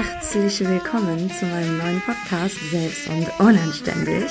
Herzlich 0.00 0.60
willkommen 0.60 1.28
zu 1.28 1.44
meinem 1.46 1.76
neuen 1.76 2.00
Podcast 2.02 2.54
Selbst 2.70 3.08
und 3.08 3.26
Unanständig 3.40 4.30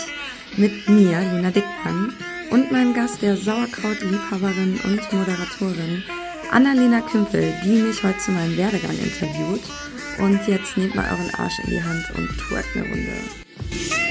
mit 0.56 0.88
mir, 0.88 1.20
Lina 1.20 1.52
Dickmann, 1.52 2.14
und 2.52 2.72
meinem 2.72 2.94
Gast, 2.94 3.22
der 3.22 3.36
Sauerkraut-Liebhaberin 3.36 4.80
und 4.86 5.12
Moderatorin 5.12 6.04
Annalena 6.52 7.02
Kümpel, 7.02 7.54
die 7.66 7.82
mich 7.82 8.02
heute 8.02 8.18
zu 8.18 8.32
meinem 8.32 8.56
Werdegang 8.56 8.98
interviewt. 8.98 9.64
Und 10.20 10.40
jetzt 10.48 10.78
nehmt 10.78 10.96
mal 10.96 11.12
euren 11.12 11.36
Arsch 11.36 11.60
in 11.60 11.72
die 11.72 11.84
Hand 11.84 12.06
und 12.16 12.30
tut 12.30 12.64
eine 12.74 12.84
Runde. 12.84 14.07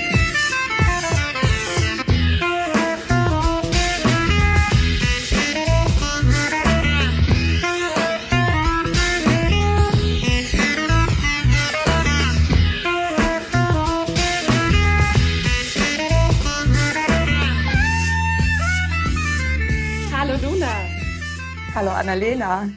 Annalena. 22.06 22.70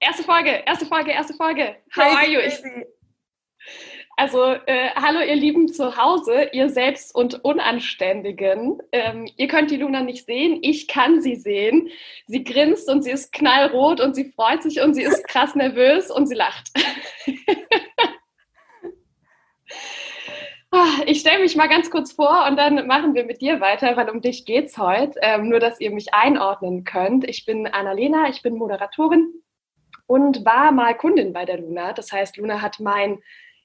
Erste 0.00 0.24
Folge, 0.24 0.64
erste 0.66 0.84
Folge, 0.84 1.12
erste 1.12 1.34
Folge. 1.34 1.76
How 1.94 2.16
are 2.16 2.28
you? 2.28 2.40
Ich, 2.40 2.60
also, 4.16 4.54
äh, 4.66 4.90
hallo 4.96 5.20
ihr 5.20 5.36
Lieben 5.36 5.68
zu 5.68 5.96
Hause, 5.96 6.50
ihr 6.52 6.68
Selbst- 6.68 7.14
und 7.14 7.44
Unanständigen. 7.44 8.82
Ähm, 8.90 9.30
ihr 9.36 9.46
könnt 9.46 9.70
die 9.70 9.76
Luna 9.76 10.02
nicht 10.02 10.26
sehen, 10.26 10.58
ich 10.60 10.88
kann 10.88 11.22
sie 11.22 11.36
sehen. 11.36 11.88
Sie 12.26 12.42
grinst 12.42 12.88
und 12.88 13.02
sie 13.02 13.12
ist 13.12 13.32
knallrot 13.32 14.00
und 14.00 14.16
sie 14.16 14.32
freut 14.32 14.64
sich 14.64 14.80
und 14.80 14.94
sie 14.94 15.04
ist 15.04 15.24
krass 15.28 15.54
nervös 15.54 16.10
und 16.10 16.26
sie 16.26 16.34
lacht. 16.34 16.72
Ah, 20.74 21.02
ich 21.04 21.20
stelle 21.20 21.40
mich 21.40 21.54
mal 21.54 21.68
ganz 21.68 21.90
kurz 21.90 22.12
vor 22.12 22.46
und 22.48 22.56
dann 22.56 22.86
machen 22.86 23.14
wir 23.14 23.26
mit 23.26 23.42
dir 23.42 23.60
weiter, 23.60 23.94
weil 23.94 24.08
um 24.08 24.22
dich 24.22 24.46
geht's 24.46 24.78
heute. 24.78 25.18
Ähm, 25.20 25.50
nur, 25.50 25.60
dass 25.60 25.78
ihr 25.80 25.90
mich 25.90 26.14
einordnen 26.14 26.84
könnt. 26.84 27.28
Ich 27.28 27.44
bin 27.44 27.66
Annalena, 27.66 28.30
ich 28.30 28.40
bin 28.40 28.56
Moderatorin 28.56 29.34
und 30.06 30.46
war 30.46 30.72
mal 30.72 30.96
Kundin 30.96 31.34
bei 31.34 31.44
der 31.44 31.58
Luna. 31.58 31.92
Das 31.92 32.10
heißt, 32.10 32.38
Luna 32.38 32.62
hat 32.62 32.80
mein 32.80 33.18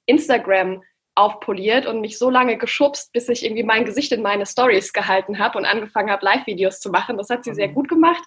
Instagram 0.06 0.84
aufpoliert 1.16 1.86
und 1.86 2.02
mich 2.02 2.18
so 2.18 2.30
lange 2.30 2.58
geschubst, 2.58 3.14
bis 3.14 3.30
ich 3.30 3.46
irgendwie 3.46 3.64
mein 3.64 3.86
Gesicht 3.86 4.12
in 4.12 4.22
meine 4.22 4.46
Stories 4.46 4.92
gehalten 4.92 5.40
habe 5.40 5.58
und 5.58 5.66
angefangen 5.66 6.12
habe, 6.12 6.26
Live-Videos 6.26 6.82
zu 6.82 6.90
machen. 6.90 7.18
Das 7.18 7.30
hat 7.30 7.46
sie 7.46 7.54
sehr 7.54 7.70
mhm. 7.70 7.76
gut 7.76 7.88
gemacht. 7.88 8.24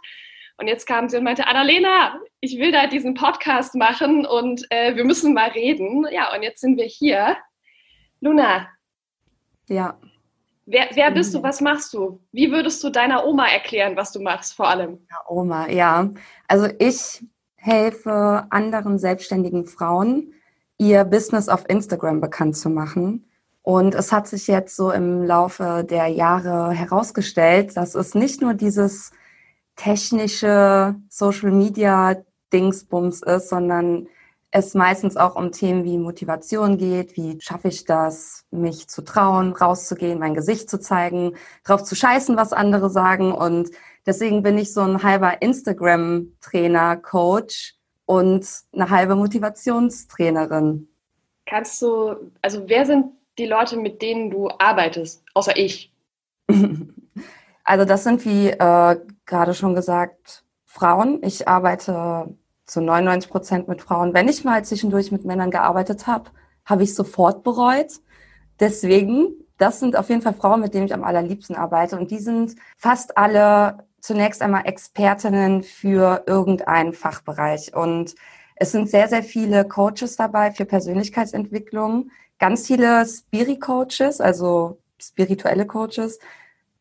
Und 0.56 0.68
jetzt 0.68 0.86
kam 0.86 1.10
sie 1.10 1.18
und 1.18 1.24
meinte, 1.24 1.46
Annalena, 1.46 2.18
ich 2.40 2.58
will 2.58 2.72
da 2.72 2.86
diesen 2.86 3.12
Podcast 3.12 3.74
machen 3.74 4.24
und 4.24 4.64
äh, 4.70 4.96
wir 4.96 5.04
müssen 5.04 5.34
mal 5.34 5.50
reden. 5.50 6.06
Ja, 6.10 6.34
und 6.34 6.42
jetzt 6.42 6.62
sind 6.62 6.78
wir 6.78 6.86
hier 6.86 7.36
Luna. 8.20 8.68
Ja. 9.68 9.98
Wer, 10.66 10.88
wer 10.94 11.10
bist 11.10 11.34
du? 11.34 11.42
Was 11.42 11.60
machst 11.60 11.92
du? 11.94 12.20
Wie 12.32 12.50
würdest 12.52 12.82
du 12.84 12.90
deiner 12.90 13.26
Oma 13.26 13.48
erklären, 13.48 13.96
was 13.96 14.12
du 14.12 14.20
machst, 14.20 14.54
vor 14.54 14.68
allem? 14.68 14.98
Ja, 15.10 15.16
Oma, 15.28 15.68
ja. 15.68 16.10
Also 16.46 16.68
ich 16.78 17.24
helfe 17.56 18.46
anderen 18.50 18.98
selbstständigen 18.98 19.66
Frauen, 19.66 20.32
ihr 20.78 21.04
Business 21.04 21.48
auf 21.48 21.68
Instagram 21.68 22.20
bekannt 22.20 22.56
zu 22.56 22.70
machen. 22.70 23.26
Und 23.62 23.94
es 23.94 24.12
hat 24.12 24.28
sich 24.28 24.46
jetzt 24.46 24.76
so 24.76 24.90
im 24.90 25.24
Laufe 25.24 25.84
der 25.88 26.06
Jahre 26.06 26.72
herausgestellt, 26.72 27.76
dass 27.76 27.94
es 27.94 28.14
nicht 28.14 28.40
nur 28.40 28.54
dieses 28.54 29.12
technische 29.76 30.94
Social 31.08 31.50
Media 31.50 32.16
Dingsbums 32.52 33.22
ist, 33.22 33.48
sondern 33.48 34.08
es 34.52 34.74
meistens 34.74 35.16
auch 35.16 35.36
um 35.36 35.52
Themen 35.52 35.84
wie 35.84 35.96
Motivation 35.96 36.76
geht, 36.76 37.16
wie 37.16 37.38
schaffe 37.40 37.68
ich 37.68 37.84
das, 37.84 38.44
mich 38.50 38.88
zu 38.88 39.02
trauen, 39.02 39.52
rauszugehen, 39.52 40.18
mein 40.18 40.34
Gesicht 40.34 40.68
zu 40.68 40.80
zeigen, 40.80 41.36
drauf 41.64 41.84
zu 41.84 41.94
scheißen, 41.94 42.36
was 42.36 42.52
andere 42.52 42.90
sagen. 42.90 43.32
Und 43.32 43.70
deswegen 44.06 44.42
bin 44.42 44.58
ich 44.58 44.72
so 44.72 44.80
ein 44.80 45.02
halber 45.02 45.40
Instagram-Trainer, 45.40 46.96
Coach 46.96 47.76
und 48.06 48.46
eine 48.72 48.90
halbe 48.90 49.14
Motivationstrainerin. 49.14 50.88
Kannst 51.46 51.80
du, 51.82 52.32
also 52.42 52.68
wer 52.68 52.86
sind 52.86 53.06
die 53.38 53.46
Leute, 53.46 53.76
mit 53.76 54.02
denen 54.02 54.30
du 54.30 54.48
arbeitest, 54.58 55.22
außer 55.34 55.56
ich? 55.56 55.92
also 57.64 57.84
das 57.84 58.02
sind, 58.02 58.24
wie 58.24 58.48
äh, 58.48 59.00
gerade 59.26 59.54
schon 59.54 59.76
gesagt, 59.76 60.44
Frauen. 60.64 61.20
Ich 61.22 61.46
arbeite 61.46 62.34
zu 62.70 62.80
99 62.80 63.30
Prozent 63.30 63.68
mit 63.68 63.82
Frauen. 63.82 64.14
Wenn 64.14 64.28
ich 64.28 64.44
mal 64.44 64.64
zwischendurch 64.64 65.10
mit 65.10 65.24
Männern 65.24 65.50
gearbeitet 65.50 66.06
habe, 66.06 66.30
habe 66.64 66.84
ich 66.84 66.94
sofort 66.94 67.42
bereut. 67.42 68.00
Deswegen, 68.60 69.32
das 69.58 69.80
sind 69.80 69.96
auf 69.96 70.08
jeden 70.08 70.22
Fall 70.22 70.34
Frauen, 70.34 70.60
mit 70.60 70.72
denen 70.72 70.86
ich 70.86 70.94
am 70.94 71.02
allerliebsten 71.02 71.56
arbeite. 71.56 71.98
Und 71.98 72.12
die 72.12 72.20
sind 72.20 72.54
fast 72.76 73.18
alle 73.18 73.86
zunächst 74.00 74.40
einmal 74.40 74.66
Expertinnen 74.66 75.64
für 75.64 76.22
irgendeinen 76.26 76.92
Fachbereich. 76.92 77.74
Und 77.74 78.14
es 78.54 78.70
sind 78.70 78.88
sehr, 78.88 79.08
sehr 79.08 79.24
viele 79.24 79.66
Coaches 79.66 80.16
dabei 80.16 80.52
für 80.52 80.64
Persönlichkeitsentwicklung, 80.64 82.10
ganz 82.38 82.68
viele 82.68 83.04
Spiri-Coaches, 83.04 84.20
also 84.20 84.78
spirituelle 85.00 85.66
Coaches. 85.66 86.20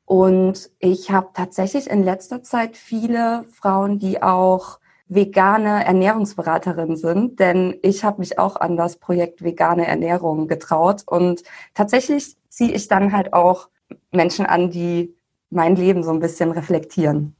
Und 0.05 0.69
ich 0.79 1.09
habe 1.09 1.29
tatsächlich 1.33 1.89
in 1.89 2.03
letzter 2.03 2.43
Zeit 2.43 2.77
viele 2.77 3.45
Frauen, 3.51 3.97
die 3.97 4.21
auch 4.21 4.78
vegane 5.09 5.83
Ernährungsberaterin 5.85 6.95
sind, 6.95 7.39
denn 7.39 7.77
ich 7.81 8.03
habe 8.03 8.19
mich 8.19 8.37
auch 8.39 8.55
an 8.55 8.77
das 8.77 8.97
Projekt 8.97 9.43
vegane 9.43 9.87
Ernährung 9.87 10.47
getraut 10.47 11.01
und 11.05 11.43
tatsächlich 11.73 12.35
ziehe 12.47 12.71
ich 12.71 12.87
dann 12.87 13.11
halt 13.11 13.33
auch 13.33 13.69
Menschen 14.11 14.45
an, 14.45 14.69
die 14.69 15.15
mein 15.49 15.75
Leben 15.75 16.03
so 16.03 16.11
ein 16.11 16.19
bisschen 16.19 16.51
reflektieren. 16.51 17.35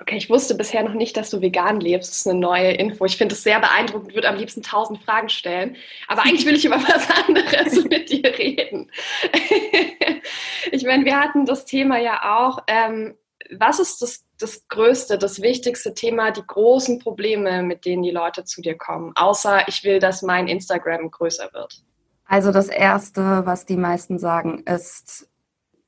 Okay, 0.00 0.16
ich 0.16 0.30
wusste 0.30 0.54
bisher 0.54 0.82
noch 0.82 0.94
nicht, 0.94 1.16
dass 1.16 1.28
du 1.28 1.42
vegan 1.42 1.78
lebst. 1.78 2.10
Das 2.10 2.18
ist 2.18 2.28
eine 2.28 2.38
neue 2.38 2.72
Info. 2.72 3.04
Ich 3.04 3.18
finde 3.18 3.34
es 3.34 3.42
sehr 3.42 3.60
beeindruckend, 3.60 4.14
würde 4.14 4.28
am 4.28 4.36
liebsten 4.36 4.62
tausend 4.62 5.02
Fragen 5.02 5.28
stellen. 5.28 5.76
Aber 6.08 6.22
eigentlich 6.22 6.46
will 6.46 6.56
ich 6.56 6.64
über 6.64 6.76
was 6.88 7.08
anderes 7.26 7.84
mit 7.90 8.10
dir 8.10 8.24
reden. 8.38 8.90
ich 10.72 10.84
meine, 10.84 11.04
wir 11.04 11.20
hatten 11.20 11.44
das 11.44 11.66
Thema 11.66 11.98
ja 11.98 12.38
auch. 12.38 12.60
Ähm, 12.66 13.14
was 13.58 13.80
ist 13.80 14.02
das 14.02 14.24
das 14.38 14.66
größte, 14.68 15.18
das 15.18 15.42
wichtigste 15.42 15.94
Thema, 15.94 16.30
die 16.30 16.46
großen 16.46 16.98
Probleme, 16.98 17.62
mit 17.62 17.84
denen 17.84 18.02
die 18.02 18.10
Leute 18.10 18.44
zu 18.44 18.62
dir 18.62 18.76
kommen? 18.76 19.12
Außer 19.14 19.68
ich 19.68 19.84
will, 19.84 19.98
dass 19.98 20.22
mein 20.22 20.48
Instagram 20.48 21.10
größer 21.10 21.50
wird. 21.52 21.84
Also 22.24 22.52
das 22.52 22.68
Erste, 22.68 23.42
was 23.44 23.66
die 23.66 23.76
meisten 23.76 24.18
sagen, 24.18 24.62
ist, 24.64 25.28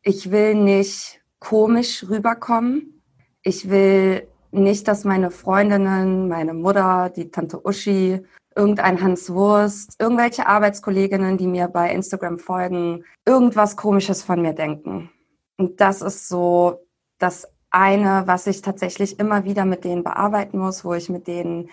ich 0.02 0.30
will 0.30 0.54
nicht 0.54 1.20
komisch 1.38 2.04
rüberkommen. 2.08 3.02
Ich 3.42 3.70
will 3.70 4.28
nicht, 4.50 4.86
dass 4.88 5.04
meine 5.04 5.30
Freundinnen, 5.30 6.28
meine 6.28 6.52
Mutter, 6.52 7.10
die 7.14 7.30
Tante 7.30 7.64
Uschi, 7.64 8.22
irgendein 8.54 9.00
Hans 9.00 9.30
Wurst, 9.30 9.96
irgendwelche 9.98 10.46
Arbeitskolleginnen, 10.46 11.38
die 11.38 11.46
mir 11.46 11.68
bei 11.68 11.92
Instagram 11.92 12.38
folgen, 12.38 13.04
irgendwas 13.24 13.76
Komisches 13.76 14.22
von 14.22 14.42
mir 14.42 14.52
denken. 14.52 15.10
Und 15.56 15.80
das 15.80 16.02
ist 16.02 16.28
so 16.28 16.81
das 17.22 17.48
eine, 17.70 18.24
was 18.26 18.46
ich 18.46 18.62
tatsächlich 18.62 19.18
immer 19.18 19.44
wieder 19.44 19.64
mit 19.64 19.84
denen 19.84 20.04
bearbeiten 20.04 20.58
muss, 20.58 20.84
wo 20.84 20.94
ich 20.94 21.08
mit 21.08 21.26
denen 21.26 21.70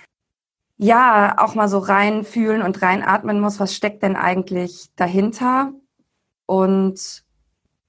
ja 0.77 1.35
auch 1.37 1.55
mal 1.55 1.67
so 1.67 1.79
reinfühlen 1.79 2.61
und 2.61 2.81
reinatmen 2.81 3.41
muss, 3.41 3.59
was 3.59 3.75
steckt 3.75 4.01
denn 4.01 4.15
eigentlich 4.15 4.89
dahinter? 4.95 5.73
Und 6.45 7.23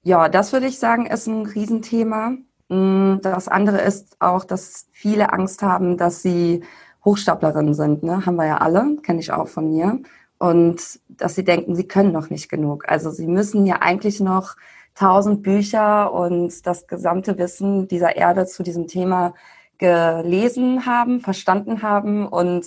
ja, 0.03 0.29
das 0.29 0.53
würde 0.53 0.67
ich 0.67 0.79
sagen, 0.79 1.07
ist 1.07 1.29
ein 1.29 1.47
Riesenthema. 1.47 2.33
Mm, 2.69 3.19
das 3.23 3.47
andere 3.47 3.81
ist 3.81 4.17
auch, 4.21 4.45
dass 4.45 4.89
viele 4.93 5.33
Angst 5.33 5.63
haben, 5.63 5.97
dass 5.97 6.21
sie 6.21 6.65
Hochstaplerinnen 7.05 7.75
sind. 7.75 8.03
Ne? 8.03 8.27
Haben 8.27 8.37
wir 8.37 8.47
ja 8.47 8.59
alle, 8.59 8.97
kenne 9.03 9.21
ich 9.21 9.33
auch 9.33 9.49
von 9.49 9.71
mir. 9.71 10.01
Und 10.39 11.01
dass 11.09 11.35
sie 11.37 11.45
denken, 11.45 11.77
sie 11.77 11.87
können 11.87 12.13
noch 12.13 12.29
nicht 12.31 12.49
genug. 12.49 12.89
Also 12.89 13.11
sie 13.11 13.27
müssen 13.27 13.67
ja 13.67 13.77
eigentlich 13.83 14.21
noch 14.21 14.57
tausend 15.01 15.43
Bücher 15.43 16.13
und 16.13 16.67
das 16.67 16.87
gesamte 16.87 17.39
Wissen 17.39 17.89
dieser 17.89 18.17
Erde 18.17 18.45
zu 18.45 18.63
diesem 18.63 18.87
Thema 18.87 19.33
gelesen 19.79 20.85
haben, 20.85 21.21
verstanden 21.21 21.81
haben 21.81 22.27
und 22.27 22.67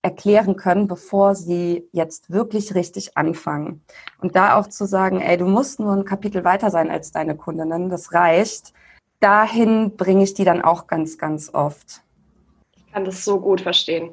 erklären 0.00 0.54
können, 0.54 0.86
bevor 0.86 1.34
sie 1.34 1.88
jetzt 1.90 2.30
wirklich 2.30 2.76
richtig 2.76 3.16
anfangen. 3.16 3.82
Und 4.20 4.36
da 4.36 4.56
auch 4.56 4.68
zu 4.68 4.86
sagen, 4.86 5.20
ey, 5.20 5.36
du 5.36 5.46
musst 5.46 5.80
nur 5.80 5.92
ein 5.92 6.04
Kapitel 6.04 6.44
weiter 6.44 6.70
sein 6.70 6.90
als 6.90 7.10
deine 7.10 7.36
Kundinnen, 7.36 7.88
das 7.88 8.12
reicht. 8.12 8.72
Dahin 9.18 9.96
bringe 9.96 10.22
ich 10.22 10.34
die 10.34 10.44
dann 10.44 10.62
auch 10.62 10.86
ganz, 10.86 11.18
ganz 11.18 11.52
oft. 11.52 12.02
Ich 12.76 12.92
kann 12.92 13.04
das 13.04 13.24
so 13.24 13.40
gut 13.40 13.62
verstehen. 13.62 14.12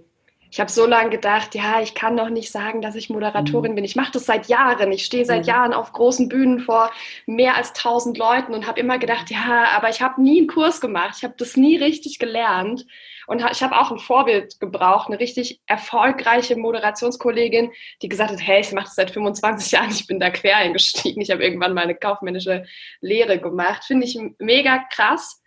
Ich 0.52 0.60
habe 0.60 0.70
so 0.70 0.86
lange 0.86 1.10
gedacht, 1.12 1.56
ja, 1.56 1.82
ich 1.82 1.96
kann 1.96 2.14
noch 2.14 2.30
nicht 2.30 2.52
sagen, 2.52 2.82
dass 2.82 2.96
ich 2.96 3.10
Moderatorin 3.10 3.72
mhm. 3.72 3.76
bin. 3.76 3.86
Ich 3.86 3.96
mache 3.96 4.12
das 4.12 4.26
seit 4.26 4.48
Jahren. 4.48 4.92
Ich 4.92 5.06
stehe 5.06 5.24
seit 5.24 5.44
mhm. 5.44 5.48
Jahren 5.48 5.74
auf 5.74 5.94
großen 5.94 6.28
Bühnen 6.28 6.60
vor 6.60 6.92
mehr 7.26 7.56
als 7.56 7.72
tausend 7.72 8.18
Leuten 8.18 8.54
und 8.54 8.68
habe 8.68 8.82
immer 8.82 9.00
gedacht, 9.00 9.32
ja, 9.32 9.70
aber 9.74 9.90
ich 9.90 10.02
habe 10.02 10.22
nie 10.22 10.40
einen 10.40 10.48
Kurs 10.48 10.82
gemacht. 10.82 11.16
Ich 11.18 11.24
habe 11.24 11.36
das 11.38 11.56
nie 11.56 11.78
richtig 11.78 12.20
gelernt. 12.20 12.86
Und 13.28 13.42
ich 13.50 13.64
habe 13.64 13.80
auch 13.80 13.92
ein 13.92 14.00
Vorbild 14.00 14.60
gebraucht, 14.60 15.08
eine 15.08 15.22
richtig 15.22 15.62
erfolgreiche 15.68 16.58
Moderationskollegin, 16.58 17.72
die 18.02 18.10
gesagt 18.10 18.32
hat, 18.32 18.46
hey, 18.46 18.60
ich 18.60 18.74
mache 18.74 18.86
das 18.86 18.96
seit 18.96 19.12
25 19.12 19.72
Jahren, 19.72 19.92
ich 19.92 20.06
bin 20.06 20.20
da 20.20 20.32
quer 20.32 20.58
eingestiegen. 20.58 21.22
Ich 21.22 21.32
habe 21.32 21.46
irgendwann 21.46 21.74
mal 21.74 21.86
eine 21.86 21.96
kaufmännische 21.96 22.66
Lehre 23.00 23.40
gemacht. 23.40 23.86
Finde 23.86 24.06
ich 24.06 24.20
mega 24.38 24.84
krass. 24.92 25.42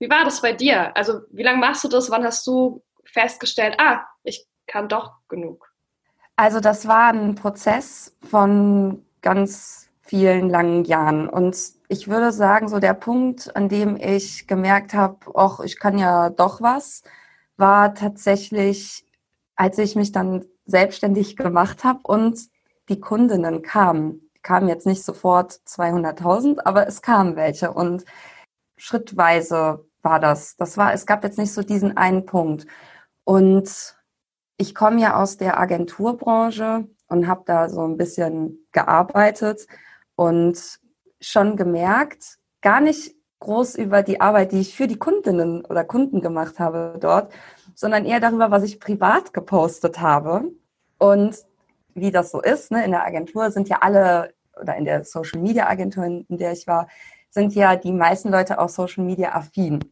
Wie 0.00 0.10
war 0.10 0.24
das 0.24 0.42
bei 0.42 0.52
dir? 0.52 0.94
Also 0.94 1.20
wie 1.30 1.44
lange 1.44 1.60
machst 1.60 1.82
du 1.82 1.88
das? 1.88 2.10
Wann 2.10 2.24
hast 2.24 2.46
du 2.46 2.82
festgestellt, 3.12 3.76
ah, 3.78 4.04
ich 4.22 4.46
kann 4.66 4.88
doch 4.88 5.12
genug? 5.28 5.72
Also 6.36 6.60
das 6.60 6.88
war 6.88 7.12
ein 7.12 7.34
Prozess 7.34 8.16
von 8.22 9.04
ganz 9.20 9.90
vielen 10.02 10.48
langen 10.48 10.84
Jahren. 10.84 11.28
Und 11.28 11.56
ich 11.88 12.08
würde 12.08 12.32
sagen, 12.32 12.68
so 12.68 12.78
der 12.78 12.94
Punkt, 12.94 13.54
an 13.54 13.68
dem 13.68 13.96
ich 13.96 14.46
gemerkt 14.46 14.94
habe, 14.94 15.18
ach, 15.34 15.60
ich 15.60 15.78
kann 15.78 15.98
ja 15.98 16.30
doch 16.30 16.60
was, 16.60 17.02
war 17.56 17.94
tatsächlich, 17.94 19.04
als 19.54 19.78
ich 19.78 19.96
mich 19.96 20.12
dann 20.12 20.46
selbstständig 20.64 21.36
gemacht 21.36 21.84
habe 21.84 22.00
und 22.04 22.40
die 22.88 23.00
Kundinnen 23.00 23.62
kamen. 23.62 24.30
Kamen 24.42 24.68
jetzt 24.68 24.86
nicht 24.86 25.04
sofort 25.04 25.60
200.000, 25.66 26.60
aber 26.64 26.86
es 26.86 27.02
kamen 27.02 27.36
welche 27.36 27.70
und 27.70 28.04
schrittweise 28.76 29.84
war 30.02 30.18
das. 30.18 30.56
Das 30.56 30.76
war, 30.76 30.94
es 30.94 31.06
gab 31.06 31.22
jetzt 31.24 31.38
nicht 31.38 31.52
so 31.52 31.62
diesen 31.62 31.96
einen 31.96 32.24
Punkt. 32.24 32.66
Und 33.30 33.94
ich 34.56 34.74
komme 34.74 35.00
ja 35.00 35.14
aus 35.22 35.36
der 35.36 35.60
Agenturbranche 35.60 36.88
und 37.06 37.28
habe 37.28 37.42
da 37.46 37.68
so 37.68 37.82
ein 37.82 37.96
bisschen 37.96 38.66
gearbeitet 38.72 39.68
und 40.16 40.80
schon 41.20 41.56
gemerkt, 41.56 42.38
gar 42.60 42.80
nicht 42.80 43.14
groß 43.38 43.76
über 43.76 44.02
die 44.02 44.20
Arbeit, 44.20 44.50
die 44.50 44.58
ich 44.58 44.74
für 44.74 44.88
die 44.88 44.98
Kundinnen 44.98 45.64
oder 45.64 45.84
Kunden 45.84 46.22
gemacht 46.22 46.58
habe 46.58 46.98
dort, 47.00 47.32
sondern 47.76 48.04
eher 48.04 48.18
darüber, 48.18 48.50
was 48.50 48.64
ich 48.64 48.80
privat 48.80 49.32
gepostet 49.32 50.00
habe. 50.00 50.50
Und 50.98 51.38
wie 51.94 52.10
das 52.10 52.32
so 52.32 52.42
ist, 52.42 52.72
ne, 52.72 52.84
in 52.84 52.90
der 52.90 53.06
Agentur 53.06 53.52
sind 53.52 53.68
ja 53.68 53.78
alle, 53.82 54.34
oder 54.60 54.74
in 54.74 54.84
der 54.84 55.04
Social 55.04 55.40
Media 55.40 55.68
Agentur, 55.68 56.04
in 56.04 56.26
der 56.36 56.50
ich 56.50 56.66
war, 56.66 56.88
sind 57.28 57.54
ja 57.54 57.76
die 57.76 57.92
meisten 57.92 58.30
Leute 58.30 58.58
auch 58.58 58.70
Social 58.70 59.04
Media 59.04 59.36
affin. 59.36 59.84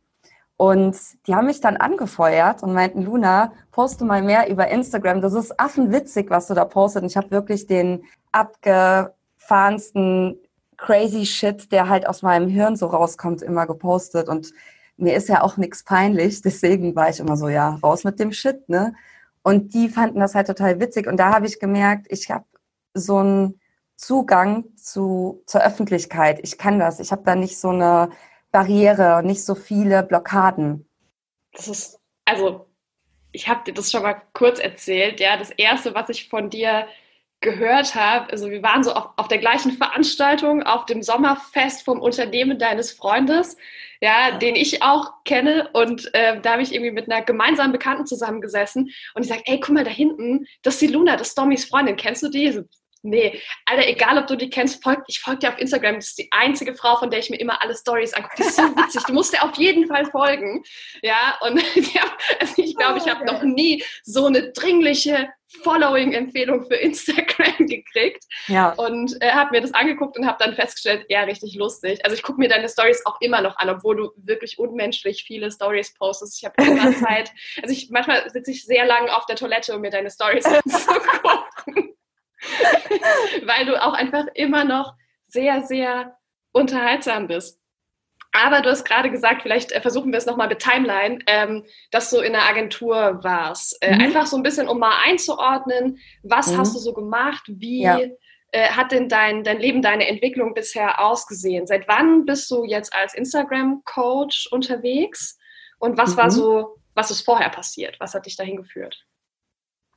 Und 0.58 0.96
die 1.28 1.36
haben 1.36 1.46
mich 1.46 1.60
dann 1.60 1.76
angefeuert 1.76 2.64
und 2.64 2.74
meinten, 2.74 3.02
Luna, 3.02 3.52
poste 3.70 4.04
mal 4.04 4.22
mehr 4.22 4.50
über 4.50 4.66
Instagram. 4.66 5.20
Das 5.20 5.32
ist 5.32 5.60
affenwitzig, 5.60 6.30
was 6.30 6.48
du 6.48 6.54
da 6.54 6.64
postest. 6.64 7.04
Und 7.04 7.10
ich 7.10 7.16
habe 7.16 7.30
wirklich 7.30 7.68
den 7.68 8.02
abgefahrensten 8.32 10.36
crazy 10.76 11.26
Shit, 11.26 11.70
der 11.70 11.88
halt 11.88 12.08
aus 12.08 12.22
meinem 12.22 12.48
Hirn 12.48 12.74
so 12.74 12.86
rauskommt, 12.86 13.40
immer 13.40 13.68
gepostet. 13.68 14.28
Und 14.28 14.52
mir 14.96 15.14
ist 15.14 15.28
ja 15.28 15.42
auch 15.42 15.58
nichts 15.58 15.84
peinlich. 15.84 16.42
Deswegen 16.42 16.96
war 16.96 17.08
ich 17.08 17.20
immer 17.20 17.36
so, 17.36 17.48
ja, 17.48 17.78
raus 17.80 18.02
mit 18.02 18.18
dem 18.18 18.32
Shit, 18.32 18.68
ne? 18.68 18.94
Und 19.42 19.74
die 19.74 19.88
fanden 19.88 20.18
das 20.18 20.34
halt 20.34 20.48
total 20.48 20.80
witzig. 20.80 21.06
Und 21.06 21.18
da 21.18 21.32
habe 21.32 21.46
ich 21.46 21.60
gemerkt, 21.60 22.08
ich 22.10 22.32
habe 22.32 22.46
so 22.94 23.18
einen 23.18 23.60
Zugang 23.94 24.64
zu, 24.74 25.40
zur 25.46 25.62
Öffentlichkeit. 25.62 26.40
Ich 26.42 26.58
kann 26.58 26.80
das. 26.80 26.98
Ich 26.98 27.12
habe 27.12 27.22
da 27.24 27.36
nicht 27.36 27.60
so 27.60 27.68
eine 27.68 28.08
Barriere 28.50 29.16
und 29.16 29.26
nicht 29.26 29.44
so 29.44 29.54
viele 29.54 30.02
Blockaden. 30.02 30.88
Das 31.52 31.68
ist, 31.68 32.00
also, 32.24 32.66
ich 33.32 33.48
habe 33.48 33.64
dir 33.64 33.74
das 33.74 33.90
schon 33.90 34.02
mal 34.02 34.22
kurz 34.32 34.58
erzählt. 34.58 35.20
Ja, 35.20 35.36
das 35.36 35.50
erste, 35.50 35.94
was 35.94 36.08
ich 36.08 36.28
von 36.28 36.50
dir 36.50 36.86
gehört 37.40 37.94
habe, 37.94 38.30
also 38.32 38.50
wir 38.50 38.62
waren 38.64 38.82
so 38.82 38.92
auf, 38.92 39.10
auf 39.16 39.28
der 39.28 39.38
gleichen 39.38 39.72
Veranstaltung, 39.72 40.64
auf 40.64 40.86
dem 40.86 41.02
Sommerfest 41.02 41.84
vom 41.84 42.00
Unternehmen 42.00 42.58
deines 42.58 42.90
Freundes, 42.90 43.56
ja, 44.00 44.36
den 44.38 44.56
ich 44.56 44.82
auch 44.82 45.22
kenne. 45.24 45.70
Und 45.72 46.12
äh, 46.14 46.40
da 46.40 46.52
habe 46.52 46.62
ich 46.62 46.74
irgendwie 46.74 46.90
mit 46.90 47.10
einer 47.10 47.24
gemeinsamen 47.24 47.70
Bekannten 47.70 48.06
zusammengesessen 48.06 48.90
und 49.14 49.22
ich 49.22 49.28
sage, 49.28 49.42
ey, 49.44 49.60
guck 49.60 49.74
mal 49.74 49.84
da 49.84 49.90
hinten, 49.90 50.46
das 50.62 50.74
ist 50.74 50.82
die 50.82 50.86
Luna, 50.88 51.16
das 51.16 51.28
ist 51.28 51.38
Dommys 51.38 51.64
Freundin, 51.64 51.96
kennst 51.96 52.24
du 52.24 52.28
die? 52.28 52.50
So, 52.50 52.62
Nee, 53.02 53.40
Alter, 53.66 53.86
egal 53.86 54.18
ob 54.18 54.26
du 54.26 54.36
die 54.36 54.50
kennst, 54.50 54.82
folg, 54.82 55.02
ich 55.06 55.20
folge 55.20 55.40
dir 55.40 55.48
auf 55.50 55.58
Instagram. 55.58 55.96
Das 55.96 56.06
ist 56.06 56.18
die 56.18 56.28
einzige 56.32 56.74
Frau, 56.74 56.96
von 56.96 57.10
der 57.10 57.20
ich 57.20 57.30
mir 57.30 57.38
immer 57.38 57.62
alle 57.62 57.76
Stories 57.76 58.12
angucke. 58.14 58.36
Die 58.38 58.42
ist 58.42 58.56
so 58.56 58.62
witzig. 58.62 59.02
Du 59.04 59.12
musst 59.12 59.32
dir 59.32 59.42
auf 59.42 59.54
jeden 59.56 59.86
Fall 59.86 60.04
folgen. 60.06 60.62
Ja, 61.02 61.38
und 61.42 61.62
also 62.40 62.62
ich 62.62 62.76
glaube, 62.76 62.98
ich 62.98 63.08
habe 63.08 63.24
noch 63.24 63.42
nie 63.42 63.84
so 64.02 64.26
eine 64.26 64.50
dringliche 64.52 65.28
Following-Empfehlung 65.62 66.66
für 66.66 66.74
Instagram 66.74 67.54
gekriegt. 67.66 68.24
Ja. 68.48 68.70
Und 68.72 69.16
äh, 69.20 69.30
hat 69.30 69.50
mir 69.50 69.60
das 69.60 69.72
angeguckt 69.72 70.18
und 70.18 70.26
habe 70.26 70.42
dann 70.42 70.54
festgestellt, 70.54 71.06
ja, 71.08 71.22
richtig 71.22 71.54
lustig. 71.54 72.04
Also 72.04 72.16
ich 72.16 72.22
gucke 72.22 72.38
mir 72.38 72.48
deine 72.48 72.68
Stories 72.68 73.04
auch 73.06 73.20
immer 73.20 73.40
noch 73.40 73.56
an, 73.56 73.70
obwohl 73.70 73.96
du 73.96 74.10
wirklich 74.16 74.58
unmenschlich 74.58 75.24
viele 75.24 75.50
Stories 75.50 75.94
postest. 75.94 76.38
Ich 76.38 76.44
habe 76.44 76.54
immer 76.62 76.92
Zeit. 76.98 77.32
Also 77.62 77.72
ich 77.72 77.88
manchmal 77.90 78.28
sitze 78.30 78.50
ich 78.50 78.64
sehr 78.64 78.84
lange 78.84 79.14
auf 79.16 79.26
der 79.26 79.36
Toilette, 79.36 79.74
um 79.74 79.80
mir 79.80 79.90
deine 79.90 80.10
Stories 80.10 80.44
anzugucken. 80.44 81.94
weil 83.44 83.66
du 83.66 83.82
auch 83.82 83.92
einfach 83.94 84.26
immer 84.34 84.64
noch 84.64 84.94
sehr, 85.24 85.62
sehr 85.62 86.16
unterhaltsam 86.52 87.28
bist. 87.28 87.58
Aber 88.32 88.60
du 88.60 88.70
hast 88.70 88.84
gerade 88.84 89.10
gesagt, 89.10 89.42
vielleicht 89.42 89.72
äh, 89.72 89.80
versuchen 89.80 90.12
wir 90.12 90.18
es 90.18 90.26
nochmal 90.26 90.48
mit 90.48 90.58
Timeline, 90.58 91.18
ähm, 91.26 91.64
dass 91.90 92.10
du 92.10 92.18
in 92.18 92.32
der 92.32 92.46
Agentur 92.46 93.20
warst. 93.22 93.76
Äh, 93.82 93.94
mhm. 93.94 94.02
Einfach 94.02 94.26
so 94.26 94.36
ein 94.36 94.42
bisschen, 94.42 94.68
um 94.68 94.78
mal 94.78 94.98
einzuordnen, 95.04 95.98
was 96.22 96.52
mhm. 96.52 96.58
hast 96.58 96.74
du 96.74 96.78
so 96.78 96.92
gemacht? 96.92 97.42
Wie 97.46 97.82
ja. 97.82 97.98
äh, 98.52 98.68
hat 98.68 98.92
denn 98.92 99.08
dein, 99.08 99.44
dein 99.44 99.58
Leben, 99.58 99.80
deine 99.80 100.06
Entwicklung 100.06 100.52
bisher 100.52 101.00
ausgesehen? 101.00 101.66
Seit 101.66 101.88
wann 101.88 102.26
bist 102.26 102.50
du 102.50 102.64
jetzt 102.64 102.94
als 102.94 103.14
Instagram-Coach 103.14 104.48
unterwegs? 104.50 105.38
Und 105.78 105.96
was 105.96 106.12
mhm. 106.12 106.16
war 106.18 106.30
so, 106.30 106.76
was 106.94 107.10
ist 107.10 107.22
vorher 107.22 107.48
passiert? 107.48 107.98
Was 107.98 108.14
hat 108.14 108.26
dich 108.26 108.36
dahin 108.36 108.56
geführt? 108.56 109.06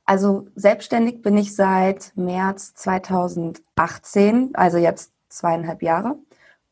Also 0.04 0.48
selbstständig 0.54 1.22
bin 1.22 1.36
ich 1.36 1.54
seit 1.54 2.12
März 2.16 2.74
2018, 2.74 4.50
also 4.54 4.78
jetzt 4.78 5.12
zweieinhalb 5.28 5.82
Jahre. 5.82 6.18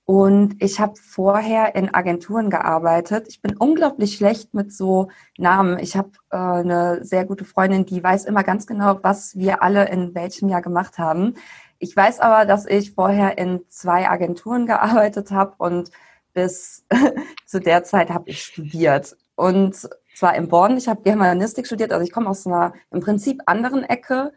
Und 0.04 0.60
ich 0.60 0.80
habe 0.80 0.94
vorher 0.96 1.76
in 1.76 1.94
Agenturen 1.94 2.50
gearbeitet. 2.50 3.28
Ich 3.28 3.40
bin 3.40 3.56
unglaublich 3.56 4.16
schlecht 4.16 4.54
mit 4.54 4.72
so 4.72 5.08
Namen. 5.38 5.78
Ich 5.78 5.96
habe 5.96 6.10
äh, 6.30 6.36
eine 6.36 7.04
sehr 7.04 7.24
gute 7.24 7.44
Freundin, 7.44 7.86
die 7.86 8.02
weiß 8.02 8.24
immer 8.24 8.42
ganz 8.42 8.66
genau, 8.66 8.98
was 9.02 9.36
wir 9.36 9.62
alle 9.62 9.88
in 9.88 10.12
welchem 10.16 10.48
Jahr 10.48 10.62
gemacht 10.62 10.98
haben. 10.98 11.34
Ich 11.78 11.94
weiß 11.96 12.18
aber, 12.18 12.44
dass 12.44 12.66
ich 12.66 12.92
vorher 12.92 13.38
in 13.38 13.60
zwei 13.68 14.10
Agenturen 14.10 14.66
gearbeitet 14.66 15.30
habe 15.30 15.54
und 15.58 15.92
bis 16.32 16.84
zu 17.46 17.60
der 17.60 17.84
Zeit 17.84 18.10
habe 18.10 18.30
ich 18.30 18.42
studiert. 18.42 19.16
Und 19.36 19.88
zwar 20.20 20.34
in 20.34 20.48
Bonn, 20.48 20.76
ich 20.76 20.86
habe 20.86 21.00
Germanistik 21.00 21.66
studiert, 21.66 21.92
also 21.92 22.04
ich 22.04 22.12
komme 22.12 22.28
aus 22.28 22.46
einer 22.46 22.74
im 22.90 23.00
Prinzip 23.00 23.40
anderen 23.46 23.84
Ecke. 23.84 24.32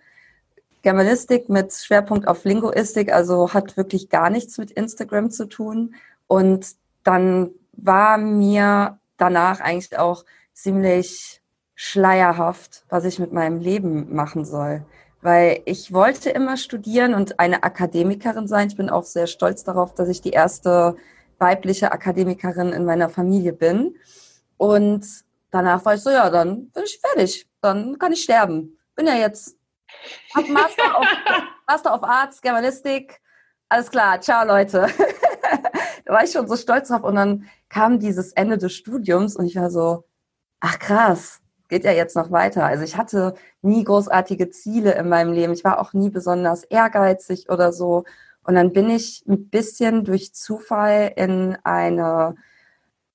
Germanistik 0.81 1.49
mit 1.49 1.73
Schwerpunkt 1.73 2.25
auf 2.25 2.45
Linguistik, 2.45 3.11
also 3.11 3.53
hat 3.53 3.75
wirklich 3.75 4.07
gar 4.07 4.29
nichts 4.29 4.57
mit 4.57 4.71
Instagram 4.71 5.29
zu 5.29 5.45
tun. 5.45 5.95
Und 6.27 6.67
dann 7.03 7.51
war 7.73 8.17
mir 8.17 8.97
danach 9.17 9.59
eigentlich 9.59 9.97
auch 9.99 10.23
ziemlich 10.53 11.41
schleierhaft, 11.75 12.85
was 12.87 13.03
ich 13.03 13.19
mit 13.19 13.33
meinem 13.33 13.59
Leben 13.59 14.15
machen 14.15 14.45
soll. 14.45 14.85
Weil 15.21 15.63
ich 15.65 15.91
wollte 15.91 16.29
immer 16.29 16.55
studieren 16.55 17.13
und 17.13 17.41
eine 17.41 17.63
Akademikerin 17.63 18.47
sein. 18.47 18.69
Ich 18.69 18.77
bin 18.77 18.89
auch 18.89 19.03
sehr 19.03 19.27
stolz 19.27 19.65
darauf, 19.65 19.93
dass 19.93 20.07
ich 20.07 20.21
die 20.21 20.31
erste 20.31 20.95
weibliche 21.39 21.91
Akademikerin 21.91 22.71
in 22.71 22.85
meiner 22.85 23.09
Familie 23.09 23.51
bin. 23.51 23.95
Und 24.55 25.22
danach 25.53 25.85
war 25.85 25.93
ich 25.93 26.01
so, 26.01 26.09
ja, 26.09 26.29
dann 26.29 26.69
bin 26.71 26.83
ich 26.83 26.99
fertig. 26.99 27.47
Dann 27.61 27.97
kann 27.99 28.11
ich 28.11 28.23
sterben. 28.23 28.77
Bin 28.95 29.07
ja 29.07 29.15
jetzt 29.15 29.55
hab 30.33 30.47
Master 30.49 30.99
of, 30.99 31.07
Master 31.67 31.93
of 31.93 32.03
Arts, 32.03 32.41
Germanistik. 32.41 33.21
Alles 33.69 33.89
klar, 33.89 34.19
ciao 34.19 34.45
Leute. 34.45 34.87
da 36.05 36.13
war 36.13 36.23
ich 36.23 36.31
schon 36.31 36.47
so 36.47 36.55
stolz 36.55 36.87
drauf. 36.89 37.03
Und 37.03 37.15
dann 37.15 37.49
kam 37.69 37.99
dieses 37.99 38.33
Ende 38.33 38.57
des 38.57 38.73
Studiums 38.73 39.35
und 39.35 39.45
ich 39.45 39.55
war 39.55 39.69
so, 39.69 40.05
ach 40.59 40.79
krass, 40.79 41.41
geht 41.69 41.83
ja 41.83 41.91
jetzt 41.91 42.15
noch 42.15 42.31
weiter. 42.31 42.65
Also 42.65 42.83
ich 42.83 42.97
hatte 42.97 43.35
nie 43.61 43.83
großartige 43.83 44.49
Ziele 44.49 44.93
in 44.93 45.07
meinem 45.07 45.33
Leben. 45.33 45.53
Ich 45.53 45.63
war 45.63 45.79
auch 45.79 45.93
nie 45.93 46.09
besonders 46.09 46.63
ehrgeizig 46.63 47.49
oder 47.49 47.71
so. 47.71 48.05
Und 48.43 48.55
dann 48.55 48.73
bin 48.73 48.89
ich 48.89 49.23
ein 49.27 49.49
bisschen 49.49 50.03
durch 50.03 50.33
Zufall 50.33 51.13
in 51.15 51.57
eine 51.63 52.35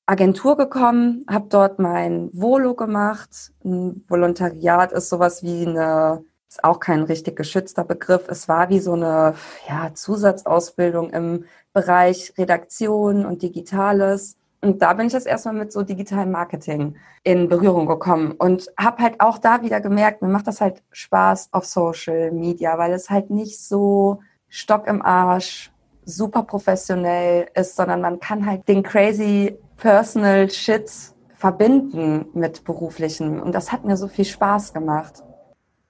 Agentur 0.09 0.57
gekommen, 0.57 1.27
habe 1.29 1.49
dort 1.50 1.79
mein 1.79 2.31
Volo 2.33 2.75
gemacht. 2.75 3.53
Ein 3.62 4.05
Volontariat 4.09 4.91
ist 4.91 5.11
sowas 5.11 5.43
wie 5.43 5.67
eine, 5.67 6.25
ist 6.49 6.65
auch 6.65 6.81
kein 6.81 7.03
richtig 7.03 7.37
geschützter 7.37 7.85
Begriff. 7.85 8.27
Es 8.29 8.49
war 8.49 8.71
wie 8.71 8.79
so 8.81 8.95
eine 8.95 9.35
ja, 9.69 9.93
Zusatzausbildung 9.93 11.11
im 11.11 11.45
Bereich 11.75 12.33
Redaktion 12.38 13.27
und 13.27 13.43
Digitales. 13.43 14.38
Und 14.62 14.81
da 14.81 14.95
bin 14.95 15.09
ich 15.09 15.12
jetzt 15.12 15.27
erstmal 15.27 15.53
mit 15.53 15.73
so 15.73 15.83
digitalem 15.83 16.31
Marketing 16.31 16.97
in 17.23 17.50
Berührung 17.50 17.87
gekommen 17.87 18.33
und 18.33 18.73
habe 18.79 19.03
halt 19.03 19.21
auch 19.21 19.37
da 19.37 19.61
wieder 19.61 19.83
gemerkt, 19.83 20.23
mir 20.23 20.29
macht 20.29 20.47
das 20.47 20.62
halt 20.62 20.83
Spaß 20.91 21.50
auf 21.53 21.67
Social 21.67 22.33
Media, 22.33 22.79
weil 22.79 22.95
es 22.95 23.11
halt 23.11 23.29
nicht 23.29 23.61
so 23.61 24.21
Stock 24.49 24.87
im 24.87 25.03
Arsch, 25.03 25.71
super 26.07 26.45
professionell 26.45 27.49
ist, 27.55 27.77
sondern 27.77 28.00
man 28.00 28.19
kann 28.19 28.47
halt 28.47 28.67
den 28.67 28.83
crazy 28.83 29.59
personal 29.79 30.51
Shit 30.51 30.91
verbinden 31.35 32.27
mit 32.35 32.65
beruflichen. 32.65 33.41
Und 33.41 33.55
das 33.55 33.73
hat 33.73 33.85
mir 33.85 33.97
so 33.97 34.09
viel 34.09 34.25
Spaß 34.25 34.75
gemacht. 34.75 35.23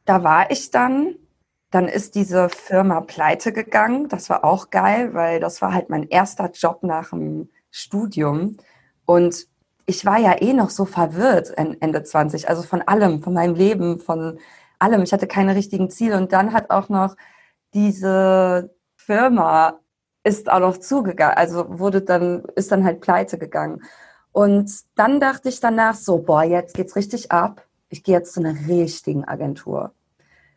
Da 0.04 0.22
war 0.22 0.50
ich 0.50 0.70
dann. 0.70 1.16
Dann 1.70 1.86
ist 1.86 2.14
diese 2.14 2.48
Firma 2.48 3.02
pleite 3.02 3.52
gegangen. 3.52 4.08
Das 4.08 4.30
war 4.30 4.44
auch 4.44 4.70
geil, 4.70 5.12
weil 5.12 5.40
das 5.40 5.60
war 5.60 5.74
halt 5.74 5.90
mein 5.90 6.08
erster 6.08 6.50
Job 6.50 6.82
nach 6.82 7.10
dem 7.10 7.50
Studium. 7.70 8.56
Und 9.04 9.46
ich 9.84 10.04
war 10.06 10.18
ja 10.18 10.40
eh 10.40 10.54
noch 10.54 10.70
so 10.70 10.84
verwirrt 10.86 11.52
Ende 11.56 12.02
20, 12.02 12.48
also 12.48 12.62
von 12.62 12.82
allem, 12.82 13.22
von 13.22 13.34
meinem 13.34 13.54
Leben, 13.54 14.00
von 14.00 14.38
allem. 14.78 15.02
Ich 15.02 15.12
hatte 15.12 15.26
keine 15.26 15.54
richtigen 15.54 15.90
Ziele. 15.90 16.16
Und 16.16 16.32
dann 16.32 16.52
hat 16.52 16.70
auch 16.70 16.88
noch 16.88 17.16
diese 17.74 18.74
Firma 18.96 19.80
ist 20.28 20.52
auch 20.52 20.60
noch 20.60 20.76
zugegangen, 20.76 21.36
also 21.36 21.78
wurde 21.78 22.02
dann, 22.02 22.44
ist 22.54 22.70
dann 22.70 22.84
halt 22.84 23.00
pleite 23.00 23.38
gegangen. 23.38 23.82
Und 24.32 24.70
dann 24.94 25.20
dachte 25.20 25.48
ich 25.48 25.60
danach 25.60 25.94
so, 25.94 26.18
boah, 26.18 26.44
jetzt 26.44 26.74
geht's 26.74 26.96
richtig 26.96 27.32
ab. 27.32 27.66
Ich 27.88 28.04
gehe 28.04 28.14
jetzt 28.14 28.34
zu 28.34 28.40
einer 28.40 28.54
richtigen 28.68 29.24
Agentur. 29.24 29.92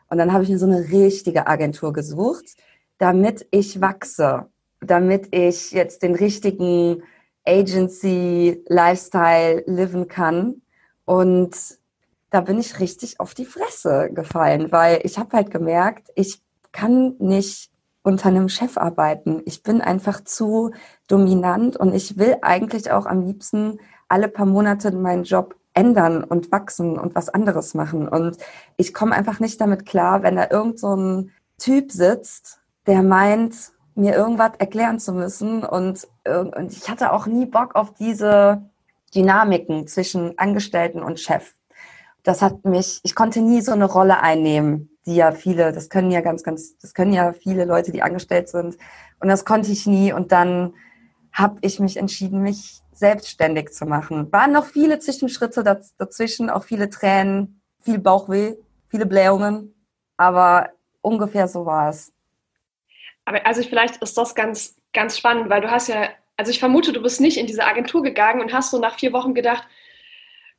Und 0.10 0.18
dann 0.18 0.34
habe 0.34 0.44
ich 0.44 0.50
mir 0.50 0.60
so 0.60 0.66
eine 0.66 0.92
richtige 0.92 1.48
Agentur 1.48 1.94
gesucht, 1.94 2.58
damit 2.98 3.48
ich 3.50 3.80
wachse, 3.80 4.48
damit 4.82 5.34
ich 5.34 5.72
jetzt 5.72 6.04
den 6.04 6.16
richtigen 6.16 7.04
Agency-Lifestyle 7.46 9.64
leben 9.66 10.10
kann. 10.10 10.62
Und 11.06 11.56
da 12.30 12.42
bin 12.42 12.60
ich 12.60 12.78
richtig 12.80 13.22
auf 13.22 13.34
die 13.34 13.46
Fresse 13.46 14.10
gefallen, 14.14 14.70
weil 14.72 15.00
ich 15.04 15.18
habe 15.18 15.38
halt 15.38 15.50
gemerkt, 15.50 16.10
ich 16.16 16.44
kann 16.74 17.16
nicht 17.20 17.71
unter 18.04 18.30
einem 18.30 18.50
Chef 18.50 18.78
arbeiten. 18.78 19.42
Ich 19.46 19.64
bin 19.64 19.82
einfach 19.82 20.24
zu 20.24 20.72
dominant 21.08 21.78
und 21.78 21.94
ich 21.94 22.18
will 22.18 22.38
eigentlich 22.42 22.92
auch 22.92 23.06
am 23.06 23.26
liebsten 23.26 23.80
alle 24.08 24.28
paar 24.28 24.46
Monate 24.46 24.92
meinen 24.92 25.24
Job 25.24 25.56
ändern 25.74 26.24
und 26.24 26.52
wachsen 26.52 26.98
und 26.98 27.16
was 27.16 27.30
anderes 27.30 27.74
machen. 27.74 28.08
Und 28.08 28.38
ich 28.78 28.94
komme 28.94 29.16
einfach 29.16 29.40
nicht 29.40 29.62
damit 29.62 29.86
klar, 29.86 30.24
wenn 30.24 30.36
da 30.36 30.48
irgend 30.50 30.80
so 30.80 30.96
ein 30.96 31.32
Typ 31.58 31.92
sitzt, 31.92 32.60
der 32.88 33.04
meint, 33.04 33.72
mir 33.96 34.16
irgendwas 34.16 34.52
erklären 34.58 35.00
zu 35.00 35.14
müssen. 35.14 35.64
Und, 35.64 36.08
und 36.26 36.72
ich 36.72 36.90
hatte 36.90 37.14
auch 37.14 37.28
nie 37.28 37.46
Bock 37.46 37.76
auf 37.76 37.94
diese 37.94 38.64
Dynamiken 39.14 39.88
zwischen 39.88 40.38
Angestellten 40.38 41.04
und 41.04 41.20
Chef. 41.20 41.54
Das 42.24 42.42
hat 42.42 42.66
mich, 42.66 43.00
ich 43.04 43.16
konnte 43.16 43.42
nie 43.42 43.62
so 43.62 43.72
eine 43.72 43.86
Rolle 43.86 44.22
einnehmen 44.22 44.92
die 45.06 45.16
ja 45.16 45.32
viele, 45.32 45.72
das 45.72 45.90
können 45.90 46.12
ja 46.12 46.22
ganz, 46.22 46.44
ganz, 46.44 46.78
das 46.78 46.94
können 46.94 47.14
ja 47.14 47.34
viele 47.34 47.66
Leute, 47.66 47.92
die 47.92 48.02
angestellt 48.02 48.50
sind. 48.50 48.78
Und 49.20 49.28
das 49.30 49.46
konnte 49.46 49.72
ich 49.72 49.88
nie. 49.88 50.14
Und 50.14 50.32
dann 50.32 50.74
habe 51.32 51.58
ich 51.62 51.80
mich 51.80 51.98
entschieden, 51.98 52.42
mich 52.42 52.82
selbstständig 52.94 53.72
zu 53.72 53.86
machen. 53.86 54.32
Waren 54.32 54.52
noch 54.52 54.66
viele 54.66 55.00
Zwischenschritte 55.00 55.64
dazwischen, 55.98 56.50
auch 56.50 56.64
viele 56.64 56.90
Tränen, 56.90 57.62
viel 57.80 57.98
Bauchweh, 57.98 58.56
viele 58.90 59.06
Blähungen. 59.06 59.74
Aber 60.18 60.70
ungefähr 61.02 61.48
so 61.48 61.66
war 61.66 61.90
es. 61.90 62.14
Aber 63.26 63.46
also 63.46 63.64
vielleicht 63.64 63.98
ist 63.98 64.18
das 64.18 64.36
ganz, 64.36 64.76
ganz 64.94 65.18
spannend, 65.18 65.50
weil 65.50 65.62
du 65.62 65.72
hast 65.72 65.88
ja, 65.88 66.10
also 66.38 66.52
ich 66.52 66.60
vermute, 66.60 66.94
du 66.94 67.02
bist 67.02 67.22
nicht 67.22 67.38
in 67.38 67.48
diese 67.48 67.64
Agentur 67.64 68.04
gegangen 68.04 68.42
und 68.42 68.54
hast 68.54 68.70
so 68.70 68.80
nach 68.80 69.00
vier 69.00 69.14
Wochen 69.14 69.34
gedacht, 69.34 69.64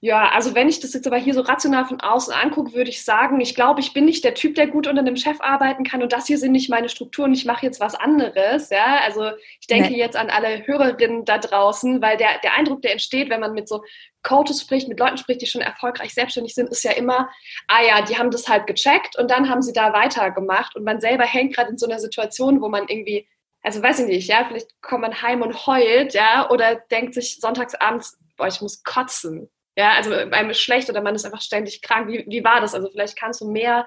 ja, 0.04 0.30
also 0.30 0.56
wenn 0.56 0.68
ich 0.68 0.80
das 0.80 0.94
jetzt 0.94 1.06
aber 1.06 1.16
hier 1.16 1.32
so 1.32 1.42
rational 1.42 1.84
von 1.84 2.00
außen 2.00 2.34
angucke, 2.34 2.74
würde 2.74 2.90
ich 2.90 3.04
sagen, 3.04 3.40
ich 3.40 3.54
glaube, 3.54 3.78
ich 3.78 3.92
bin 3.92 4.04
nicht 4.04 4.24
der 4.24 4.34
Typ, 4.34 4.56
der 4.56 4.66
gut 4.66 4.88
unter 4.88 5.00
einem 5.00 5.16
Chef 5.16 5.40
arbeiten 5.40 5.84
kann 5.84 6.02
und 6.02 6.12
das 6.12 6.26
hier 6.26 6.38
sind 6.38 6.50
nicht 6.50 6.68
meine 6.68 6.88
Strukturen, 6.88 7.32
ich 7.32 7.44
mache 7.44 7.64
jetzt 7.64 7.78
was 7.78 7.94
anderes. 7.94 8.68
Ja, 8.70 8.98
also 9.04 9.30
ich 9.60 9.68
denke 9.68 9.90
nee. 9.90 9.98
jetzt 9.98 10.16
an 10.16 10.28
alle 10.28 10.66
Hörerinnen 10.66 11.24
da 11.24 11.38
draußen, 11.38 12.02
weil 12.02 12.16
der, 12.16 12.40
der 12.42 12.54
Eindruck, 12.58 12.82
der 12.82 12.90
entsteht, 12.90 13.30
wenn 13.30 13.38
man 13.38 13.52
mit 13.52 13.68
so 13.68 13.84
Coaches 14.24 14.62
spricht, 14.62 14.88
mit 14.88 14.98
Leuten 14.98 15.18
spricht, 15.18 15.40
die 15.40 15.46
schon 15.46 15.62
erfolgreich 15.62 16.12
selbstständig 16.12 16.56
sind, 16.56 16.68
ist 16.70 16.82
ja 16.82 16.90
immer, 16.90 17.30
ah 17.68 17.82
ja, 17.86 18.02
die 18.02 18.18
haben 18.18 18.32
das 18.32 18.48
halt 18.48 18.66
gecheckt 18.66 19.16
und 19.16 19.30
dann 19.30 19.48
haben 19.48 19.62
sie 19.62 19.72
da 19.72 19.92
weitergemacht 19.92 20.74
und 20.74 20.82
man 20.82 21.00
selber 21.00 21.24
hängt 21.24 21.54
gerade 21.54 21.70
in 21.70 21.78
so 21.78 21.86
einer 21.86 22.00
Situation, 22.00 22.60
wo 22.60 22.68
man 22.68 22.88
irgendwie 22.88 23.28
also 23.64 23.80
weiß 23.80 24.00
ich 24.00 24.06
nicht, 24.06 24.28
ja, 24.28 24.44
vielleicht 24.48 24.82
kommt 24.82 25.02
man 25.02 25.22
heim 25.22 25.42
und 25.42 25.68
heult, 25.68 26.14
ja, 26.14 26.50
oder 26.50 26.74
denkt 26.90 27.14
sich 27.14 27.38
sonntagsabends, 27.40 28.18
boah, 28.36 28.48
ich 28.48 28.60
muss 28.60 28.82
kotzen, 28.82 29.48
ja, 29.76 29.92
also 29.92 30.12
einem 30.12 30.50
ist 30.50 30.60
schlecht 30.60 30.90
oder 30.90 31.00
man 31.00 31.14
ist 31.14 31.24
einfach 31.24 31.40
ständig 31.40 31.82
krank. 31.82 32.08
Wie, 32.08 32.24
wie 32.28 32.44
war 32.44 32.60
das? 32.60 32.74
Also 32.74 32.90
vielleicht 32.90 33.18
kannst 33.18 33.40
du 33.40 33.50
mehr 33.50 33.86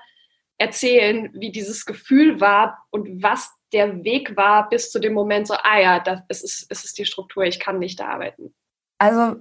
erzählen, 0.57 1.29
wie 1.33 1.51
dieses 1.51 1.85
Gefühl 1.85 2.39
war 2.39 2.85
und 2.89 3.21
was 3.21 3.51
der 3.73 4.03
Weg 4.03 4.37
war 4.37 4.69
bis 4.69 4.89
zu 4.91 4.99
dem 4.99 5.13
Moment 5.13 5.47
so, 5.47 5.55
ah 5.55 5.79
ja, 5.79 5.99
das 5.99 6.41
ist, 6.41 6.67
es 6.69 6.85
ist 6.85 6.97
die 6.97 7.05
Struktur, 7.05 7.43
ich 7.43 7.59
kann 7.59 7.79
nicht 7.79 7.99
da 7.99 8.07
arbeiten. 8.07 8.53
Also 8.97 9.35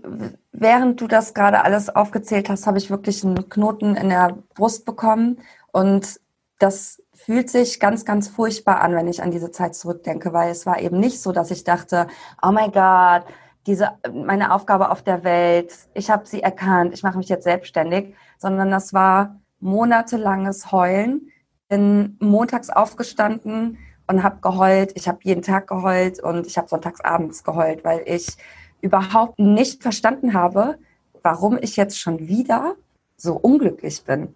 während 0.50 1.00
du 1.00 1.06
das 1.06 1.32
gerade 1.32 1.62
alles 1.62 1.88
aufgezählt 1.88 2.48
hast, 2.48 2.66
habe 2.66 2.78
ich 2.78 2.90
wirklich 2.90 3.24
einen 3.24 3.48
Knoten 3.48 3.94
in 3.94 4.08
der 4.08 4.36
Brust 4.54 4.84
bekommen 4.84 5.40
und 5.70 6.20
das 6.58 7.00
fühlt 7.12 7.48
sich 7.48 7.78
ganz, 7.78 8.04
ganz 8.04 8.28
furchtbar 8.28 8.80
an, 8.80 8.94
wenn 8.94 9.06
ich 9.06 9.22
an 9.22 9.30
diese 9.30 9.52
Zeit 9.52 9.76
zurückdenke, 9.76 10.32
weil 10.32 10.50
es 10.50 10.66
war 10.66 10.80
eben 10.80 10.98
nicht 10.98 11.20
so, 11.20 11.30
dass 11.30 11.52
ich 11.52 11.62
dachte, 11.62 12.08
oh 12.42 12.50
mein 12.50 12.72
Gott, 12.72 13.24
diese 13.66 13.92
meine 14.12 14.52
Aufgabe 14.52 14.90
auf 14.90 15.02
der 15.02 15.24
Welt, 15.24 15.74
ich 15.94 16.10
habe 16.10 16.26
sie 16.26 16.42
erkannt, 16.42 16.92
ich 16.94 17.02
mache 17.02 17.18
mich 17.18 17.28
jetzt 17.28 17.44
selbstständig, 17.44 18.14
sondern 18.38 18.70
das 18.70 18.92
war 18.92 19.40
monatelanges 19.60 20.70
Heulen. 20.72 21.30
Bin 21.68 22.16
montags 22.20 22.68
aufgestanden 22.68 23.78
und 24.06 24.22
habe 24.22 24.40
geheult. 24.40 24.92
Ich 24.94 25.08
habe 25.08 25.18
jeden 25.22 25.42
Tag 25.42 25.66
geheult 25.66 26.22
und 26.22 26.46
ich 26.46 26.58
habe 26.58 26.68
sonntags 26.68 27.00
abends 27.00 27.42
geheult, 27.42 27.84
weil 27.84 28.02
ich 28.06 28.36
überhaupt 28.82 29.38
nicht 29.38 29.82
verstanden 29.82 30.34
habe, 30.34 30.78
warum 31.22 31.58
ich 31.60 31.76
jetzt 31.76 31.98
schon 31.98 32.28
wieder 32.28 32.76
so 33.16 33.34
unglücklich 33.34 34.04
bin. 34.04 34.34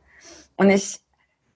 Und 0.56 0.70
ich 0.70 1.00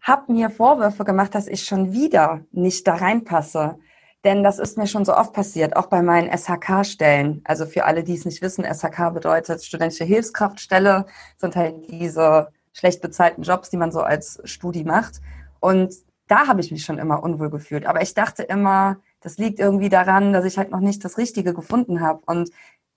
habe 0.02 0.32
mir 0.32 0.50
Vorwürfe 0.50 1.04
gemacht, 1.04 1.34
dass 1.34 1.46
ich 1.46 1.64
schon 1.64 1.92
wieder 1.92 2.40
nicht 2.52 2.86
da 2.86 2.96
reinpasse. 2.96 3.78
Denn 4.24 4.44
das 4.44 4.58
ist 4.58 4.78
mir 4.78 4.86
schon 4.86 5.04
so 5.04 5.16
oft 5.16 5.32
passiert, 5.32 5.76
auch 5.76 5.86
bei 5.86 6.00
meinen 6.02 6.30
SHK-Stellen. 6.30 7.40
Also 7.44 7.66
für 7.66 7.84
alle, 7.84 8.04
die 8.04 8.14
es 8.14 8.24
nicht 8.24 8.40
wissen, 8.40 8.64
SHK 8.64 9.10
bedeutet 9.10 9.64
studentische 9.64 10.04
Hilfskraftstelle, 10.04 11.06
sind 11.38 11.56
halt 11.56 11.90
diese 11.90 12.48
schlecht 12.72 13.02
bezahlten 13.02 13.42
Jobs, 13.42 13.70
die 13.70 13.76
man 13.76 13.90
so 13.90 14.00
als 14.00 14.40
Studi 14.44 14.84
macht. 14.84 15.20
Und 15.58 15.94
da 16.28 16.46
habe 16.46 16.60
ich 16.60 16.70
mich 16.70 16.84
schon 16.84 16.98
immer 16.98 17.22
unwohl 17.22 17.50
gefühlt. 17.50 17.84
Aber 17.84 18.00
ich 18.00 18.14
dachte 18.14 18.44
immer, 18.44 18.98
das 19.20 19.38
liegt 19.38 19.58
irgendwie 19.58 19.88
daran, 19.88 20.32
dass 20.32 20.44
ich 20.44 20.56
halt 20.56 20.70
noch 20.70 20.80
nicht 20.80 21.04
das 21.04 21.18
Richtige 21.18 21.52
gefunden 21.52 22.00
habe. 22.00 22.22
Und 22.26 22.50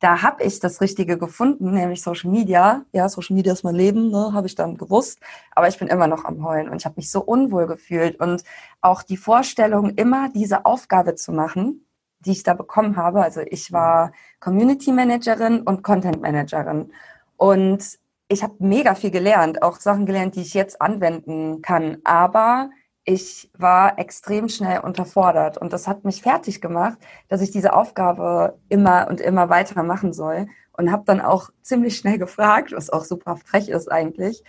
da 0.05 0.21
habe 0.21 0.43
ich 0.43 0.59
das 0.59 0.81
Richtige 0.81 1.17
gefunden, 1.17 1.71
nämlich 1.71 2.03
Social 2.03 2.29
Media. 2.29 2.85
Ja, 2.91 3.09
Social 3.09 3.35
Media 3.35 3.53
ist 3.53 3.63
mein 3.63 3.73
Leben, 3.73 4.11
ne, 4.11 4.33
habe 4.33 4.45
ich 4.45 4.53
dann 4.53 4.77
gewusst. 4.77 5.19
Aber 5.55 5.67
ich 5.67 5.79
bin 5.79 5.87
immer 5.87 6.05
noch 6.05 6.25
am 6.25 6.45
Heulen 6.45 6.69
und 6.69 6.77
ich 6.77 6.85
habe 6.85 6.97
mich 6.97 7.09
so 7.09 7.23
unwohl 7.23 7.65
gefühlt. 7.65 8.19
Und 8.19 8.43
auch 8.81 9.01
die 9.01 9.17
Vorstellung, 9.17 9.95
immer 9.95 10.29
diese 10.29 10.63
Aufgabe 10.63 11.15
zu 11.15 11.31
machen, 11.31 11.87
die 12.19 12.33
ich 12.33 12.43
da 12.43 12.53
bekommen 12.53 12.97
habe. 12.97 13.23
Also 13.23 13.41
ich 13.41 13.71
war 13.71 14.11
Community 14.39 14.91
Managerin 14.91 15.61
und 15.61 15.81
Content 15.81 16.21
Managerin. 16.21 16.91
Und 17.35 17.97
ich 18.27 18.43
habe 18.43 18.53
mega 18.59 18.93
viel 18.93 19.09
gelernt, 19.09 19.63
auch 19.63 19.79
Sachen 19.79 20.05
gelernt, 20.05 20.35
die 20.35 20.41
ich 20.41 20.53
jetzt 20.53 20.83
anwenden 20.83 21.63
kann. 21.63 21.97
Aber 22.03 22.69
ich 23.05 23.51
war 23.57 23.99
extrem 23.99 24.49
schnell 24.49 24.79
unterfordert 24.79 25.57
und 25.59 25.71
das 25.71 25.87
hat 25.87 26.03
mich 26.03 26.23
fertig 26.23 26.59
gemacht, 26.59 26.97
dass 27.29 27.41
ich 27.41 27.51
diese 27.51 27.73
Aufgabe 27.73 28.57
immer 28.67 29.07
und 29.09 29.21
immer 29.21 29.49
weiter 29.49 29.83
machen 29.83 30.11
soll 30.11 30.47
und 30.73 30.91
habe 30.91 31.03
dann 31.05 31.21
auch 31.21 31.51
ziemlich 31.61 31.97
schnell 31.97 32.17
gefragt, 32.17 32.73
was 32.75 32.89
auch 32.89 33.05
super 33.05 33.37
frech 33.37 33.69
ist 33.69 33.91
eigentlich, 33.91 34.43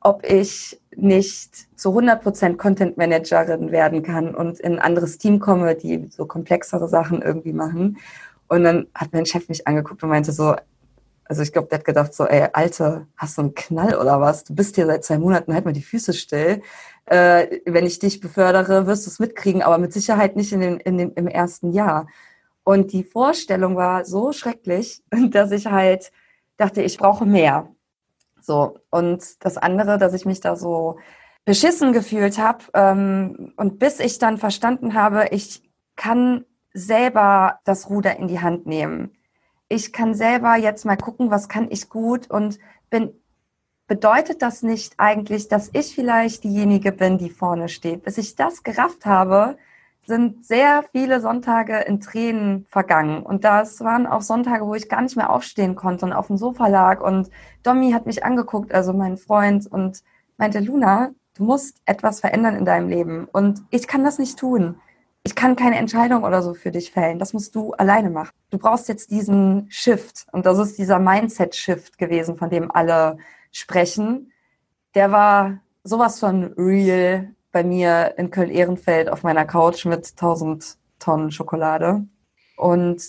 ob 0.00 0.24
ich 0.24 0.80
nicht 0.94 1.78
zu 1.78 1.98
100% 1.98 2.56
Content 2.58 2.98
Managerin 2.98 3.72
werden 3.72 4.02
kann 4.02 4.34
und 4.34 4.60
in 4.60 4.74
ein 4.74 4.78
anderes 4.78 5.16
Team 5.16 5.40
komme, 5.40 5.74
die 5.74 6.06
so 6.10 6.26
komplexere 6.26 6.88
Sachen 6.88 7.22
irgendwie 7.22 7.54
machen. 7.54 7.96
Und 8.48 8.62
dann 8.62 8.86
hat 8.94 9.12
mein 9.12 9.26
Chef 9.26 9.48
mich 9.48 9.66
angeguckt 9.66 10.02
und 10.02 10.10
meinte 10.10 10.32
so, 10.32 10.54
also 11.28 11.42
ich 11.42 11.52
glaube, 11.52 11.68
der 11.68 11.78
hat 11.78 11.84
gedacht 11.84 12.14
so, 12.14 12.24
ey, 12.24 12.48
Alte, 12.52 13.06
hast 13.16 13.38
du 13.38 13.42
einen 13.42 13.54
Knall 13.54 13.96
oder 13.96 14.20
was? 14.20 14.44
Du 14.44 14.54
bist 14.54 14.76
hier 14.76 14.86
seit 14.86 15.04
zwei 15.04 15.18
Monaten, 15.18 15.54
halt 15.54 15.64
mal 15.64 15.72
die 15.72 15.82
Füße 15.82 16.12
still 16.12 16.62
äh, 17.06 17.60
wenn 17.64 17.86
ich 17.86 17.98
dich 17.98 18.20
befördere, 18.20 18.86
wirst 18.86 19.06
du 19.06 19.10
es 19.10 19.18
mitkriegen, 19.18 19.62
aber 19.62 19.78
mit 19.78 19.92
Sicherheit 19.92 20.36
nicht 20.36 20.52
in 20.52 20.60
den, 20.60 20.80
in 20.80 20.98
den, 20.98 21.12
im 21.12 21.28
ersten 21.28 21.72
Jahr. 21.72 22.08
Und 22.64 22.92
die 22.92 23.04
Vorstellung 23.04 23.76
war 23.76 24.04
so 24.04 24.32
schrecklich, 24.32 25.02
dass 25.30 25.52
ich 25.52 25.66
halt 25.66 26.12
dachte, 26.56 26.82
ich 26.82 26.98
brauche 26.98 27.24
mehr. 27.24 27.68
So. 28.40 28.78
Und 28.90 29.44
das 29.44 29.56
andere, 29.56 29.98
dass 29.98 30.14
ich 30.14 30.26
mich 30.26 30.40
da 30.40 30.56
so 30.56 30.98
beschissen 31.44 31.92
gefühlt 31.92 32.38
habe. 32.38 32.64
Ähm, 32.74 33.52
und 33.56 33.78
bis 33.78 34.00
ich 34.00 34.18
dann 34.18 34.36
verstanden 34.36 34.94
habe, 34.94 35.28
ich 35.30 35.62
kann 35.94 36.44
selber 36.74 37.60
das 37.64 37.88
Ruder 37.88 38.16
in 38.16 38.26
die 38.26 38.40
Hand 38.40 38.66
nehmen. 38.66 39.15
Ich 39.68 39.92
kann 39.92 40.14
selber 40.14 40.56
jetzt 40.56 40.84
mal 40.84 40.96
gucken, 40.96 41.30
was 41.30 41.48
kann 41.48 41.70
ich 41.70 41.88
gut 41.88 42.30
und 42.30 42.58
bin 42.90 43.12
bedeutet 43.88 44.42
das 44.42 44.62
nicht 44.62 44.94
eigentlich, 44.98 45.48
dass 45.48 45.70
ich 45.72 45.94
vielleicht 45.94 46.44
diejenige 46.44 46.92
bin, 46.92 47.18
die 47.18 47.30
vorne 47.30 47.68
steht? 47.68 48.02
Bis 48.02 48.18
ich 48.18 48.34
das 48.34 48.62
gerafft 48.62 49.06
habe, 49.06 49.56
sind 50.06 50.44
sehr 50.46 50.84
viele 50.92 51.20
Sonntage 51.20 51.80
in 51.80 52.00
Tränen 52.00 52.66
vergangen. 52.68 53.22
Und 53.22 53.44
das 53.44 53.80
waren 53.80 54.06
auch 54.06 54.22
Sonntage, 54.22 54.66
wo 54.66 54.74
ich 54.74 54.88
gar 54.88 55.02
nicht 55.02 55.16
mehr 55.16 55.30
aufstehen 55.30 55.74
konnte 55.74 56.06
und 56.06 56.12
auf 56.12 56.28
dem 56.28 56.36
Sofa 56.36 56.68
lag. 56.68 57.00
Und 57.00 57.30
Domi 57.62 57.92
hat 57.92 58.06
mich 58.06 58.24
angeguckt, 58.24 58.72
also 58.72 58.92
mein 58.92 59.16
Freund, 59.16 59.66
und 59.66 60.02
meinte, 60.36 60.60
Luna, 60.60 61.10
du 61.36 61.44
musst 61.44 61.80
etwas 61.86 62.20
verändern 62.20 62.56
in 62.56 62.64
deinem 62.64 62.88
Leben. 62.88 63.28
Und 63.32 63.62
ich 63.70 63.88
kann 63.88 64.04
das 64.04 64.18
nicht 64.18 64.38
tun. 64.38 64.76
Ich 65.26 65.34
kann 65.34 65.56
keine 65.56 65.76
Entscheidung 65.76 66.22
oder 66.22 66.40
so 66.40 66.54
für 66.54 66.70
dich 66.70 66.92
fällen. 66.92 67.18
Das 67.18 67.32
musst 67.32 67.56
du 67.56 67.72
alleine 67.72 68.10
machen. 68.10 68.30
Du 68.50 68.58
brauchst 68.58 68.88
jetzt 68.88 69.10
diesen 69.10 69.66
Shift. 69.68 70.24
Und 70.30 70.46
das 70.46 70.56
ist 70.56 70.78
dieser 70.78 71.00
Mindset-Shift 71.00 71.98
gewesen, 71.98 72.36
von 72.36 72.48
dem 72.48 72.70
alle 72.70 73.18
sprechen. 73.50 74.30
Der 74.94 75.10
war 75.10 75.58
sowas 75.82 76.20
von 76.20 76.54
real 76.56 77.34
bei 77.50 77.64
mir 77.64 78.14
in 78.18 78.30
Köln-Ehrenfeld 78.30 79.08
auf 79.08 79.24
meiner 79.24 79.44
Couch 79.44 79.84
mit 79.84 80.12
1000 80.12 80.78
Tonnen 81.00 81.32
Schokolade. 81.32 82.06
Und 82.56 83.02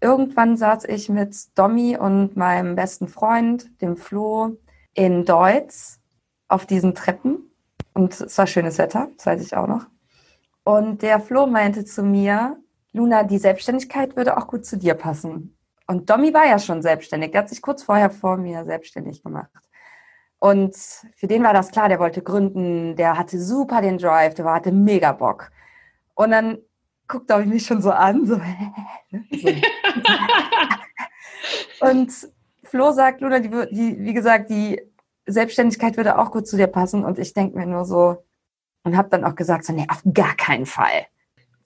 irgendwann 0.00 0.56
saß 0.56 0.84
ich 0.84 1.08
mit 1.08 1.58
Domi 1.58 1.96
und 1.96 2.36
meinem 2.36 2.76
besten 2.76 3.08
Freund, 3.08 3.68
dem 3.82 3.96
Flo, 3.96 4.56
in 4.94 5.24
Deutz 5.24 5.98
auf 6.46 6.64
diesen 6.64 6.94
Treppen. 6.94 7.50
Und 7.92 8.20
es 8.20 8.38
war 8.38 8.46
schönes 8.46 8.78
Wetter, 8.78 9.08
das 9.16 9.26
weiß 9.26 9.42
ich 9.42 9.56
auch 9.56 9.66
noch. 9.66 9.86
Und 10.64 11.02
der 11.02 11.20
Flo 11.20 11.46
meinte 11.46 11.84
zu 11.84 12.02
mir, 12.02 12.56
Luna, 12.92 13.22
die 13.22 13.38
Selbstständigkeit 13.38 14.16
würde 14.16 14.36
auch 14.36 14.46
gut 14.46 14.64
zu 14.64 14.76
dir 14.76 14.94
passen. 14.94 15.56
Und 15.86 16.08
Domi 16.10 16.32
war 16.34 16.46
ja 16.46 16.58
schon 16.58 16.82
selbstständig. 16.82 17.32
Der 17.32 17.42
hat 17.42 17.48
sich 17.48 17.62
kurz 17.62 17.82
vorher 17.82 18.10
vor 18.10 18.36
mir 18.36 18.64
selbstständig 18.64 19.22
gemacht. 19.22 19.50
Und 20.38 20.74
für 21.16 21.26
den 21.26 21.42
war 21.42 21.52
das 21.52 21.70
klar, 21.70 21.88
der 21.88 21.98
wollte 21.98 22.22
gründen, 22.22 22.96
der 22.96 23.18
hatte 23.18 23.38
super 23.40 23.82
den 23.82 23.98
Drive, 23.98 24.34
der 24.34 24.44
hatte 24.46 24.72
mega 24.72 25.12
Bock. 25.12 25.50
Und 26.14 26.30
dann 26.30 26.58
guckt 27.08 27.30
er 27.30 27.44
mich 27.44 27.66
schon 27.66 27.82
so 27.82 27.90
an, 27.90 28.24
so. 28.24 28.40
und 31.80 32.12
Flo 32.64 32.92
sagt, 32.92 33.20
Luna, 33.20 33.40
die, 33.40 33.50
die, 33.50 33.98
wie 33.98 34.14
gesagt, 34.14 34.48
die 34.48 34.80
Selbstständigkeit 35.26 35.96
würde 35.96 36.18
auch 36.18 36.30
gut 36.30 36.46
zu 36.46 36.56
dir 36.56 36.68
passen. 36.68 37.04
Und 37.04 37.18
ich 37.18 37.34
denke 37.34 37.58
mir 37.58 37.66
nur 37.66 37.84
so, 37.84 38.24
und 38.90 38.96
habe 38.96 39.08
dann 39.08 39.24
auch 39.24 39.34
gesagt, 39.34 39.64
so, 39.64 39.72
nee, 39.72 39.86
auf 39.88 40.02
gar 40.12 40.34
keinen 40.34 40.66
Fall. 40.66 41.06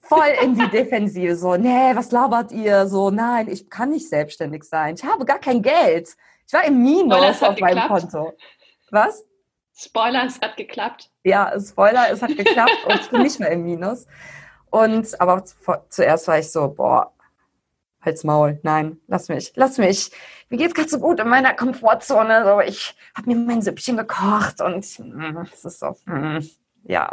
Voll 0.01 0.33
in 0.43 0.55
die 0.55 0.69
Defensive, 0.71 1.35
so, 1.35 1.55
nee, 1.55 1.95
was 1.95 2.11
labert 2.11 2.51
ihr? 2.51 2.87
So, 2.87 3.09
nein, 3.09 3.47
ich 3.49 3.69
kann 3.69 3.89
nicht 3.89 4.07
selbstständig 4.07 4.63
sein. 4.63 4.95
Ich 4.95 5.03
habe 5.03 5.25
gar 5.25 5.39
kein 5.39 5.61
Geld. 5.61 6.15
Ich 6.47 6.53
war 6.53 6.63
im 6.63 6.81
Minus 6.83 7.41
auf 7.41 7.59
meinem 7.59 7.87
Konto. 7.87 8.33
Was? 8.91 9.25
Spoiler, 9.73 10.25
es 10.25 10.39
hat 10.39 10.55
geklappt. 10.55 11.09
Ja, 11.23 11.51
Spoiler, 11.59 12.11
es 12.11 12.21
hat 12.21 12.37
geklappt 12.37 12.85
und 12.87 13.01
ich 13.01 13.09
bin 13.09 13.23
nicht 13.23 13.39
mehr 13.39 13.49
im 13.49 13.63
Minus. 13.63 14.05
Und 14.69 15.19
aber 15.19 15.43
zuerst 15.89 16.27
war 16.27 16.39
ich 16.39 16.51
so, 16.51 16.69
boah, 16.69 17.13
halt's 18.01 18.23
Maul, 18.23 18.59
nein, 18.63 18.99
lass 19.07 19.27
mich, 19.27 19.51
lass 19.55 19.77
mich. 19.77 20.11
Mir 20.49 20.57
geht's 20.57 20.75
gerade 20.75 20.89
so 20.89 20.99
gut 20.99 21.19
in 21.19 21.27
meiner 21.27 21.53
Komfortzone. 21.53 22.45
So, 22.45 22.61
ich 22.61 22.95
habe 23.15 23.29
mir 23.29 23.35
mein 23.35 23.61
Süppchen 23.63 23.97
gekocht 23.97 24.61
und 24.61 24.85
mm, 24.99 25.37
es 25.51 25.65
ist 25.65 25.79
so, 25.79 25.95
mm, 26.05 26.39
ja. 26.85 27.11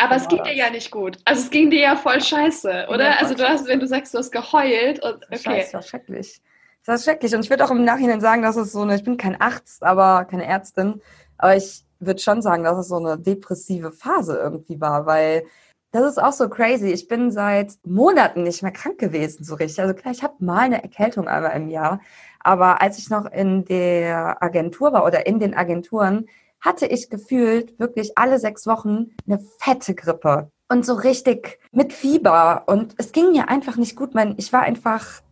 Aber 0.00 0.14
es 0.14 0.28
ging 0.28 0.42
dir 0.44 0.54
ja 0.54 0.70
nicht 0.70 0.90
gut. 0.90 1.18
Also 1.24 1.42
es 1.42 1.50
ging 1.50 1.70
dir 1.70 1.80
ja 1.80 1.96
voll 1.96 2.20
scheiße, 2.20 2.86
oder? 2.88 3.04
Ja, 3.04 3.16
also 3.18 3.34
du 3.34 3.48
hast, 3.48 3.66
wenn 3.66 3.80
du 3.80 3.86
sagst, 3.86 4.14
du 4.14 4.18
hast 4.18 4.30
geheult 4.30 5.02
und 5.02 5.24
okay. 5.26 5.38
Scheiße, 5.38 5.74
war 5.74 5.82
schrecklich. 5.82 6.40
Das 6.86 7.00
ist 7.00 7.04
schrecklich. 7.04 7.34
Und 7.34 7.40
ich 7.40 7.50
würde 7.50 7.64
auch 7.64 7.70
im 7.72 7.84
Nachhinein 7.84 8.20
sagen, 8.20 8.42
dass 8.42 8.56
es 8.56 8.72
so 8.72 8.82
eine, 8.82 8.94
ich 8.94 9.02
bin 9.02 9.16
kein 9.16 9.40
Arzt, 9.40 9.82
aber 9.82 10.24
keine 10.24 10.46
Ärztin, 10.46 11.02
aber 11.36 11.56
ich 11.56 11.84
würde 11.98 12.20
schon 12.20 12.42
sagen, 12.42 12.62
dass 12.62 12.78
es 12.78 12.88
so 12.88 12.96
eine 12.96 13.18
depressive 13.18 13.90
Phase 13.90 14.38
irgendwie 14.38 14.80
war, 14.80 15.04
weil 15.04 15.42
das 15.90 16.04
ist 16.04 16.22
auch 16.22 16.32
so 16.32 16.48
crazy. 16.48 16.90
Ich 16.92 17.08
bin 17.08 17.30
seit 17.30 17.72
Monaten 17.84 18.42
nicht 18.42 18.62
mehr 18.62 18.72
krank 18.72 18.98
gewesen, 18.98 19.42
so 19.42 19.56
richtig. 19.56 19.80
Also 19.80 19.94
klar, 19.94 20.12
ich 20.12 20.22
habe 20.22 20.34
mal 20.38 20.60
eine 20.60 20.82
Erkältung 20.82 21.26
einmal 21.28 21.56
im 21.56 21.68
Jahr. 21.68 22.00
Aber 22.40 22.80
als 22.82 22.98
ich 22.98 23.10
noch 23.10 23.26
in 23.26 23.64
der 23.64 24.42
Agentur 24.42 24.92
war 24.92 25.04
oder 25.04 25.26
in 25.26 25.40
den 25.40 25.54
Agenturen, 25.54 26.26
hatte 26.60 26.86
ich 26.86 27.10
gefühlt 27.10 27.78
wirklich 27.78 28.16
alle 28.16 28.38
sechs 28.38 28.66
Wochen 28.66 29.10
eine 29.26 29.40
fette 29.58 29.94
Grippe. 29.94 30.50
Und 30.70 30.84
so 30.84 30.94
richtig 30.94 31.58
mit 31.72 31.92
Fieber. 31.92 32.64
Und 32.66 32.94
es 32.98 33.12
ging 33.12 33.32
mir 33.32 33.48
einfach 33.48 33.76
nicht 33.76 33.96
gut. 33.96 34.10
Ich 34.36 34.52
war 34.52 34.62
einfach 34.62 35.22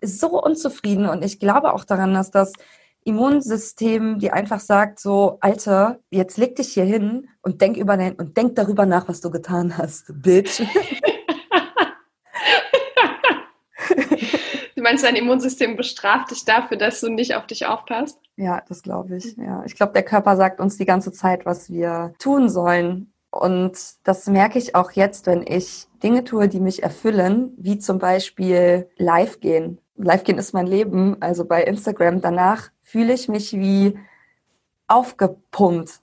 so 0.00 0.40
unzufrieden 0.42 1.08
und 1.08 1.24
ich 1.24 1.40
glaube 1.40 1.72
auch 1.72 1.84
daran, 1.84 2.14
dass 2.14 2.30
das 2.30 2.52
Immunsystem 3.04 4.18
die 4.18 4.30
einfach 4.30 4.60
sagt 4.60 4.98
so, 4.98 5.36
Alter, 5.40 5.98
jetzt 6.10 6.38
leg 6.38 6.56
dich 6.56 6.72
hier 6.72 6.84
hin 6.84 7.28
und 7.42 7.60
denk 7.60 7.76
über 7.76 7.96
dein, 7.96 8.14
und 8.14 8.36
denk 8.36 8.56
darüber 8.56 8.86
nach, 8.86 9.08
was 9.08 9.20
du 9.20 9.30
getan 9.30 9.76
hast, 9.76 10.06
Bitch. 10.22 10.62
du 14.84 14.90
meinst, 14.90 15.04
dein 15.04 15.16
Immunsystem 15.16 15.76
bestraft 15.76 16.30
dich 16.30 16.44
dafür, 16.44 16.76
dass 16.76 17.00
du 17.00 17.08
nicht 17.08 17.34
auf 17.34 17.46
dich 17.46 17.66
aufpasst? 17.66 18.20
Ja, 18.36 18.62
das 18.68 18.82
glaube 18.82 19.16
ich. 19.16 19.36
Ja, 19.36 19.62
ich 19.64 19.76
glaube, 19.76 19.94
der 19.94 20.02
Körper 20.02 20.36
sagt 20.36 20.60
uns 20.60 20.76
die 20.76 20.84
ganze 20.84 21.10
Zeit, 21.10 21.46
was 21.46 21.70
wir 21.70 22.12
tun 22.18 22.50
sollen. 22.50 23.12
Und 23.30 23.78
das 24.04 24.26
merke 24.26 24.58
ich 24.58 24.74
auch 24.74 24.92
jetzt, 24.92 25.26
wenn 25.26 25.42
ich 25.46 25.88
Dinge 26.02 26.22
tue, 26.24 26.48
die 26.48 26.60
mich 26.60 26.82
erfüllen, 26.82 27.52
wie 27.56 27.78
zum 27.78 27.98
Beispiel 27.98 28.88
live 28.96 29.40
gehen. 29.40 29.80
Live 29.96 30.24
gehen 30.24 30.38
ist 30.38 30.52
mein 30.52 30.66
Leben, 30.66 31.16
also 31.20 31.44
bei 31.44 31.64
Instagram. 31.64 32.20
Danach 32.20 32.70
fühle 32.82 33.14
ich 33.14 33.28
mich 33.28 33.54
wie 33.54 33.98
aufgepumpt. 34.86 36.00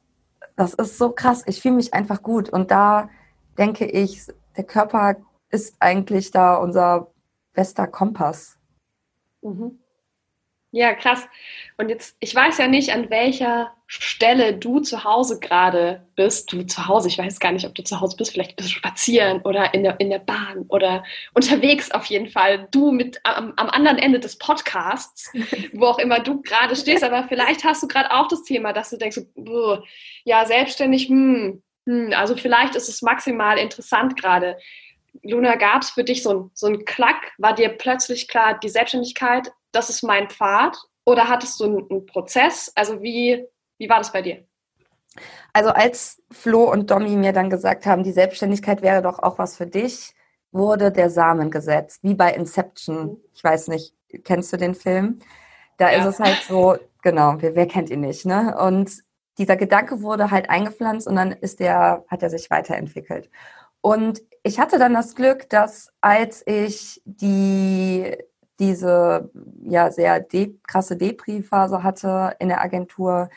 Das 0.55 0.73
ist 0.73 0.97
so 0.97 1.11
krass. 1.11 1.43
Ich 1.45 1.61
fühle 1.61 1.75
mich 1.75 1.93
einfach 1.93 2.23
gut. 2.23 2.49
Und 2.49 2.71
da 2.71 3.09
denke 3.57 3.85
ich, 3.85 4.27
der 4.57 4.63
Körper 4.63 5.17
ist 5.49 5.75
eigentlich 5.79 6.31
da 6.31 6.55
unser 6.55 7.11
bester 7.53 7.87
Kompass. 7.87 8.57
Mhm. 9.41 9.79
Ja, 10.73 10.93
krass. 10.93 11.27
Und 11.77 11.89
jetzt, 11.89 12.15
ich 12.21 12.33
weiß 12.33 12.57
ja 12.57 12.67
nicht, 12.67 12.93
an 12.93 13.09
welcher 13.09 13.73
Stelle 13.87 14.53
du 14.53 14.79
zu 14.79 15.03
Hause 15.03 15.37
gerade 15.41 16.07
bist. 16.15 16.53
Du 16.53 16.63
zu 16.63 16.87
Hause, 16.87 17.09
ich 17.09 17.17
weiß 17.17 17.41
gar 17.41 17.51
nicht, 17.51 17.65
ob 17.65 17.75
du 17.75 17.83
zu 17.83 17.99
Hause 17.99 18.15
bist. 18.15 18.31
Vielleicht 18.31 18.55
bist 18.55 18.69
du 18.69 18.73
spazieren 18.73 19.41
oder 19.41 19.73
in 19.73 19.83
der, 19.83 19.99
in 19.99 20.09
der 20.09 20.19
Bahn 20.19 20.65
oder 20.69 21.03
unterwegs 21.33 21.91
auf 21.91 22.05
jeden 22.05 22.29
Fall. 22.29 22.69
Du 22.71 22.91
mit 22.91 23.19
am, 23.25 23.51
am 23.57 23.69
anderen 23.69 23.97
Ende 23.97 24.21
des 24.21 24.37
Podcasts, 24.37 25.33
wo 25.73 25.87
auch 25.87 25.99
immer 25.99 26.21
du 26.21 26.41
gerade 26.41 26.77
stehst. 26.77 27.03
Aber 27.03 27.25
vielleicht 27.27 27.65
hast 27.65 27.83
du 27.83 27.87
gerade 27.89 28.09
auch 28.11 28.29
das 28.29 28.43
Thema, 28.43 28.71
dass 28.71 28.91
du 28.91 28.97
denkst, 28.97 29.19
ja, 30.23 30.45
selbstständig, 30.45 31.09
hm, 31.09 31.61
hm, 31.85 32.13
also 32.15 32.37
vielleicht 32.37 32.75
ist 32.75 32.87
es 32.87 33.01
maximal 33.01 33.57
interessant 33.57 34.15
gerade. 34.15 34.57
Luna, 35.23 35.55
gab 35.55 35.81
es 35.81 35.89
für 35.91 36.03
dich 36.03 36.23
so 36.23 36.29
ein, 36.29 36.51
so 36.53 36.67
ein 36.67 36.85
Klack? 36.85 37.31
War 37.37 37.53
dir 37.53 37.69
plötzlich 37.69 38.27
klar, 38.27 38.57
die 38.59 38.69
Selbstständigkeit 38.69 39.51
das 39.71 39.89
ist 39.89 40.03
mein 40.03 40.29
Pfad? 40.29 40.77
Oder 41.05 41.29
hattest 41.29 41.59
du 41.59 41.65
einen 41.65 42.05
Prozess? 42.05 42.71
Also 42.75 43.01
wie, 43.01 43.45
wie 43.77 43.89
war 43.89 43.97
das 43.97 44.11
bei 44.11 44.21
dir? 44.21 44.45
Also 45.51 45.71
als 45.71 46.21
Flo 46.31 46.71
und 46.71 46.91
Domi 46.91 47.15
mir 47.17 47.33
dann 47.33 47.49
gesagt 47.49 47.85
haben, 47.85 48.03
die 48.03 48.11
Selbstständigkeit 48.11 48.81
wäre 48.81 49.01
doch 49.01 49.19
auch 49.19 49.39
was 49.39 49.57
für 49.57 49.67
dich, 49.67 50.13
wurde 50.51 50.91
der 50.91 51.09
Samen 51.09 51.49
gesetzt, 51.49 51.99
wie 52.03 52.13
bei 52.13 52.33
Inception. 52.33 53.03
Mhm. 53.03 53.17
Ich 53.33 53.43
weiß 53.43 53.67
nicht, 53.69 53.93
kennst 54.23 54.53
du 54.53 54.57
den 54.57 54.75
Film? 54.75 55.19
Da 55.77 55.91
ja. 55.91 55.99
ist 55.99 56.05
es 56.05 56.19
halt 56.19 56.41
so, 56.47 56.77
genau, 57.01 57.35
wer, 57.39 57.55
wer 57.55 57.67
kennt 57.67 57.89
ihn 57.89 58.01
nicht, 58.01 58.25
ne? 58.25 58.55
Und 58.57 58.91
dieser 59.37 59.55
Gedanke 59.57 60.01
wurde 60.01 60.29
halt 60.29 60.49
eingepflanzt 60.49 61.07
und 61.07 61.15
dann 61.15 61.31
ist 61.31 61.59
der, 61.59 62.05
hat 62.07 62.21
er 62.21 62.29
sich 62.29 62.49
weiterentwickelt. 62.51 63.29
Und 63.81 64.21
ich 64.43 64.59
hatte 64.59 64.79
dann 64.79 64.93
das 64.93 65.15
Glück, 65.15 65.49
dass 65.49 65.91
als 66.01 66.43
ich 66.45 67.01
die 67.05 68.17
diese 68.59 69.31
ja 69.63 69.91
sehr 69.91 70.19
de 70.19 70.55
krasse 70.67 70.95
Depri-Phase 70.95 71.83
hatte 71.83 72.35
in 72.39 72.49
der 72.49 72.61
Agentur, 72.61 73.29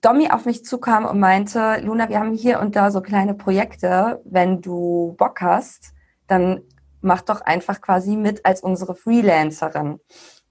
Domi 0.00 0.30
auf 0.30 0.46
mich 0.46 0.64
zukam 0.64 1.04
und 1.04 1.20
meinte, 1.20 1.80
Luna, 1.82 2.08
wir 2.08 2.18
haben 2.20 2.32
hier 2.32 2.60
und 2.60 2.74
da 2.74 2.90
so 2.90 3.02
kleine 3.02 3.34
Projekte. 3.34 4.22
Wenn 4.24 4.62
du 4.62 5.14
Bock 5.18 5.42
hast, 5.42 5.92
dann 6.26 6.62
mach 7.02 7.20
doch 7.20 7.42
einfach 7.42 7.82
quasi 7.82 8.16
mit 8.16 8.46
als 8.46 8.62
unsere 8.62 8.94
Freelancerin. 8.94 10.00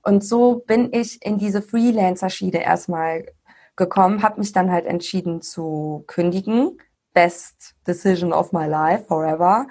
Und 0.04 0.24
so 0.24 0.60
bin 0.60 0.94
ich 0.94 1.26
in 1.26 1.40
diese 1.40 1.64
Freelancer-Schiene 1.64 2.64
erstmal 2.64 3.26
gekommen, 3.76 4.22
habe 4.22 4.40
mich 4.40 4.52
dann 4.52 4.72
halt 4.72 4.86
entschieden 4.86 5.42
zu 5.42 6.04
kündigen. 6.06 6.78
Best 7.14 7.76
decision 7.88 8.34
of 8.34 8.52
my 8.52 8.66
life, 8.68 9.06
forever. 9.08 9.68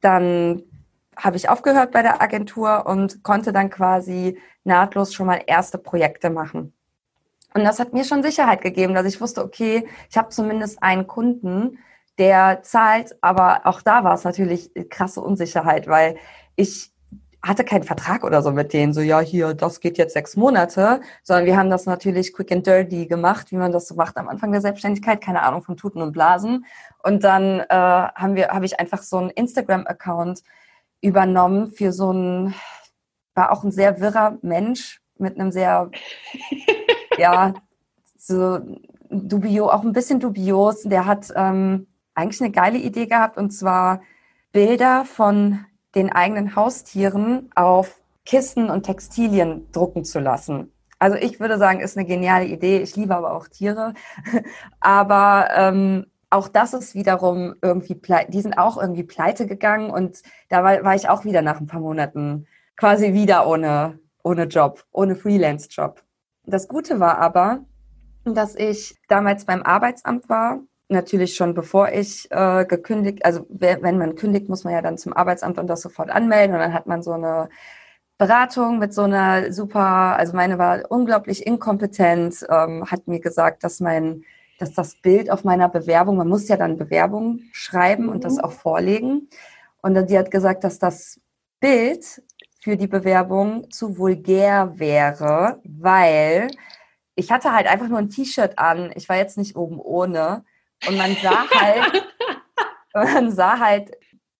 Dann 0.00 0.62
habe 1.16 1.36
ich 1.36 1.48
aufgehört 1.48 1.92
bei 1.92 2.02
der 2.02 2.22
Agentur 2.22 2.86
und 2.86 3.22
konnte 3.22 3.52
dann 3.52 3.70
quasi 3.70 4.38
nahtlos 4.64 5.12
schon 5.12 5.26
mal 5.26 5.42
erste 5.46 5.78
Projekte 5.78 6.30
machen. 6.30 6.72
Und 7.54 7.64
das 7.64 7.80
hat 7.80 7.92
mir 7.92 8.04
schon 8.04 8.22
Sicherheit 8.22 8.62
gegeben, 8.62 8.94
dass 8.94 9.06
ich 9.06 9.20
wusste, 9.20 9.44
okay, 9.44 9.88
ich 10.08 10.16
habe 10.16 10.28
zumindest 10.28 10.82
einen 10.82 11.06
Kunden, 11.06 11.78
der 12.18 12.62
zahlt, 12.62 13.16
aber 13.22 13.62
auch 13.64 13.82
da 13.82 14.04
war 14.04 14.14
es 14.14 14.24
natürlich 14.24 14.70
krasse 14.88 15.20
Unsicherheit, 15.20 15.88
weil 15.88 16.16
ich 16.54 16.92
hatte 17.42 17.64
keinen 17.64 17.84
Vertrag 17.84 18.24
oder 18.24 18.42
so 18.42 18.52
mit 18.52 18.72
denen, 18.72 18.92
so 18.92 19.00
ja, 19.00 19.20
hier, 19.20 19.54
das 19.54 19.80
geht 19.80 19.96
jetzt 19.96 20.12
sechs 20.12 20.36
Monate, 20.36 21.00
sondern 21.22 21.46
wir 21.46 21.56
haben 21.56 21.70
das 21.70 21.86
natürlich 21.86 22.34
quick 22.34 22.52
and 22.52 22.66
dirty 22.66 23.06
gemacht, 23.06 23.50
wie 23.50 23.56
man 23.56 23.72
das 23.72 23.88
so 23.88 23.94
macht 23.94 24.16
am 24.18 24.28
Anfang 24.28 24.52
der 24.52 24.60
Selbstständigkeit, 24.60 25.22
keine 25.22 25.42
Ahnung 25.42 25.62
von 25.62 25.76
Tuten 25.76 26.02
und 26.02 26.12
Blasen. 26.12 26.66
Und 27.02 27.24
dann 27.24 27.60
äh, 27.60 27.66
haben 27.68 28.34
wir, 28.34 28.48
habe 28.48 28.66
ich 28.66 28.78
einfach 28.78 29.02
so 29.02 29.16
einen 29.16 29.30
Instagram-Account 29.30 30.42
übernommen 31.00 31.72
für 31.72 31.92
so 31.92 32.12
ein, 32.12 32.54
war 33.34 33.52
auch 33.52 33.64
ein 33.64 33.72
sehr 33.72 34.00
wirrer 34.00 34.36
Mensch 34.42 35.00
mit 35.16 35.38
einem 35.38 35.50
sehr, 35.50 35.90
ja, 37.18 37.54
so 38.18 38.60
dubio, 39.08 39.70
auch 39.70 39.82
ein 39.82 39.92
bisschen 39.92 40.20
dubios. 40.20 40.82
Der 40.82 41.06
hat 41.06 41.32
ähm, 41.34 41.86
eigentlich 42.14 42.40
eine 42.42 42.50
geile 42.50 42.78
Idee 42.78 43.06
gehabt 43.06 43.38
und 43.38 43.50
zwar 43.50 44.02
Bilder 44.52 45.04
von 45.06 45.64
den 45.94 46.12
eigenen 46.12 46.56
Haustieren 46.56 47.50
auf 47.54 48.00
Kissen 48.24 48.70
und 48.70 48.84
Textilien 48.84 49.70
drucken 49.72 50.04
zu 50.04 50.20
lassen. 50.20 50.72
Also 50.98 51.16
ich 51.16 51.40
würde 51.40 51.58
sagen, 51.58 51.80
ist 51.80 51.96
eine 51.96 52.06
geniale 52.06 52.44
Idee. 52.44 52.78
Ich 52.78 52.94
liebe 52.94 53.16
aber 53.16 53.32
auch 53.34 53.48
Tiere. 53.48 53.94
aber 54.80 55.48
ähm, 55.54 56.06
auch 56.28 56.48
das 56.48 56.74
ist 56.74 56.94
wiederum 56.94 57.54
irgendwie, 57.60 57.94
pleite, 57.94 58.30
die 58.30 58.40
sind 58.40 58.56
auch 58.56 58.80
irgendwie 58.80 59.02
pleite 59.02 59.46
gegangen 59.46 59.90
und 59.90 60.22
da 60.48 60.62
war, 60.62 60.84
war 60.84 60.94
ich 60.94 61.08
auch 61.08 61.24
wieder 61.24 61.42
nach 61.42 61.60
ein 61.60 61.66
paar 61.66 61.80
Monaten 61.80 62.46
quasi 62.76 63.12
wieder 63.12 63.46
ohne, 63.46 63.98
ohne 64.22 64.44
Job, 64.44 64.84
ohne 64.92 65.16
Freelance-Job. 65.16 66.02
Das 66.44 66.68
Gute 66.68 67.00
war 67.00 67.18
aber, 67.18 67.64
dass 68.24 68.54
ich 68.54 68.96
damals 69.08 69.44
beim 69.44 69.62
Arbeitsamt 69.62 70.28
war 70.28 70.60
natürlich 70.90 71.34
schon 71.34 71.54
bevor 71.54 71.90
ich 71.90 72.30
äh, 72.30 72.64
gekündigt, 72.64 73.24
also 73.24 73.46
wenn 73.48 73.98
man 73.98 74.16
kündigt, 74.16 74.48
muss 74.48 74.64
man 74.64 74.72
ja 74.72 74.82
dann 74.82 74.98
zum 74.98 75.12
Arbeitsamt 75.12 75.58
und 75.58 75.66
das 75.66 75.80
sofort 75.82 76.10
anmelden 76.10 76.54
und 76.54 76.60
dann 76.60 76.74
hat 76.74 76.86
man 76.86 77.02
so 77.02 77.12
eine 77.12 77.48
Beratung 78.18 78.78
mit 78.78 78.92
so 78.92 79.02
einer 79.02 79.50
super, 79.50 79.80
also 79.80 80.36
meine 80.36 80.58
war 80.58 80.82
unglaublich 80.90 81.46
inkompetent, 81.46 82.46
ähm, 82.50 82.84
hat 82.90 83.08
mir 83.08 83.18
gesagt, 83.18 83.64
dass 83.64 83.80
mein, 83.80 84.24
dass 84.58 84.74
das 84.74 84.96
Bild 84.96 85.30
auf 85.30 85.42
meiner 85.42 85.70
Bewerbung, 85.70 86.18
man 86.18 86.28
muss 86.28 86.46
ja 86.46 86.58
dann 86.58 86.76
Bewerbung 86.76 87.40
schreiben 87.52 88.04
mhm. 88.04 88.08
und 88.10 88.24
das 88.24 88.34
mhm. 88.34 88.40
auch 88.40 88.52
vorlegen. 88.52 89.30
Und 89.80 89.94
dann, 89.94 90.06
die 90.06 90.18
hat 90.18 90.30
gesagt, 90.30 90.64
dass 90.64 90.78
das 90.78 91.18
Bild 91.60 92.22
für 92.60 92.76
die 92.76 92.88
Bewerbung 92.88 93.70
zu 93.70 93.96
vulgär 93.96 94.78
wäre, 94.78 95.60
weil 95.64 96.48
ich 97.14 97.30
hatte 97.30 97.54
halt 97.54 97.66
einfach 97.66 97.88
nur 97.88 97.98
ein 97.98 98.10
T-Shirt 98.10 98.58
an. 98.58 98.92
Ich 98.96 99.08
war 99.08 99.16
jetzt 99.16 99.38
nicht 99.38 99.56
oben 99.56 99.80
ohne. 99.80 100.44
Und 100.88 100.96
man 100.96 101.16
sah 101.16 101.48
halt, 101.50 102.04
man 102.94 103.30
sah 103.32 103.58
halt 103.58 103.92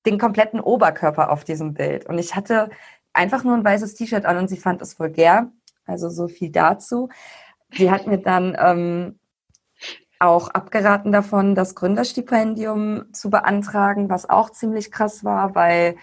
den 0.06 0.18
kompletten 0.18 0.60
Oberkörper 0.60 1.30
auf 1.30 1.44
diesem 1.44 1.74
Bild. 1.74 2.06
Und 2.06 2.18
ich 2.18 2.34
hatte 2.34 2.70
einfach 3.12 3.44
nur 3.44 3.54
ein 3.54 3.64
weißes 3.64 3.94
T-Shirt 3.94 4.24
an 4.24 4.38
und 4.38 4.48
sie 4.48 4.56
fand 4.56 4.80
es 4.82 4.98
vulgär. 4.98 5.52
Also 5.86 6.08
so 6.08 6.28
viel 6.28 6.50
dazu. 6.50 7.08
Sie 7.72 7.90
hat 7.90 8.06
mir 8.06 8.18
dann 8.18 8.56
ähm, 8.58 9.18
auch 10.18 10.48
abgeraten 10.48 11.12
davon, 11.12 11.54
das 11.54 11.74
Gründerstipendium 11.74 13.12
zu 13.12 13.30
beantragen, 13.30 14.08
was 14.08 14.28
auch 14.28 14.50
ziemlich 14.50 14.90
krass 14.90 15.24
war, 15.24 15.54
weil 15.54 15.96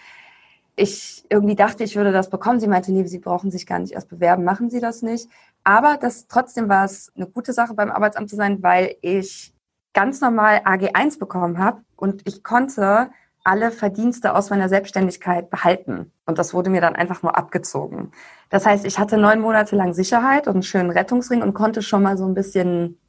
ich 0.76 1.26
irgendwie 1.30 1.56
dachte, 1.56 1.84
ich 1.84 1.96
würde 1.96 2.12
das 2.12 2.30
bekommen. 2.30 2.60
Sie 2.60 2.68
meinte, 2.68 2.92
nee, 2.92 3.04
Sie 3.06 3.20
brauchen 3.20 3.52
sich 3.52 3.66
gar 3.66 3.80
nicht 3.80 3.94
erst 3.94 4.10
bewerben, 4.10 4.44
machen 4.44 4.70
Sie 4.70 4.80
das 4.80 5.02
nicht. 5.02 5.30
Aber 5.64 5.98
das 5.98 6.28
trotzdem 6.28 6.70
war 6.70 6.86
es 6.86 7.12
eine 7.16 7.28
gute 7.28 7.54
Sache 7.54 7.74
beim 7.74 7.92
Arbeitsamt 7.92 8.30
zu 8.30 8.36
sein, 8.36 8.62
weil 8.62 8.96
ich 9.02 9.54
ganz 9.98 10.22
normal 10.22 10.62
AG1 10.64 11.18
bekommen 11.18 11.58
habe 11.58 11.82
und 11.96 12.22
ich 12.28 12.44
konnte 12.44 13.10
alle 13.44 13.72
Verdienste 13.72 14.36
aus 14.36 14.52
meiner 14.52 14.70
Selbstständigkeit 14.70 15.50
behalten. 15.50 16.12
Und 16.28 16.38
das 16.38 16.54
wurde 16.54 16.70
mir 16.70 16.82
dann 16.82 16.96
einfach 16.96 17.24
nur 17.24 17.36
abgezogen. 17.36 18.12
Das 18.52 18.68
heißt, 18.68 18.86
ich 18.86 19.00
hatte 19.00 19.18
neun 19.18 19.40
Monate 19.40 19.76
lang 19.76 19.94
Sicherheit 19.94 20.46
und 20.46 20.54
einen 20.54 20.62
schönen 20.62 20.92
Rettungsring 20.92 21.42
und 21.42 21.56
konnte 21.56 21.82
schon 21.82 22.04
mal 22.04 22.16
so 22.16 22.28
ein 22.28 22.36
bisschen 22.36 23.00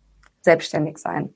selbstständig 0.41 0.97
sein. 0.97 1.35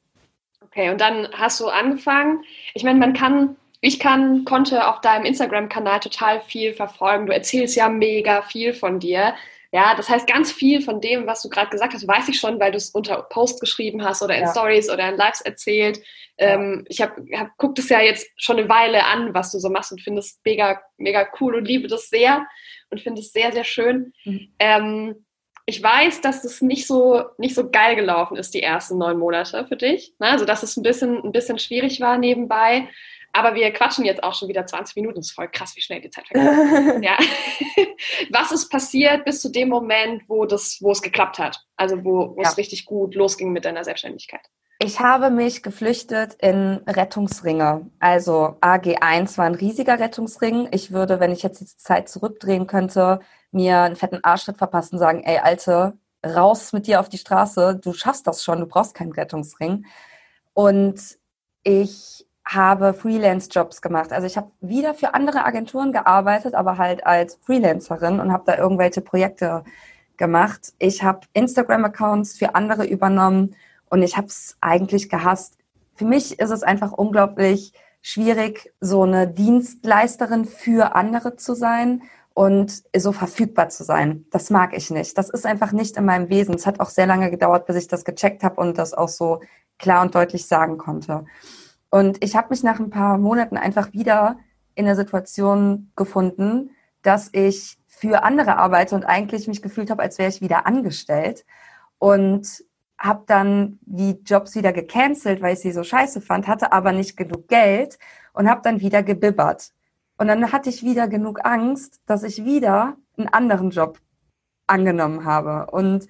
Okay, 0.65 0.89
und 0.89 1.03
dann 1.03 1.29
hast 1.35 1.61
du 1.61 1.67
angefangen. 1.69 2.43
Ich 2.73 2.83
meine, 2.83 2.99
man 2.99 3.13
kann, 3.13 3.57
ich 3.83 4.01
kann, 4.01 4.47
konnte 4.47 4.89
auf 4.89 5.03
deinem 5.03 5.27
Instagram-Kanal 5.27 6.01
total 6.01 6.41
viel 6.41 6.73
verfolgen. 6.73 7.27
Du 7.27 7.35
erzählst 7.35 7.77
ja 7.77 7.91
mega 7.91 8.41
viel 8.41 8.73
von 8.73 9.01
dir. 9.01 9.35
Ja, 9.75 9.95
das 9.95 10.11
heißt, 10.11 10.27
ganz 10.27 10.53
viel 10.53 10.83
von 10.83 11.01
dem, 11.01 11.27
was 11.27 11.41
du 11.41 11.49
gerade 11.49 11.71
gesagt 11.71 11.95
hast, 11.95 12.07
weiß 12.07 12.29
ich 12.29 12.39
schon, 12.39 12.61
weil 12.61 12.73
du 12.73 12.77
es 12.77 12.91
unter 12.91 13.23
Post 13.23 13.59
geschrieben 13.59 14.05
hast 14.05 14.23
oder 14.23 14.35
in 14.35 14.43
ja. 14.43 14.51
Stories 14.51 14.91
oder 14.91 15.09
in 15.09 15.17
Lives 15.17 15.41
erzählt. 15.41 15.99
Ähm, 16.37 16.81
ja. 16.81 16.85
Ich 16.89 17.01
habe 17.01 17.25
hab, 17.39 17.57
guckt 17.57 17.79
es 17.79 17.89
ja 17.89 18.01
jetzt 18.01 18.29
schon 18.37 18.59
eine 18.59 18.69
Weile 18.69 19.07
an, 19.07 19.33
was 19.33 19.51
du 19.51 19.59
so 19.59 19.71
machst 19.71 19.91
und 19.91 20.03
finde 20.03 20.21
es 20.21 20.39
mega, 20.45 20.83
mega 20.99 21.27
cool 21.41 21.55
und 21.55 21.65
liebe 21.65 21.89
das 21.89 22.11
sehr 22.11 22.47
und 22.91 23.01
finde 23.01 23.23
es 23.23 23.33
sehr, 23.33 23.51
sehr 23.53 23.65
schön. 23.65 24.13
Mhm. 24.25 24.53
Ähm, 24.59 25.25
ich 25.65 25.83
weiß, 25.83 26.21
dass 26.21 26.45
es 26.45 26.61
nicht 26.61 26.87
so, 26.87 27.25
nicht 27.39 27.55
so 27.55 27.71
geil 27.71 27.97
gelaufen 27.97 28.37
ist, 28.37 28.53
die 28.53 28.63
ersten 28.63 28.99
neun 28.99 29.19
Monate 29.19 29.65
für 29.67 29.77
dich. 29.77 30.15
Ne? 30.19 30.29
Also, 30.29 30.45
dass 30.45 30.63
es 30.63 30.77
ein 30.77 30.83
bisschen, 30.83 31.23
ein 31.23 31.33
bisschen 31.33 31.59
schwierig 31.59 32.01
war 32.01 32.19
nebenbei. 32.19 32.89
Aber 33.33 33.55
wir 33.55 33.73
quatschen 33.73 34.05
jetzt 34.05 34.23
auch 34.23 34.35
schon 34.35 34.49
wieder 34.49 34.67
20 34.67 34.97
Minuten. 34.97 35.17
Das 35.17 35.27
ist 35.27 35.33
voll 35.33 35.49
krass, 35.49 35.75
wie 35.75 35.81
schnell 35.81 36.01
die 36.01 36.11
Zeit 36.11 36.27
vergeht. 36.29 37.03
ja. 37.03 37.17
Was 38.31 38.53
ist 38.53 38.69
passiert 38.69 39.25
bis 39.25 39.41
zu 39.41 39.51
dem 39.51 39.69
Moment, 39.69 40.23
wo, 40.29 40.45
das, 40.45 40.79
wo 40.81 40.91
es 40.91 41.01
geklappt 41.01 41.39
hat? 41.39 41.65
Also 41.77 42.05
wo, 42.05 42.37
wo 42.37 42.43
ja. 42.43 42.49
es 42.49 42.59
richtig 42.59 42.85
gut 42.85 43.15
losging 43.15 43.53
mit 43.53 43.65
deiner 43.65 43.85
Selbstständigkeit? 43.85 44.43
Ich 44.79 45.01
habe 45.01 45.31
mich 45.31 45.63
geflüchtet 45.63 46.35
in 46.41 46.81
Rettungsringe. 46.89 47.89
Also 48.01 48.57
AG1 48.61 49.39
war 49.39 49.47
ein 49.47 49.55
riesiger 49.55 49.99
Rettungsring. 49.99 50.69
Ich 50.73 50.91
würde, 50.91 51.21
wenn 51.21 51.31
ich 51.31 51.43
jetzt 51.43 51.61
die 51.61 51.67
Zeit 51.67 52.09
zurückdrehen 52.09 52.67
könnte, 52.67 53.21
mir 53.53 53.81
einen 53.81 53.97
fetten 53.97 54.25
Arschtritt 54.25 54.59
verpassen 54.59 54.97
und 54.97 54.99
sagen, 54.99 55.23
ey, 55.23 55.39
Alte, 55.39 55.97
raus 56.27 56.73
mit 56.73 56.87
dir 56.87 57.01
auf 57.01 57.09
die 57.09 57.19
Straße. 57.19 57.79
Du 57.83 57.93
schaffst 57.93 58.27
das 58.27 58.43
schon, 58.43 58.61
du 58.61 58.67
brauchst 58.67 58.95
keinen 58.95 59.13
Rettungsring. 59.13 59.87
Und 60.53 61.01
ich 61.63 62.27
habe 62.45 62.93
Freelance-Jobs 62.95 63.83
gemacht. 63.83 64.13
Also 64.13 64.27
ich 64.27 64.37
habe 64.37 64.51
wieder 64.61 64.95
für 64.95 65.15
andere 65.15 65.45
Agenturen 65.45 65.93
gearbeitet, 65.93 66.55
aber 66.55 66.79
halt 66.79 67.07
als 67.07 67.39
Freelancerin 67.43 68.21
und 68.21 68.33
habe 68.33 68.45
da 68.47 68.57
irgendwelche 68.57 69.01
Projekte 69.01 69.65
gemacht. 70.17 70.73
Ich 70.79 71.03
habe 71.03 71.21
Instagram-Accounts 71.33 72.39
für 72.39 72.55
andere 72.55 72.85
übernommen 72.87 73.55
und 73.91 74.03
ich 74.03 74.17
habe 74.17 74.27
es 74.27 74.57
eigentlich 74.61 75.09
gehasst. 75.09 75.57
Für 75.95 76.05
mich 76.05 76.39
ist 76.39 76.51
es 76.51 76.63
einfach 76.63 76.93
unglaublich 76.93 77.73
schwierig, 78.01 78.73
so 78.81 79.03
eine 79.03 79.29
Dienstleisterin 79.29 80.45
für 80.45 80.97
andere 80.97 81.37
zu 81.37 81.55
sein 81.55 82.03
und 82.35 82.83
so 82.97 83.13
verfügbar 83.13 83.69
zu 83.69 83.85
sein. 83.85 84.25
Das 84.31 84.51
mag 84.51 84.77
ich 84.77 84.91
nicht. 84.91 85.17
Das 85.17 85.31
ist 85.31 85.47
einfach 85.47 85.73
nicht 85.73 85.97
in 85.97 86.05
meinem 86.05 86.29
Wesen. 86.29 86.55
Es 86.55 86.67
hat 86.67 86.81
auch 86.81 86.89
sehr 86.89 87.07
lange 87.07 87.31
gedauert, 87.31 87.67
bis 87.67 87.77
ich 87.77 87.89
das 87.89 88.05
gecheckt 88.05 88.43
habe 88.43 88.61
und 88.61 88.79
das 88.79 88.95
auch 88.95 89.09
so 89.09 89.41
klar 89.79 90.03
und 90.03 90.15
deutlich 90.15 90.47
sagen 90.47 90.79
konnte. 90.79 91.25
Und 91.93 92.25
ich 92.25 92.35
habe 92.37 92.49
mich 92.49 92.63
nach 92.63 92.81
ein 92.81 92.89
paar 92.89 93.19
Monaten 93.19 93.59
einfach 93.59 93.93
wieder 93.93 94.39
in 94.75 94.87
der 94.87 94.97
Situation 94.97 95.93
gefunden, 95.95 96.71
dass 97.03 97.29
ich 97.33 97.77
für 97.87 98.25
andere 98.25 98.57
arbeite 98.57 98.95
und 98.95 99.05
eigentlich 99.05 99.47
mich 99.47 99.61
gefühlt 99.61 99.91
habe, 99.91 100.03
als 100.03 100.17
wäre 100.17 100.31
ich 100.31 100.41
wieder 100.41 100.67
angestellt. 100.67 101.45
Und 101.99 102.65
habe 102.99 103.25
dann 103.27 103.79
die 103.83 104.23
Jobs 104.25 104.55
wieder 104.55 104.73
gecancelt, 104.73 105.43
weil 105.43 105.53
ich 105.53 105.61
sie 105.61 105.73
so 105.73 105.85
scheiße 105.85 106.23
fand, 106.23 106.47
hatte 106.47 106.73
aber 106.73 106.93
nicht 106.93 107.15
genug 107.19 107.49
Geld 107.49 107.99
und 108.33 108.49
habe 108.49 108.63
dann 108.65 108.81
wieder 108.81 109.03
gebibbert. 109.03 109.73
Und 110.17 110.29
dann 110.29 110.51
hatte 110.51 110.71
ich 110.71 110.83
wieder 110.83 111.09
genug 111.09 111.45
Angst, 111.45 112.01
dass 112.07 112.23
ich 112.23 112.43
wieder 112.43 112.97
einen 113.19 113.29
anderen 113.29 113.69
Job 113.69 113.99
angenommen 114.67 115.27
habe. 115.27 115.71
Und 115.71 116.09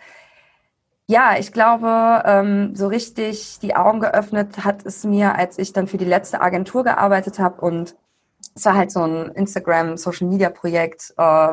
ja, 1.07 1.37
ich 1.38 1.53
glaube, 1.53 2.23
ähm, 2.25 2.75
so 2.75 2.87
richtig 2.87 3.59
die 3.61 3.75
Augen 3.75 4.01
geöffnet 4.01 4.65
hat 4.65 4.87
es 4.87 5.05
mir, 5.05 5.35
als 5.35 5.59
ich 5.59 5.73
dann 5.73 5.87
für 5.87 5.99
die 5.99 6.05
letzte 6.05 6.41
Agentur 6.41 6.85
gearbeitet 6.85 7.38
habe 7.38 7.61
und 7.61 7.97
es 8.55 8.65
war 8.65 8.75
halt 8.75 8.91
so 8.91 9.03
ein 9.03 9.31
Instagram 9.33 9.97
Social 9.97 10.29
Media 10.29 10.51
Projekt 10.51 11.15
äh, 11.17 11.49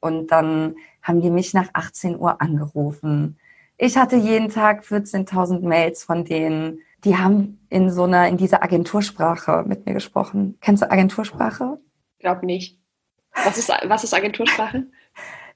und 0.00 0.28
dann 0.28 0.76
haben 1.02 1.20
die 1.20 1.30
mich 1.30 1.54
nach 1.54 1.68
18 1.72 2.18
Uhr 2.18 2.40
angerufen. 2.40 3.38
Ich 3.78 3.96
hatte 3.96 4.16
jeden 4.16 4.48
Tag 4.48 4.84
14.000 4.84 5.60
Mails 5.60 6.04
von 6.04 6.24
denen. 6.24 6.80
Die 7.04 7.16
haben 7.16 7.64
in 7.70 7.90
so 7.90 8.04
einer, 8.04 8.28
in 8.28 8.36
dieser 8.36 8.62
Agentursprache 8.62 9.64
mit 9.66 9.86
mir 9.86 9.94
gesprochen. 9.94 10.58
Kennst 10.60 10.82
du 10.82 10.90
Agentursprache? 10.90 11.78
Glaub 12.18 12.42
nicht. 12.42 12.78
Was 13.44 13.56
ist, 13.56 13.68
was 13.68 14.04
ist 14.04 14.14
Agentursprache? 14.14 14.86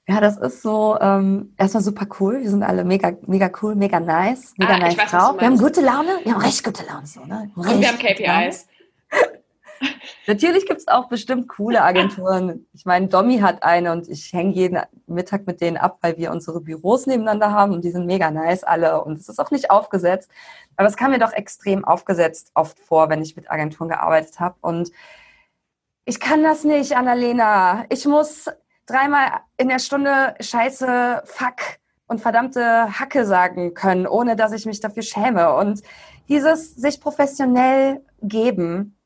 Ja, 0.08 0.20
das 0.20 0.36
ist 0.36 0.62
so 0.62 0.98
ähm, 1.00 1.54
erstmal 1.56 1.82
super 1.82 2.06
cool. 2.18 2.40
Wir 2.40 2.50
sind 2.50 2.64
alle 2.64 2.84
mega, 2.84 3.12
mega 3.26 3.50
cool, 3.62 3.76
mega 3.76 4.00
nice, 4.00 4.52
mega 4.58 4.74
ah, 4.74 4.78
nice 4.78 4.98
weiß, 4.98 5.10
drauf. 5.10 5.36
Wir 5.38 5.46
haben 5.46 5.58
gute 5.58 5.80
Laune, 5.80 6.18
wir 6.24 6.34
haben 6.34 6.42
recht 6.42 6.64
gute 6.64 6.84
Laune. 6.86 7.06
So, 7.06 7.24
ne? 7.24 7.50
Und 7.54 7.80
wir 7.80 7.88
haben 7.88 7.98
KPIs. 7.98 8.66
Natürlich 10.26 10.66
gibt 10.66 10.80
es 10.80 10.88
auch 10.88 11.08
bestimmt 11.08 11.48
coole 11.48 11.82
Agenturen. 11.82 12.66
Ich 12.72 12.84
meine, 12.84 13.08
Domi 13.08 13.38
hat 13.38 13.62
eine 13.62 13.92
und 13.92 14.08
ich 14.08 14.32
hänge 14.32 14.52
jeden 14.52 14.80
Mittag 15.06 15.46
mit 15.46 15.60
denen 15.60 15.76
ab, 15.76 15.98
weil 16.00 16.16
wir 16.16 16.30
unsere 16.30 16.60
Büros 16.60 17.06
nebeneinander 17.06 17.52
haben 17.52 17.72
und 17.72 17.84
die 17.84 17.90
sind 17.90 18.06
mega 18.06 18.30
nice 18.30 18.64
alle 18.64 19.04
und 19.04 19.18
es 19.18 19.28
ist 19.28 19.38
auch 19.40 19.50
nicht 19.50 19.70
aufgesetzt. 19.70 20.30
Aber 20.76 20.88
es 20.88 20.96
kam 20.96 21.12
mir 21.12 21.18
doch 21.18 21.32
extrem 21.32 21.84
aufgesetzt 21.84 22.50
oft 22.54 22.78
vor, 22.78 23.08
wenn 23.08 23.22
ich 23.22 23.36
mit 23.36 23.50
Agenturen 23.50 23.88
gearbeitet 23.88 24.40
habe. 24.40 24.56
Und 24.60 24.90
ich 26.04 26.18
kann 26.18 26.42
das 26.42 26.64
nicht, 26.64 26.96
Annalena. 26.96 27.84
Ich 27.88 28.04
muss 28.06 28.48
dreimal 28.86 29.40
in 29.56 29.68
der 29.68 29.78
Stunde 29.78 30.34
Scheiße, 30.40 31.22
Fuck 31.24 31.78
und 32.06 32.20
verdammte 32.20 32.98
Hacke 32.98 33.24
sagen 33.24 33.74
können, 33.74 34.06
ohne 34.06 34.36
dass 34.36 34.52
ich 34.52 34.66
mich 34.66 34.80
dafür 34.80 35.02
schäme. 35.02 35.54
Und 35.54 35.82
dieses 36.28 36.74
sich 36.74 37.00
professionell 37.00 38.04
geben, 38.20 38.96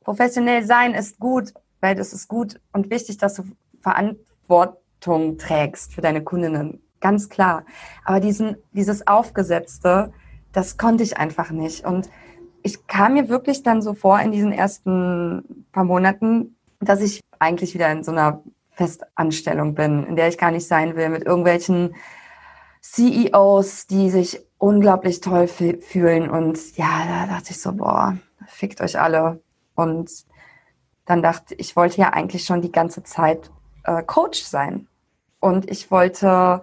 professionell 0.00 0.64
sein 0.64 0.94
ist 0.94 1.18
gut, 1.18 1.52
weil 1.80 1.94
das 1.94 2.12
ist 2.12 2.28
gut 2.28 2.60
und 2.72 2.90
wichtig, 2.90 3.18
dass 3.18 3.34
du 3.34 3.44
Verantwortung 3.80 5.38
trägst 5.38 5.92
für 5.92 6.00
deine 6.00 6.22
Kundinnen. 6.22 6.82
Ganz 7.00 7.28
klar. 7.28 7.64
Aber 8.04 8.20
diesen, 8.20 8.56
dieses 8.72 9.06
Aufgesetzte, 9.06 10.12
das 10.52 10.78
konnte 10.78 11.02
ich 11.02 11.18
einfach 11.18 11.50
nicht. 11.50 11.84
Und 11.84 12.08
ich 12.62 12.86
kam 12.86 13.14
mir 13.14 13.28
wirklich 13.28 13.62
dann 13.62 13.82
so 13.82 13.94
vor 13.94 14.18
in 14.20 14.32
diesen 14.32 14.52
ersten 14.52 15.66
paar 15.72 15.84
Monaten, 15.84 16.56
dass 16.80 17.00
ich 17.00 17.20
eigentlich 17.38 17.74
wieder 17.74 17.90
in 17.92 18.02
so 18.02 18.12
einer 18.12 18.42
Festanstellung 18.76 19.74
bin, 19.74 20.04
in 20.04 20.16
der 20.16 20.28
ich 20.28 20.38
gar 20.38 20.50
nicht 20.50 20.68
sein 20.68 20.96
will, 20.96 21.08
mit 21.08 21.24
irgendwelchen 21.24 21.94
CEOs, 22.82 23.86
die 23.86 24.10
sich 24.10 24.40
unglaublich 24.58 25.20
toll 25.20 25.48
fühlen. 25.48 26.30
Und 26.30 26.76
ja, 26.76 27.04
da 27.08 27.34
dachte 27.34 27.50
ich 27.50 27.60
so, 27.60 27.72
boah, 27.72 28.16
fickt 28.46 28.80
euch 28.80 29.00
alle. 29.00 29.40
Und 29.74 30.10
dann 31.06 31.22
dachte 31.22 31.54
ich, 31.54 31.70
ich 31.70 31.76
wollte 31.76 32.00
ja 32.00 32.12
eigentlich 32.12 32.44
schon 32.44 32.60
die 32.60 32.72
ganze 32.72 33.02
Zeit 33.02 33.50
äh, 33.84 34.02
Coach 34.02 34.42
sein. 34.42 34.88
Und 35.40 35.70
ich 35.70 35.90
wollte 35.90 36.62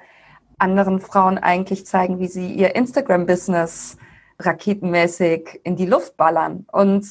anderen 0.60 1.00
Frauen 1.00 1.38
eigentlich 1.38 1.86
zeigen, 1.86 2.20
wie 2.20 2.28
sie 2.28 2.54
ihr 2.54 2.76
Instagram-Business 2.76 3.98
raketenmäßig 4.40 5.62
in 5.64 5.76
die 5.76 5.86
Luft 5.86 6.16
ballern. 6.16 6.66
Und 6.72 7.06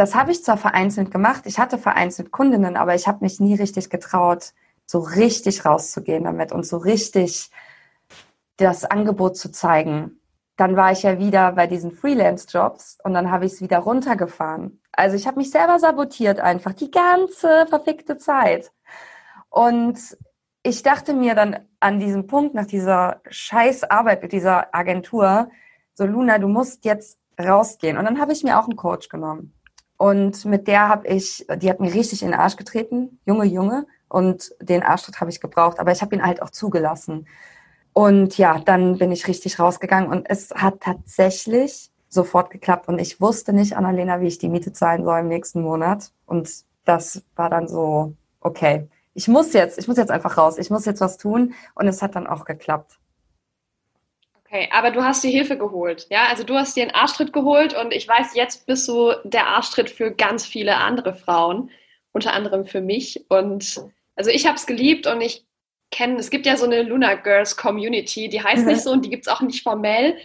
das 0.00 0.14
habe 0.14 0.32
ich 0.32 0.42
zwar 0.42 0.56
vereinzelt 0.56 1.10
gemacht, 1.10 1.42
ich 1.44 1.58
hatte 1.58 1.76
vereinzelt 1.76 2.30
Kundinnen, 2.32 2.78
aber 2.78 2.94
ich 2.94 3.06
habe 3.06 3.18
mich 3.20 3.38
nie 3.38 3.54
richtig 3.54 3.90
getraut, 3.90 4.54
so 4.86 5.00
richtig 5.00 5.66
rauszugehen 5.66 6.24
damit 6.24 6.52
und 6.52 6.64
so 6.66 6.78
richtig 6.78 7.50
das 8.56 8.86
Angebot 8.86 9.36
zu 9.36 9.52
zeigen. 9.52 10.18
Dann 10.56 10.74
war 10.74 10.90
ich 10.90 11.02
ja 11.02 11.18
wieder 11.18 11.52
bei 11.52 11.66
diesen 11.66 11.92
Freelance-Jobs 11.92 12.96
und 13.04 13.12
dann 13.12 13.30
habe 13.30 13.44
ich 13.44 13.52
es 13.52 13.60
wieder 13.60 13.80
runtergefahren. 13.80 14.80
Also 14.92 15.16
ich 15.16 15.26
habe 15.26 15.36
mich 15.36 15.50
selber 15.50 15.78
sabotiert 15.78 16.40
einfach 16.40 16.72
die 16.72 16.90
ganze 16.90 17.66
verfickte 17.68 18.16
Zeit. 18.16 18.72
Und 19.50 19.98
ich 20.62 20.82
dachte 20.82 21.12
mir 21.12 21.34
dann 21.34 21.58
an 21.78 22.00
diesem 22.00 22.26
Punkt, 22.26 22.54
nach 22.54 22.66
dieser 22.66 23.20
scheiß 23.28 23.84
Arbeit 23.84 24.22
mit 24.22 24.32
dieser 24.32 24.74
Agentur, 24.74 25.50
so 25.92 26.06
Luna, 26.06 26.38
du 26.38 26.48
musst 26.48 26.86
jetzt 26.86 27.18
rausgehen. 27.38 27.98
Und 27.98 28.06
dann 28.06 28.18
habe 28.18 28.32
ich 28.32 28.42
mir 28.44 28.58
auch 28.58 28.64
einen 28.64 28.76
Coach 28.76 29.10
genommen. 29.10 29.59
Und 30.00 30.46
mit 30.46 30.66
der 30.66 30.88
habe 30.88 31.08
ich, 31.08 31.46
die 31.56 31.68
hat 31.68 31.78
mir 31.78 31.92
richtig 31.92 32.22
in 32.22 32.30
den 32.30 32.40
Arsch 32.40 32.56
getreten, 32.56 33.20
junge 33.26 33.44
Junge. 33.44 33.86
Und 34.08 34.50
den 34.58 34.82
Arschtritt 34.82 35.20
habe 35.20 35.30
ich 35.30 35.42
gebraucht, 35.42 35.78
aber 35.78 35.92
ich 35.92 36.00
habe 36.00 36.14
ihn 36.14 36.24
halt 36.24 36.40
auch 36.40 36.48
zugelassen. 36.48 37.26
Und 37.92 38.38
ja, 38.38 38.58
dann 38.60 38.96
bin 38.96 39.12
ich 39.12 39.28
richtig 39.28 39.58
rausgegangen 39.58 40.08
und 40.08 40.24
es 40.30 40.52
hat 40.54 40.80
tatsächlich 40.80 41.90
sofort 42.08 42.48
geklappt. 42.48 42.88
Und 42.88 42.98
ich 42.98 43.20
wusste 43.20 43.52
nicht, 43.52 43.76
Annalena, 43.76 44.22
wie 44.22 44.28
ich 44.28 44.38
die 44.38 44.48
Miete 44.48 44.72
zahlen 44.72 45.04
soll 45.04 45.20
im 45.20 45.28
nächsten 45.28 45.60
Monat. 45.60 46.12
Und 46.24 46.50
das 46.86 47.22
war 47.36 47.50
dann 47.50 47.68
so, 47.68 48.14
okay, 48.40 48.88
ich 49.12 49.28
muss 49.28 49.52
jetzt, 49.52 49.78
ich 49.78 49.86
muss 49.86 49.98
jetzt 49.98 50.10
einfach 50.10 50.38
raus, 50.38 50.56
ich 50.56 50.70
muss 50.70 50.86
jetzt 50.86 51.02
was 51.02 51.18
tun. 51.18 51.52
Und 51.74 51.88
es 51.88 52.00
hat 52.00 52.16
dann 52.16 52.26
auch 52.26 52.46
geklappt. 52.46 52.98
Okay, 54.52 54.68
aber 54.72 54.90
du 54.90 55.04
hast 55.04 55.22
dir 55.22 55.30
Hilfe 55.30 55.56
geholt, 55.56 56.08
ja? 56.10 56.26
Also 56.28 56.42
du 56.42 56.54
hast 56.54 56.76
dir 56.76 56.82
einen 56.82 56.90
Arschtritt 56.90 57.32
geholt 57.32 57.72
und 57.72 57.94
ich 57.94 58.08
weiß, 58.08 58.34
jetzt 58.34 58.66
bist 58.66 58.88
du 58.88 59.12
der 59.22 59.46
Arschtritt 59.46 59.90
für 59.90 60.10
ganz 60.10 60.44
viele 60.44 60.76
andere 60.76 61.14
Frauen, 61.14 61.70
unter 62.10 62.32
anderem 62.32 62.66
für 62.66 62.80
mich. 62.80 63.26
Und 63.28 63.80
also 64.16 64.30
ich 64.30 64.46
habe 64.46 64.56
es 64.56 64.66
geliebt 64.66 65.06
und 65.06 65.20
ich 65.20 65.46
kenne, 65.92 66.18
es 66.18 66.30
gibt 66.30 66.46
ja 66.46 66.56
so 66.56 66.64
eine 66.64 66.82
Luna 66.82 67.14
Girls 67.14 67.56
Community, 67.56 68.28
die 68.28 68.42
heißt 68.42 68.64
mhm. 68.64 68.72
nicht 68.72 68.82
so 68.82 68.90
und 68.90 69.04
die 69.04 69.10
gibt 69.10 69.24
es 69.24 69.32
auch 69.32 69.40
nicht 69.40 69.62
formell. 69.62 70.16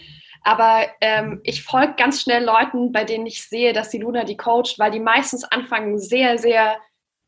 Aber 0.42 0.86
ähm, 1.00 1.40
ich 1.44 1.62
folge 1.62 1.94
ganz 1.96 2.22
schnell 2.22 2.44
Leuten, 2.44 2.90
bei 2.90 3.04
denen 3.04 3.26
ich 3.26 3.44
sehe, 3.44 3.72
dass 3.72 3.90
die 3.90 3.98
Luna 3.98 4.24
die 4.24 4.36
coacht, 4.36 4.76
weil 4.78 4.90
die 4.90 5.00
meistens 5.00 5.44
anfangen, 5.44 6.00
sehr, 6.00 6.38
sehr 6.38 6.78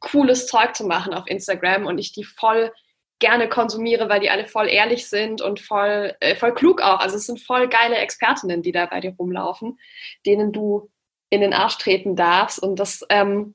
cooles 0.00 0.48
Zeug 0.48 0.74
zu 0.74 0.84
machen 0.84 1.14
auf 1.14 1.28
Instagram 1.28 1.86
und 1.86 1.98
ich 1.98 2.12
die 2.12 2.24
voll 2.24 2.72
gerne 3.18 3.48
konsumiere, 3.48 4.08
weil 4.08 4.20
die 4.20 4.30
alle 4.30 4.46
voll 4.46 4.68
ehrlich 4.68 5.08
sind 5.08 5.40
und 5.40 5.60
voll, 5.60 6.14
äh, 6.20 6.36
voll 6.36 6.54
klug 6.54 6.80
auch. 6.80 7.00
Also 7.00 7.16
es 7.16 7.26
sind 7.26 7.40
voll 7.40 7.68
geile 7.68 7.96
Expertinnen, 7.96 8.62
die 8.62 8.72
da 8.72 8.86
bei 8.86 9.00
dir 9.00 9.14
rumlaufen, 9.18 9.78
denen 10.24 10.52
du 10.52 10.90
in 11.30 11.40
den 11.40 11.52
Arsch 11.52 11.78
treten 11.78 12.16
darfst. 12.16 12.62
Und 12.62 12.78
das 12.78 13.04
ähm, 13.10 13.54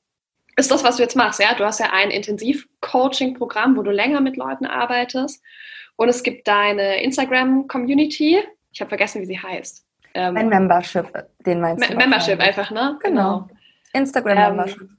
ist 0.55 0.71
das, 0.71 0.83
was 0.83 0.97
du 0.97 1.03
jetzt 1.03 1.15
machst. 1.15 1.39
Ja? 1.39 1.53
Du 1.55 1.63
hast 1.63 1.79
ja 1.79 1.91
ein 1.91 2.11
Intensiv-Coaching-Programm, 2.11 3.77
wo 3.77 3.83
du 3.83 3.91
länger 3.91 4.21
mit 4.21 4.37
Leuten 4.37 4.65
arbeitest. 4.65 5.41
Und 5.95 6.09
es 6.09 6.23
gibt 6.23 6.47
deine 6.47 7.01
Instagram-Community. 7.01 8.43
Ich 8.71 8.81
habe 8.81 8.89
vergessen, 8.89 9.21
wie 9.21 9.25
sie 9.25 9.39
heißt. 9.39 9.85
Ähm, 10.15 10.37
ein 10.37 10.49
Membership, 10.49 11.07
den 11.45 11.61
meinst 11.61 11.89
du? 11.89 11.95
Membership 11.95 12.39
einfach, 12.39 12.69
ne? 12.69 12.99
Genau. 13.01 13.47
genau. 13.47 13.49
Instagram-Membership. 13.93 14.81
Ähm, 14.81 14.97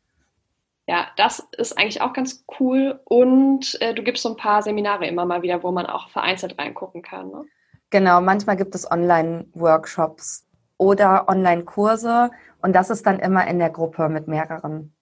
ja, 0.87 1.09
das 1.17 1.41
ist 1.57 1.79
eigentlich 1.79 2.01
auch 2.03 2.13
ganz 2.13 2.45
cool. 2.61 3.01
Und 3.05 3.81
äh, 3.81 3.95
du 3.95 4.03
gibst 4.03 4.23
so 4.23 4.31
ein 4.31 4.37
paar 4.37 4.63
Seminare 4.63 5.07
immer 5.07 5.25
mal 5.25 5.43
wieder, 5.43 5.63
wo 5.63 5.71
man 5.71 5.87
auch 5.87 6.09
vereinzelt 6.11 6.59
reingucken 6.59 7.03
kann. 7.03 7.31
Ne? 7.31 7.45
Genau, 7.91 8.21
manchmal 8.21 8.57
gibt 8.57 8.75
es 8.75 8.91
Online-Workshops 8.91 10.47
oder 10.79 11.29
Online-Kurse 11.29 12.31
und 12.61 12.75
das 12.75 12.91
ist 12.91 13.07
dann 13.07 13.21
immer 13.21 13.47
in 13.47 13.59
der 13.59 13.71
Gruppe 13.71 14.09
mit 14.09 14.29
mehreren. 14.29 14.95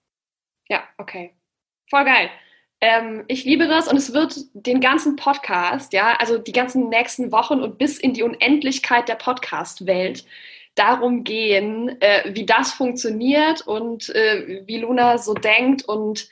Ja, 0.69 0.83
okay. 0.97 1.35
Voll 1.89 2.05
geil. 2.05 2.29
Ähm, 2.79 3.23
ich 3.27 3.45
liebe 3.45 3.67
das 3.67 3.87
und 3.87 3.97
es 3.97 4.13
wird 4.13 4.35
den 4.53 4.81
ganzen 4.81 5.15
Podcast, 5.15 5.93
ja, 5.93 6.15
also 6.19 6.37
die 6.37 6.51
ganzen 6.51 6.89
nächsten 6.89 7.31
Wochen 7.31 7.61
und 7.61 7.77
bis 7.77 7.97
in 7.97 8.13
die 8.13 8.23
Unendlichkeit 8.23 9.07
der 9.07 9.15
Podcast-Welt 9.15 10.25
darum 10.75 11.23
gehen, 11.23 12.01
äh, 12.01 12.33
wie 12.33 12.45
das 12.45 12.71
funktioniert 12.71 13.65
und 13.67 14.09
äh, 14.09 14.63
wie 14.65 14.79
Luna 14.79 15.17
so 15.17 15.33
denkt 15.33 15.83
und 15.83 16.27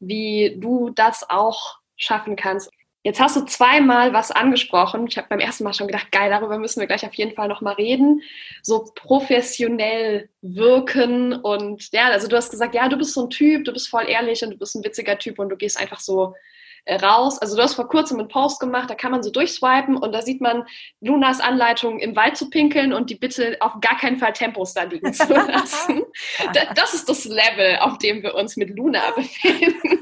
wie 0.00 0.56
du 0.58 0.90
das 0.90 1.28
auch 1.28 1.78
schaffen 1.96 2.36
kannst. 2.36 2.70
Jetzt 3.06 3.20
hast 3.20 3.36
du 3.36 3.42
zweimal 3.42 4.14
was 4.14 4.30
angesprochen. 4.30 5.06
Ich 5.08 5.18
habe 5.18 5.28
beim 5.28 5.38
ersten 5.38 5.62
Mal 5.62 5.74
schon 5.74 5.88
gedacht, 5.88 6.10
geil, 6.10 6.30
darüber 6.30 6.58
müssen 6.58 6.80
wir 6.80 6.86
gleich 6.86 7.04
auf 7.04 7.12
jeden 7.14 7.34
Fall 7.34 7.48
nochmal 7.48 7.74
reden. 7.74 8.22
So 8.62 8.90
professionell 8.94 10.30
wirken 10.40 11.34
und 11.34 11.92
ja, 11.92 12.06
also 12.06 12.28
du 12.28 12.36
hast 12.36 12.50
gesagt, 12.50 12.74
ja, 12.74 12.88
du 12.88 12.96
bist 12.96 13.12
so 13.12 13.24
ein 13.24 13.30
Typ, 13.30 13.66
du 13.66 13.74
bist 13.74 13.88
voll 13.88 14.08
ehrlich 14.08 14.42
und 14.42 14.52
du 14.52 14.56
bist 14.56 14.74
ein 14.74 14.84
witziger 14.84 15.18
Typ 15.18 15.38
und 15.38 15.50
du 15.50 15.56
gehst 15.56 15.78
einfach 15.78 16.00
so 16.00 16.34
raus. 16.88 17.38
Also 17.38 17.56
du 17.56 17.62
hast 17.62 17.74
vor 17.74 17.88
kurzem 17.88 18.18
einen 18.18 18.28
Post 18.28 18.60
gemacht, 18.60 18.90
da 18.90 18.94
kann 18.94 19.10
man 19.10 19.22
so 19.22 19.30
durchswipen 19.30 19.96
und 19.96 20.12
da 20.12 20.22
sieht 20.22 20.40
man 20.40 20.66
Lunas 21.00 21.40
Anleitung 21.40 21.98
im 21.98 22.14
Wald 22.14 22.36
zu 22.36 22.50
pinkeln 22.50 22.92
und 22.92 23.10
die 23.10 23.14
Bitte 23.14 23.56
auf 23.60 23.80
gar 23.80 23.96
keinen 23.98 24.18
Fall 24.18 24.32
Tempos 24.32 24.74
da 24.74 24.82
liegen 24.82 25.12
zu 25.12 25.32
lassen. 25.32 26.04
das 26.74 26.94
ist 26.94 27.08
das 27.08 27.24
Level, 27.24 27.78
auf 27.80 27.98
dem 27.98 28.22
wir 28.22 28.34
uns 28.34 28.56
mit 28.56 28.70
Luna 28.70 29.10
befinden. 29.16 30.00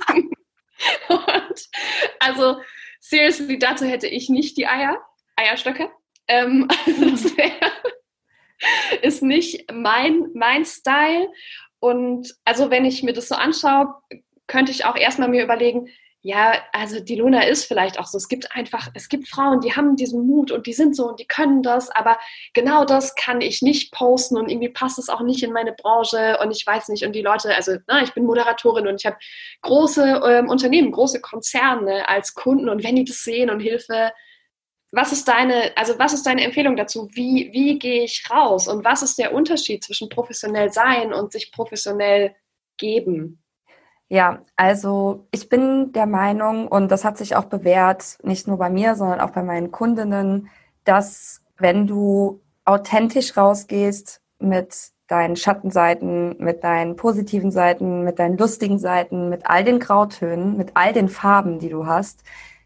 und 1.09 1.69
also 2.19 2.57
seriously, 3.01 3.59
dazu 3.59 3.85
hätte 3.85 4.09
ich 4.09 4.29
nicht 4.29 4.57
die 4.57 4.67
Eier, 4.67 5.01
Eierstöcke. 5.37 5.91
Ähm, 6.29 6.69
das 6.87 7.37
wär, 7.37 7.53
ist 9.03 9.23
nicht 9.23 9.71
mein, 9.73 10.31
mein 10.35 10.65
Style. 10.65 11.29
Und 11.79 12.35
also 12.45 12.71
wenn 12.71 12.85
ich 12.85 13.03
mir 13.03 13.13
das 13.13 13.29
so 13.29 13.35
anschaue, 13.35 13.95
könnte 14.47 14.73
ich 14.73 14.85
auch 14.85 14.97
erstmal 14.97 15.29
mir 15.29 15.43
überlegen, 15.43 15.89
ja, 16.25 16.55
also 16.71 17.01
die 17.01 17.17
Luna 17.17 17.43
ist 17.43 17.65
vielleicht 17.65 17.99
auch 17.99 18.07
so. 18.07 18.17
Es 18.17 18.29
gibt 18.29 18.55
einfach, 18.55 18.89
es 18.95 19.09
gibt 19.09 19.29
Frauen, 19.29 19.61
die 19.61 19.75
haben 19.75 19.97
diesen 19.97 20.25
Mut 20.25 20.53
und 20.53 20.69
die 20.69 20.73
sind 20.73 20.95
so 20.95 21.09
und 21.09 21.19
die 21.19 21.27
können 21.27 21.65
das, 21.65 21.91
aber 21.91 22.17
genau 22.55 22.85
das 22.85 23.17
kann 23.17 23.41
ich 23.41 23.61
nicht 23.61 23.93
posten 23.93 24.37
und 24.37 24.49
irgendwie 24.49 24.69
passt 24.69 25.01
es 25.01 25.09
auch 25.09 25.23
nicht 25.23 25.43
in 25.43 25.53
meine 25.53 25.73
Branche 25.73 26.39
und 26.41 26.53
ich 26.53 26.65
weiß 26.65 26.89
nicht. 26.91 27.05
Und 27.05 27.15
die 27.15 27.23
Leute, 27.23 27.53
also 27.57 27.77
na, 27.89 28.05
ich 28.05 28.15
bin 28.15 28.25
Moderatorin 28.25 28.87
und 28.87 29.01
ich 29.01 29.07
habe 29.07 29.17
große 29.63 30.23
ähm, 30.25 30.49
Unternehmen, 30.49 30.93
große 30.93 31.21
Konzerne 31.21 32.09
als 32.09 32.35
Kunden 32.35 32.69
und 32.69 32.85
wenn 32.85 32.95
die 32.95 33.05
das 33.05 33.25
sehen 33.25 33.51
und 33.51 33.59
Hilfe, 33.59 34.13
was 34.93 35.11
ist 35.11 35.27
deine, 35.27 35.77
also 35.77 35.99
was 35.99 36.13
ist 36.13 36.25
deine 36.25 36.45
Empfehlung 36.45 36.77
dazu? 36.77 37.09
Wie, 37.13 37.51
wie 37.53 37.81
gehe 37.81 38.05
ich 38.05 38.23
raus? 38.31 38.69
Und 38.69 38.85
was 38.85 39.03
ist 39.03 39.19
der 39.19 39.35
Unterschied 39.35 39.83
zwischen 39.83 40.09
professionell 40.09 40.71
sein 40.71 41.13
und 41.13 41.33
sich 41.33 41.51
professionell 41.51 42.37
geben? 42.77 43.42
Ja, 44.13 44.41
also 44.57 45.27
ich 45.31 45.49
bin 45.49 45.93
der 45.93 46.05
Meinung, 46.05 46.69
und 46.69 46.91
das 46.91 47.03
hat 47.03 47.17
sich 47.17 47.35
auch 47.35 47.47
bewährt, 47.47 48.19
nicht 48.23 48.47
nur 48.47 48.59
bei 48.59 48.69
mir, 48.69 48.95
sondern 48.95 49.21
auch 49.21 49.31
bei 49.31 49.43
meinen 49.43 49.71
Kundinnen, 49.71 50.51
dass 50.85 51.41
wenn 51.57 51.87
du 51.87 52.43
authentisch 52.67 53.39
rausgehst 53.39 54.21
mit 54.39 54.91
deinen 55.07 55.35
Schattenseiten, 55.35 56.37
mit 56.37 56.63
deinen 56.63 56.97
positiven 56.97 57.51
Seiten, 57.51 58.05
mit 58.05 58.19
deinen 58.19 58.37
lustigen 58.37 58.79
Seiten, 58.79 59.31
mit 59.31 59.47
all 59.47 59.65
den 59.65 59.79
Grautönen, 59.79 60.59
mit 60.59 60.73
all 60.75 60.93
den 60.93 61.09
Farben, 61.09 61.59
die 61.59 61.71
du 61.71 61.87
hast, 61.87 62.23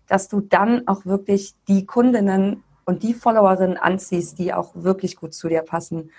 dass 0.09 0.27
du 0.27 0.41
dann 0.41 0.89
auch 0.89 1.07
wirklich 1.07 1.55
die 1.69 1.87
Kundinnen 1.87 2.65
und 2.87 3.05
die 3.05 3.15
Followerinnen 3.15 3.77
anziehst, 3.77 4.41
die 4.41 4.53
auch 4.53 4.73
wirklich 4.75 5.15
gut 5.15 5.33
zu 5.33 5.49
dir 5.49 5.63
passen. 5.63 6.11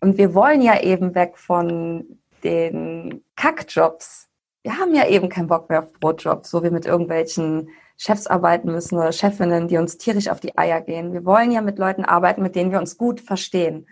Und 0.00 0.16
wir 0.16 0.32
wollen 0.32 0.62
ja 0.62 0.80
eben 0.80 1.16
weg 1.16 1.38
von 1.38 2.04
den 2.44 3.24
Kackjobs, 3.34 4.25
wir 4.66 4.78
haben 4.78 4.96
ja 4.96 5.06
eben 5.06 5.28
keinen 5.28 5.46
Bock 5.46 5.70
mehr 5.70 5.84
auf 5.84 5.92
Brotjobs, 5.92 6.50
so 6.50 6.64
wie 6.64 6.70
mit 6.70 6.86
irgendwelchen 6.86 7.68
Chefs 7.96 8.26
arbeiten 8.26 8.72
müssen 8.72 8.98
oder 8.98 9.12
Chefinnen, 9.12 9.68
die 9.68 9.76
uns 9.76 9.96
tierisch 9.96 10.26
auf 10.26 10.40
die 10.40 10.58
Eier 10.58 10.80
gehen. 10.80 11.12
Wir 11.12 11.24
wollen 11.24 11.52
ja 11.52 11.60
mit 11.60 11.78
Leuten 11.78 12.04
arbeiten, 12.04 12.42
mit 12.42 12.56
denen 12.56 12.72
wir 12.72 12.80
uns 12.80 12.98
gut 12.98 13.20
verstehen. 13.20 13.86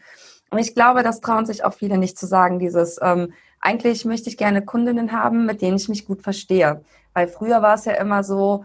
Und 0.50 0.58
ich 0.58 0.74
glaube, 0.74 1.04
das 1.04 1.20
trauen 1.20 1.46
sich 1.46 1.64
auch 1.64 1.74
viele 1.74 1.96
nicht 1.96 2.18
zu 2.18 2.26
sagen, 2.26 2.58
dieses, 2.58 2.98
ähm, 3.00 3.32
eigentlich 3.60 4.04
möchte 4.04 4.28
ich 4.28 4.37
gerne 4.37 4.64
Kundinnen 4.64 5.12
haben, 5.12 5.46
mit 5.46 5.62
denen 5.62 5.76
ich 5.76 5.88
mich 5.88 6.06
gut 6.06 6.22
verstehe. 6.22 6.82
Weil 7.12 7.28
früher 7.28 7.62
war 7.62 7.74
es 7.76 7.84
ja 7.84 7.92
immer 7.92 8.24
so, 8.24 8.64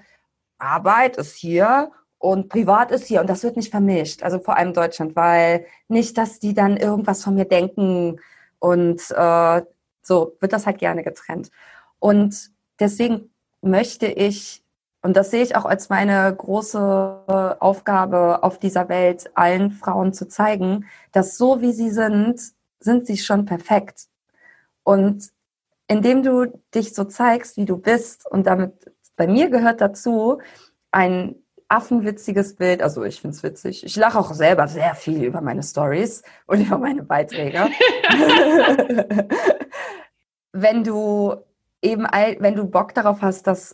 Arbeit 0.58 1.16
ist 1.18 1.36
hier 1.36 1.92
und 2.18 2.50
privat 2.50 2.90
ist 2.90 3.06
hier 3.06 3.22
und 3.22 3.30
das 3.30 3.44
wird 3.44 3.56
nicht 3.56 3.70
vermischt. 3.70 4.24
Also 4.24 4.40
vor 4.40 4.58
allem 4.58 4.74
Deutschland, 4.74 5.16
weil 5.16 5.68
nicht, 5.88 6.18
dass 6.18 6.40
die 6.40 6.56
dann 6.56 6.76
irgendwas 6.76 7.24
von 7.24 7.36
mir 7.36 7.46
denken 7.46 8.20
und 8.58 9.00
äh, 9.12 9.62
so 10.02 10.36
wird 10.40 10.54
das 10.54 10.66
halt 10.66 10.80
gerne 10.80 11.04
getrennt. 11.04 11.52
Und 12.00 12.52
deswegen 12.80 13.30
möchte 13.62 14.08
ich, 14.08 14.64
und 15.02 15.16
das 15.16 15.32
sehe 15.32 15.44
ich 15.44 15.56
auch 15.56 15.66
als 15.66 15.90
meine 15.90 16.34
große 16.36 17.58
Aufgabe 17.60 18.44
auf 18.44 18.60
dieser 18.60 18.90
Welt, 18.90 19.30
allen 19.36 19.72
Frauen 19.72 20.14
zu 20.14 20.28
zeigen, 20.28 20.86
dass 21.12 21.38
so 21.38 21.62
wie 21.62 21.74
sie 21.74 21.90
sind, 21.90 22.42
sind 22.80 23.08
sie 23.08 23.18
schon 23.18 23.46
perfekt. 23.46 24.08
Und 24.84 25.30
indem 25.88 26.24
du 26.24 26.46
dich 26.74 26.94
so 26.94 27.04
zeigst, 27.04 27.58
wie 27.58 27.66
du 27.66 27.78
bist, 27.78 28.30
und 28.30 28.48
damit 28.48 28.74
bei 29.16 29.28
mir 29.28 29.50
gehört 29.50 29.82
dazu 29.82 30.40
ein 30.92 31.36
affenwitziges 31.68 32.56
Bild. 32.56 32.82
Also 32.82 33.04
ich 33.04 33.22
finde 33.22 33.36
es 33.36 33.44
witzig. 33.44 33.84
Ich 33.84 33.96
lache 33.96 34.18
auch 34.20 34.34
selber 34.34 34.68
sehr 34.68 34.96
viel 34.96 35.24
über 35.24 35.42
meine 35.42 35.64
Stories 35.64 36.24
und 36.48 36.62
über 36.66 36.78
meine 36.78 37.04
Beiträge. 37.04 37.68
wenn 40.52 40.84
du 40.84 41.36
eben, 41.82 42.04
wenn 42.04 42.56
du 42.56 42.66
Bock 42.66 42.94
darauf 42.94 43.22
hast, 43.22 43.48
das 43.48 43.74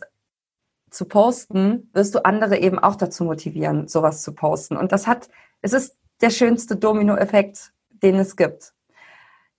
zu 0.90 1.04
posten, 1.04 1.90
wirst 1.92 2.14
du 2.14 2.24
andere 2.24 2.58
eben 2.58 2.78
auch 2.78 2.96
dazu 2.96 3.24
motivieren, 3.24 3.88
sowas 3.88 4.22
zu 4.22 4.32
posten. 4.32 4.76
Und 4.76 4.92
das 4.92 5.06
hat, 5.06 5.28
es 5.60 5.72
ist 5.72 5.96
der 6.20 6.30
schönste 6.30 6.76
Dominoeffekt, 6.76 7.72
den 7.90 8.16
es 8.16 8.36
gibt. 8.36 8.72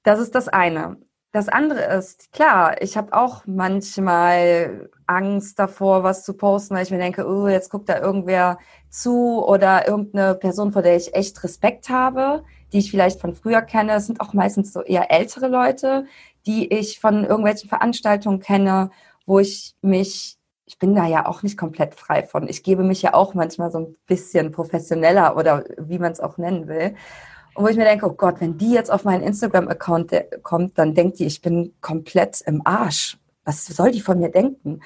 Das 0.03 0.19
ist 0.19 0.35
das 0.35 0.47
eine. 0.47 0.97
Das 1.33 1.49
andere 1.49 1.83
ist, 1.97 2.31
klar, 2.31 2.81
ich 2.81 2.95
habe 2.95 3.13
auch 3.13 3.43
manchmal 3.45 4.89
Angst 5.05 5.59
davor, 5.59 6.01
was 6.03 6.23
zu 6.23 6.33
posten, 6.33 6.73
weil 6.73 6.83
ich 6.83 6.91
mir 6.91 6.97
denke, 6.97 7.27
oh, 7.27 7.47
jetzt 7.47 7.69
guckt 7.69 7.89
da 7.89 7.99
irgendwer 7.99 8.57
zu 8.89 9.45
oder 9.45 9.87
irgendeine 9.87 10.35
Person, 10.35 10.71
vor 10.71 10.81
der 10.81 10.95
ich 10.95 11.13
echt 11.13 11.43
Respekt 11.43 11.89
habe, 11.89 12.43
die 12.71 12.79
ich 12.79 12.89
vielleicht 12.89 13.19
von 13.19 13.35
früher 13.35 13.61
kenne. 13.61 13.93
Es 13.93 14.07
sind 14.07 14.21
auch 14.21 14.33
meistens 14.33 14.71
so 14.73 14.81
eher 14.81 15.11
ältere 15.11 15.47
Leute, 15.47 16.05
die 16.47 16.73
ich 16.73 16.99
von 16.99 17.25
irgendwelchen 17.25 17.69
Veranstaltungen 17.69 18.39
kenne, 18.39 18.89
wo 19.25 19.39
ich 19.39 19.75
mich, 19.81 20.37
ich 20.65 20.79
bin 20.79 20.95
da 20.95 21.05
ja 21.05 21.27
auch 21.27 21.43
nicht 21.43 21.57
komplett 21.57 21.93
frei 21.95 22.23
von. 22.23 22.47
Ich 22.47 22.63
gebe 22.63 22.83
mich 22.83 23.01
ja 23.01 23.13
auch 23.13 23.33
manchmal 23.33 23.69
so 23.71 23.79
ein 23.79 23.95
bisschen 24.07 24.51
professioneller 24.51 25.35
oder 25.37 25.65
wie 25.77 25.99
man 25.99 26.13
es 26.13 26.19
auch 26.19 26.37
nennen 26.37 26.67
will. 26.67 26.95
Und 27.53 27.65
wo 27.65 27.67
ich 27.67 27.77
mir 27.77 27.85
denke, 27.85 28.05
oh 28.05 28.13
Gott, 28.13 28.39
wenn 28.39 28.57
die 28.57 28.71
jetzt 28.71 28.91
auf 28.91 29.03
meinen 29.03 29.23
Instagram-Account 29.23 30.43
kommt, 30.43 30.77
dann 30.77 30.93
denkt 30.93 31.19
die, 31.19 31.25
ich 31.25 31.41
bin 31.41 31.73
komplett 31.81 32.41
im 32.41 32.61
Arsch. 32.65 33.17
Was 33.43 33.65
soll 33.65 33.91
die 33.91 34.01
von 34.01 34.19
mir 34.19 34.29
denken? 34.29 34.81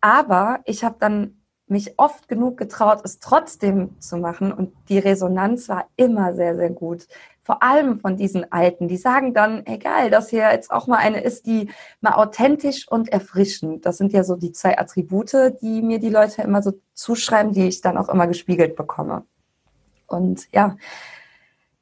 Aber 0.00 0.60
ich 0.64 0.84
habe 0.84 0.96
dann 0.98 1.40
mich 1.68 1.98
oft 1.98 2.28
genug 2.28 2.56
getraut, 2.56 3.00
es 3.04 3.18
trotzdem 3.18 4.00
zu 4.00 4.18
machen 4.18 4.52
und 4.52 4.72
die 4.88 4.98
Resonanz 4.98 5.68
war 5.68 5.88
immer 5.96 6.34
sehr, 6.34 6.56
sehr 6.56 6.70
gut. 6.70 7.06
Vor 7.46 7.62
allem 7.62 8.00
von 8.00 8.16
diesen 8.16 8.50
Alten, 8.50 8.88
die 8.88 8.96
sagen 8.96 9.32
dann, 9.32 9.64
egal, 9.66 10.10
dass 10.10 10.30
hier 10.30 10.50
jetzt 10.50 10.72
auch 10.72 10.88
mal 10.88 10.96
eine 10.96 11.20
ist, 11.20 11.46
die 11.46 11.70
mal 12.00 12.14
authentisch 12.14 12.88
und 12.88 13.08
erfrischend. 13.08 13.86
Das 13.86 13.98
sind 13.98 14.12
ja 14.12 14.24
so 14.24 14.34
die 14.34 14.50
zwei 14.50 14.76
Attribute, 14.76 15.54
die 15.62 15.80
mir 15.80 16.00
die 16.00 16.08
Leute 16.08 16.42
immer 16.42 16.60
so 16.60 16.72
zuschreiben, 16.94 17.52
die 17.52 17.68
ich 17.68 17.82
dann 17.82 17.98
auch 17.98 18.08
immer 18.08 18.26
gespiegelt 18.26 18.74
bekomme. 18.74 19.26
Und 20.08 20.52
ja, 20.52 20.76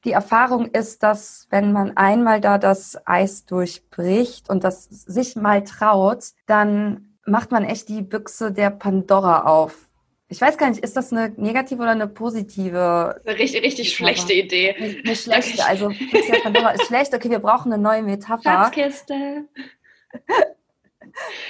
die 0.05 0.12
Erfahrung 0.12 0.66
ist, 0.66 1.03
dass 1.03 1.46
wenn 1.48 1.72
man 1.72 1.96
einmal 1.96 2.42
da 2.42 2.59
das 2.59 2.98
Eis 3.07 3.46
durchbricht 3.46 4.50
und 4.50 4.64
das 4.64 4.85
sich 4.85 5.35
mal 5.35 5.64
traut, 5.64 6.33
dann 6.46 7.16
macht 7.24 7.53
man 7.53 7.64
echt 7.64 7.88
die 7.88 8.03
Büchse 8.03 8.53
der 8.53 8.68
Pandora 8.68 9.44
auf. 9.44 9.88
Ich 10.28 10.40
weiß 10.40 10.56
gar 10.56 10.70
nicht, 10.70 10.82
ist 10.82 10.96
das 10.96 11.12
eine 11.12 11.30
negative 11.37 11.82
oder 11.82 11.90
eine 11.90 12.08
positive? 12.08 13.20
Eine 13.24 13.38
richtig, 13.38 13.62
richtig 13.62 13.94
schlechte 13.94 14.32
Idee. 14.32 14.74
Eine 15.04 15.14
schlechte, 15.16 15.64
also 15.64 15.88
Büchse 15.88 16.32
der 16.32 16.40
Pandora 16.40 16.70
ist 16.70 16.87
schlecht. 16.87 17.14
Okay, 17.14 17.30
wir 17.30 17.40
brauchen 17.40 17.72
eine 17.72 17.82
neue 17.82 18.02
Metapher. 18.02 18.42
Schatzkiste. 18.42 19.44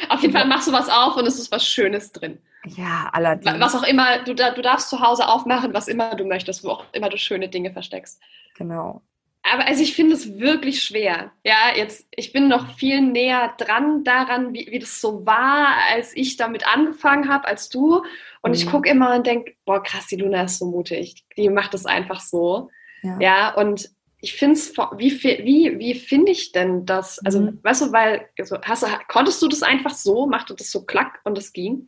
Auf 0.08 0.20
jeden 0.20 0.34
Fall 0.34 0.46
machst 0.46 0.68
du 0.68 0.72
was 0.72 0.88
auf 0.88 1.16
und 1.16 1.26
es 1.26 1.38
ist 1.38 1.52
was 1.52 1.66
Schönes 1.66 2.12
drin. 2.12 2.38
Ja, 2.66 3.08
allerdings. 3.12 3.60
Was 3.60 3.74
auch 3.74 3.84
immer, 3.84 4.24
du, 4.24 4.34
du 4.34 4.62
darfst 4.62 4.88
zu 4.88 5.00
Hause 5.00 5.28
aufmachen, 5.28 5.74
was 5.74 5.87
immer 5.87 6.14
du 6.14 6.24
möchtest, 6.24 6.64
wo 6.64 6.70
auch 6.70 6.84
immer 6.92 7.10
du 7.10 7.18
schöne 7.18 7.48
Dinge 7.48 7.70
versteckst. 7.70 8.20
Genau. 8.56 9.02
Aber 9.52 9.66
also 9.66 9.83
ich 9.83 9.94
finde 9.94 10.14
es 10.14 10.38
wirklich 10.38 10.83
schwer. 10.83 11.33
Ja, 11.44 11.76
jetzt, 11.76 12.09
ich 12.11 12.33
bin 12.33 12.48
noch 12.48 12.76
viel 12.76 13.02
näher 13.02 13.52
dran 13.59 14.02
daran, 14.02 14.54
wie, 14.54 14.68
wie 14.70 14.78
das 14.78 15.02
so 15.02 15.26
war, 15.26 15.74
als 15.92 16.16
ich 16.16 16.38
damit 16.38 16.66
angefangen 16.66 17.28
habe, 17.28 17.46
als 17.46 17.68
du. 17.68 18.02
Und 18.40 18.50
mhm. 18.50 18.54
ich 18.54 18.66
gucke 18.66 18.88
immer 18.88 19.14
und 19.14 19.26
denke, 19.26 19.54
boah, 19.66 19.83
krass, 19.83 20.07
die 20.07 20.16
Luna 20.16 20.44
ist 20.44 20.59
so 20.59 20.64
mutig. 20.64 21.24
Die 21.37 21.50
macht 21.50 21.74
das 21.74 21.85
einfach 21.85 22.20
so. 22.20 22.70
Ja, 23.02 23.18
ja 23.20 23.54
und 23.54 23.90
ich 24.20 24.33
finde 24.33 24.54
es, 24.54 24.74
wie, 24.96 25.22
wie, 25.22 25.78
wie 25.78 25.94
finde 25.94 26.33
ich 26.33 26.52
denn 26.52 26.87
das? 26.87 27.18
Also, 27.26 27.40
mhm. 27.40 27.59
weißt 27.62 27.83
du, 27.83 27.92
weil, 27.92 28.26
also, 28.38 28.57
hast, 28.62 28.87
konntest 29.09 29.42
du 29.42 29.48
das 29.48 29.62
einfach 29.62 29.92
so, 29.92 30.26
machte 30.26 30.54
das 30.54 30.70
so 30.70 30.87
klack 30.87 31.20
und 31.24 31.37
es 31.37 31.52
ging? 31.52 31.87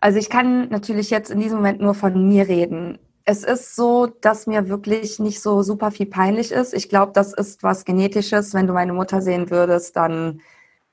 Also 0.00 0.18
ich 0.18 0.28
kann 0.28 0.68
natürlich 0.68 1.10
jetzt 1.10 1.30
in 1.30 1.38
diesem 1.38 1.58
Moment 1.58 1.80
nur 1.80 1.94
von 1.94 2.28
mir 2.28 2.48
reden. 2.48 2.98
Es 3.30 3.44
ist 3.44 3.76
so, 3.76 4.06
dass 4.06 4.46
mir 4.46 4.70
wirklich 4.70 5.18
nicht 5.18 5.42
so 5.42 5.62
super 5.62 5.90
viel 5.90 6.06
peinlich 6.06 6.50
ist. 6.50 6.72
Ich 6.72 6.88
glaube, 6.88 7.12
das 7.12 7.34
ist 7.34 7.62
was 7.62 7.84
Genetisches. 7.84 8.54
Wenn 8.54 8.66
du 8.66 8.72
meine 8.72 8.94
Mutter 8.94 9.20
sehen 9.20 9.50
würdest, 9.50 9.96
dann, 9.96 10.40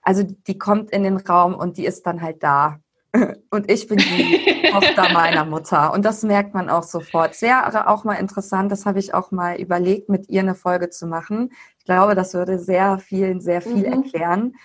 also 0.01 0.21
die 0.21 0.57
kommt 0.57 0.91
in 0.91 1.03
den 1.03 1.15
Raum 1.15 1.55
und 1.55 1.77
die 1.77 1.85
ist 1.85 2.05
dann 2.05 2.21
halt 2.21 2.43
da. 2.43 2.81
Und 3.51 3.71
ich 3.71 3.87
bin 3.87 3.99
die 3.99 4.67
Tochter 4.69 5.13
meiner 5.13 5.45
Mutter. 5.45 5.93
Und 5.93 6.03
das 6.03 6.23
merkt 6.23 6.53
man 6.53 6.69
auch 6.69 6.83
sofort. 6.83 7.35
Sehr 7.35 7.89
auch 7.89 8.03
mal 8.03 8.15
interessant, 8.15 8.69
das 8.69 8.85
habe 8.85 8.99
ich 8.99 9.13
auch 9.13 9.31
mal 9.31 9.55
überlegt, 9.55 10.09
mit 10.09 10.27
ihr 10.27 10.41
eine 10.41 10.55
Folge 10.55 10.89
zu 10.89 11.07
machen. 11.07 11.53
Ich 11.79 11.85
glaube, 11.85 12.15
das 12.15 12.33
würde 12.33 12.59
sehr 12.59 12.97
viel, 12.97 13.39
sehr 13.39 13.61
viel 13.61 13.87
mhm. 13.87 14.03
erklären. 14.03 14.55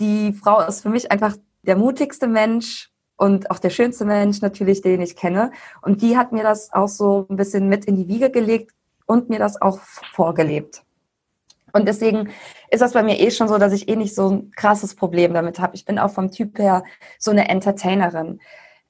Die 0.00 0.32
Frau 0.32 0.62
ist 0.62 0.80
für 0.80 0.88
mich 0.88 1.12
einfach 1.12 1.36
der 1.60 1.76
mutigste 1.76 2.26
Mensch, 2.26 2.90
und 3.16 3.50
auch 3.50 3.58
der 3.58 3.70
schönste 3.70 4.04
Mensch 4.04 4.40
natürlich, 4.40 4.82
den 4.82 5.00
ich 5.00 5.16
kenne. 5.16 5.52
Und 5.80 6.02
die 6.02 6.16
hat 6.16 6.32
mir 6.32 6.42
das 6.42 6.72
auch 6.72 6.88
so 6.88 7.26
ein 7.30 7.36
bisschen 7.36 7.68
mit 7.68 7.84
in 7.84 7.96
die 7.96 8.08
Wiege 8.08 8.30
gelegt 8.30 8.72
und 9.06 9.28
mir 9.28 9.38
das 9.38 9.60
auch 9.60 9.78
vorgelebt. 9.80 10.82
Und 11.72 11.86
deswegen 11.86 12.30
ist 12.70 12.82
das 12.82 12.92
bei 12.92 13.02
mir 13.02 13.18
eh 13.18 13.30
schon 13.30 13.48
so, 13.48 13.58
dass 13.58 13.72
ich 13.72 13.88
eh 13.88 13.96
nicht 13.96 14.14
so 14.14 14.30
ein 14.30 14.50
krasses 14.52 14.94
Problem 14.94 15.32
damit 15.34 15.58
habe. 15.58 15.74
Ich 15.74 15.84
bin 15.84 15.98
auch 15.98 16.10
vom 16.10 16.30
Typ 16.30 16.58
her 16.58 16.84
so 17.18 17.30
eine 17.30 17.48
Entertainerin. 17.48 18.40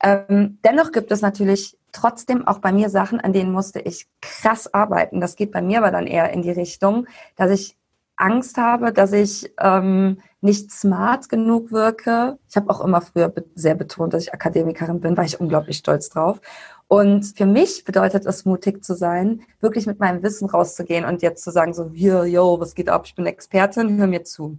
Ähm, 0.02 0.58
dennoch 0.64 0.90
gibt 0.90 1.12
es 1.12 1.20
natürlich 1.20 1.78
trotzdem 1.92 2.46
auch 2.46 2.58
bei 2.58 2.72
mir 2.72 2.90
Sachen, 2.90 3.20
an 3.20 3.32
denen 3.32 3.52
musste 3.52 3.78
ich 3.78 4.08
krass 4.20 4.72
arbeiten. 4.74 5.20
Das 5.20 5.36
geht 5.36 5.52
bei 5.52 5.62
mir 5.62 5.78
aber 5.78 5.90
dann 5.90 6.06
eher 6.06 6.32
in 6.32 6.42
die 6.42 6.50
Richtung, 6.50 7.06
dass 7.36 7.50
ich 7.50 7.76
Angst 8.16 8.56
habe, 8.56 8.92
dass 8.92 9.12
ich 9.12 9.52
ähm, 9.60 10.20
nicht 10.42 10.72
smart 10.72 11.28
genug 11.28 11.70
wirke. 11.70 12.38
Ich 12.48 12.56
habe 12.56 12.68
auch 12.68 12.84
immer 12.84 13.00
früher 13.00 13.32
sehr 13.54 13.76
betont, 13.76 14.12
dass 14.12 14.24
ich 14.24 14.34
Akademikerin 14.34 15.00
bin, 15.00 15.16
war 15.16 15.24
ich 15.24 15.40
unglaublich 15.40 15.78
stolz 15.78 16.10
drauf. 16.10 16.40
Und 16.88 17.24
für 17.36 17.46
mich 17.46 17.84
bedeutet 17.84 18.26
es, 18.26 18.44
mutig 18.44 18.84
zu 18.84 18.94
sein, 18.94 19.42
wirklich 19.60 19.86
mit 19.86 20.00
meinem 20.00 20.22
Wissen 20.22 20.50
rauszugehen 20.50 21.04
und 21.04 21.22
jetzt 21.22 21.44
zu 21.44 21.52
sagen, 21.52 21.72
so, 21.72 21.90
hier, 21.90 22.26
yo, 22.26 22.60
was 22.60 22.74
geht 22.74 22.88
ab, 22.88 23.04
ich 23.06 23.14
bin 23.14 23.24
Expertin, 23.24 23.96
hör 23.98 24.08
mir 24.08 24.24
zu. 24.24 24.58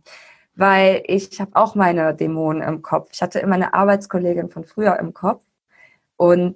Weil 0.55 1.03
ich 1.05 1.39
habe 1.41 1.51
auch 1.53 1.75
meine 1.75 2.15
Dämonen 2.15 2.63
im 2.63 2.81
Kopf. 2.81 3.09
Ich 3.11 3.21
hatte 3.21 3.39
immer 3.39 3.55
eine 3.55 3.73
Arbeitskollegin 3.73 4.49
von 4.49 4.63
früher 4.63 4.97
im 4.99 5.13
Kopf 5.13 5.43
und 6.15 6.55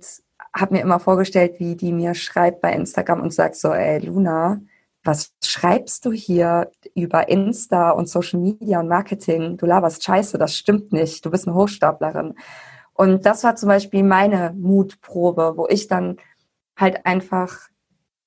habe 0.56 0.76
mir 0.76 0.82
immer 0.82 1.00
vorgestellt, 1.00 1.60
wie 1.60 1.76
die 1.76 1.92
mir 1.92 2.16
schreibt 2.16 2.62
bei 2.62 2.72
Instagram 2.74 3.22
und 3.22 3.34
sagt 3.34 3.56
so, 3.56 3.74
ey, 3.74 4.00
Luna, 4.00 4.62
was 5.08 5.34
schreibst 5.43 6.06
du 6.06 6.12
hier 6.12 6.70
über 6.93 7.30
Insta 7.30 7.91
und 7.91 8.10
Social 8.10 8.39
Media 8.39 8.82
und 8.82 8.89
Marketing? 8.89 9.58
Du 9.58 9.65
laberst 9.65 10.04
Scheiße, 10.04 10.38
das 10.38 10.56
stimmt 10.56 10.91
nicht. 10.91 11.26
Du 11.26 11.32
bist 11.32 11.48
eine 11.48 11.56
Hochstaplerin. 11.56 12.36
Und 12.93 13.26
das 13.26 13.43
war 13.43 13.55
zum 13.55 13.70
Beispiel 13.70 14.03
meine 14.03 14.53
Mutprobe, 14.58 15.53
wo 15.55 15.68
ich 15.70 15.88
dann 15.88 16.18
halt 16.76 17.05
einfach, 17.05 17.70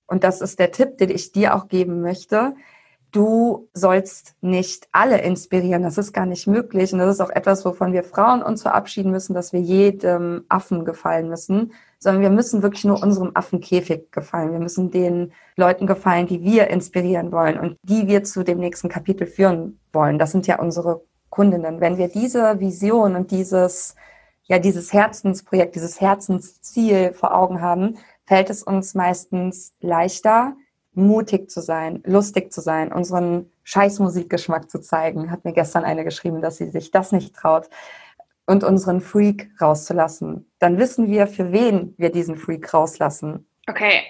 und 0.06 0.24
das 0.24 0.40
ist 0.40 0.58
der 0.58 0.72
Tipp, 0.72 0.96
den 0.96 1.10
ich 1.10 1.32
dir 1.32 1.54
auch 1.54 1.68
geben 1.68 2.00
möchte, 2.00 2.54
du 3.12 3.68
sollst 3.74 4.34
nicht 4.40 4.88
alle 4.92 5.20
inspirieren. 5.20 5.82
Das 5.82 5.98
ist 5.98 6.12
gar 6.12 6.26
nicht 6.26 6.46
möglich. 6.46 6.92
Und 6.92 6.98
das 6.98 7.14
ist 7.14 7.20
auch 7.20 7.30
etwas, 7.30 7.64
wovon 7.64 7.92
wir 7.92 8.04
Frauen 8.04 8.42
uns 8.42 8.62
verabschieden 8.62 9.10
müssen, 9.10 9.34
dass 9.34 9.52
wir 9.52 9.60
jedem 9.60 10.44
Affen 10.48 10.84
gefallen 10.84 11.28
müssen, 11.28 11.72
sondern 11.98 12.22
wir 12.22 12.30
müssen 12.30 12.62
wirklich 12.62 12.84
nur 12.84 13.02
unserem 13.02 13.32
Affenkäfig 13.34 14.10
gefallen. 14.10 14.52
Wir 14.52 14.60
müssen 14.60 14.90
den 14.90 15.32
Leuten 15.56 15.86
gefallen, 15.86 16.26
die 16.26 16.42
wir 16.42 16.68
inspirieren 16.68 17.32
wollen 17.32 17.58
und 17.58 17.76
die 17.82 18.06
wir 18.06 18.24
zu 18.24 18.42
dem 18.42 18.58
nächsten 18.58 18.88
Kapitel 18.88 19.26
führen 19.26 19.80
wollen. 19.92 20.18
Das 20.18 20.32
sind 20.32 20.46
ja 20.46 20.58
unsere 20.58 21.02
Kundinnen. 21.28 21.80
Wenn 21.80 21.98
wir 21.98 22.08
diese 22.08 22.60
Vision 22.60 23.16
und 23.16 23.30
dieses, 23.30 23.94
ja, 24.44 24.58
dieses 24.58 24.92
Herzensprojekt, 24.92 25.74
dieses 25.74 26.00
Herzensziel 26.00 27.12
vor 27.12 27.34
Augen 27.34 27.60
haben, 27.60 27.98
fällt 28.26 28.50
es 28.50 28.62
uns 28.62 28.94
meistens 28.94 29.74
leichter, 29.80 30.54
mutig 30.92 31.50
zu 31.50 31.60
sein, 31.60 32.02
lustig 32.04 32.52
zu 32.52 32.60
sein, 32.60 32.92
unseren 32.92 33.50
Scheißmusikgeschmack 33.64 34.70
zu 34.70 34.80
zeigen. 34.80 35.30
Hat 35.30 35.44
mir 35.44 35.52
gestern 35.52 35.84
eine 35.84 36.04
geschrieben, 36.04 36.42
dass 36.42 36.56
sie 36.56 36.70
sich 36.70 36.90
das 36.90 37.12
nicht 37.12 37.34
traut 37.34 37.68
und 38.46 38.64
unseren 38.64 39.00
Freak 39.00 39.50
rauszulassen. 39.60 40.50
Dann 40.58 40.78
wissen 40.78 41.08
wir, 41.08 41.26
für 41.26 41.52
wen 41.52 41.94
wir 41.98 42.10
diesen 42.10 42.36
Freak 42.36 42.74
rauslassen. 42.74 43.46
Okay. 43.68 44.02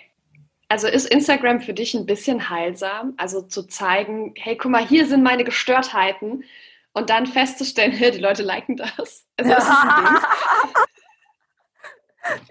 Also 0.69 0.87
ist 0.87 1.07
Instagram 1.07 1.61
für 1.61 1.75
dich 1.75 1.95
ein 1.95 2.07
bisschen 2.07 2.49
heilsam? 2.49 3.15
Also 3.17 3.43
zu 3.43 3.65
zeigen, 3.65 4.33
hey, 4.39 4.57
guck 4.57 4.71
mal, 4.71 4.87
hier 4.87 5.07
sind 5.07 5.23
meine 5.23 5.45
Gestörtheiten 5.45 6.45
und 6.93 7.11
dann 7.11 7.27
festzustellen, 7.27 7.93
die 8.15 8.19
Leute 8.19 8.43
liken 8.43 8.77
das. 8.77 9.27
Also 9.37 9.51
das 9.51 9.65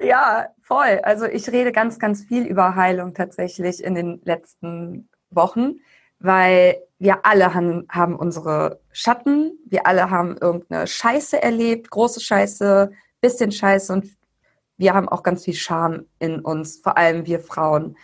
ja, 0.01 0.47
voll. 0.61 0.99
Also 1.03 1.25
ich 1.25 1.49
rede 1.49 1.71
ganz, 1.71 1.99
ganz 1.99 2.23
viel 2.23 2.45
über 2.45 2.75
Heilung 2.75 3.13
tatsächlich 3.13 3.83
in 3.83 3.95
den 3.95 4.21
letzten 4.23 5.09
Wochen, 5.29 5.75
weil 6.19 6.77
wir 6.97 7.25
alle 7.25 7.53
haben, 7.53 7.85
haben 7.89 8.15
unsere 8.15 8.79
Schatten, 8.91 9.57
wir 9.65 9.87
alle 9.87 10.09
haben 10.09 10.37
irgendeine 10.37 10.87
Scheiße 10.87 11.41
erlebt, 11.41 11.89
große 11.89 12.19
Scheiße, 12.19 12.91
bisschen 13.21 13.51
Scheiße 13.51 13.93
und 13.93 14.05
wir 14.77 14.93
haben 14.93 15.09
auch 15.09 15.23
ganz 15.23 15.43
viel 15.45 15.53
Scham 15.53 16.05
in 16.19 16.39
uns, 16.39 16.77
vor 16.77 16.97
allem 16.97 17.25
wir 17.25 17.39
Frauen. 17.39 17.97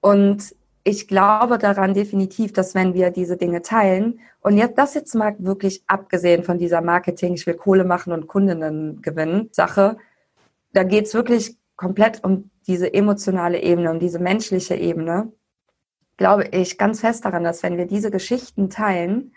Und 0.00 0.54
ich 0.82 1.08
glaube 1.08 1.58
daran 1.58 1.94
definitiv, 1.94 2.52
dass 2.52 2.74
wenn 2.74 2.94
wir 2.94 3.10
diese 3.10 3.36
Dinge 3.36 3.62
teilen, 3.62 4.20
und 4.40 4.56
jetzt 4.56 4.78
das 4.78 4.94
jetzt 4.94 5.14
mal 5.16 5.34
wirklich 5.40 5.82
abgesehen 5.88 6.44
von 6.44 6.58
dieser 6.58 6.80
Marketing, 6.80 7.34
ich 7.34 7.46
will 7.48 7.54
Kohle 7.54 7.82
machen 7.82 8.12
und 8.12 8.28
Kundinnen 8.28 9.02
gewinnen, 9.02 9.48
Sache, 9.50 9.96
da 10.76 10.82
geht's 10.82 11.14
wirklich 11.14 11.56
komplett 11.76 12.22
um 12.24 12.50
diese 12.66 12.92
emotionale 12.92 13.62
Ebene, 13.62 13.90
um 13.90 13.98
diese 13.98 14.18
menschliche 14.18 14.74
Ebene 14.74 15.32
glaube 16.16 16.48
ich 16.50 16.78
ganz 16.78 17.00
fest 17.00 17.24
daran, 17.24 17.44
dass 17.44 17.62
wenn 17.62 17.76
wir 17.76 17.86
diese 17.86 18.10
Geschichten 18.10 18.70
teilen, 18.70 19.32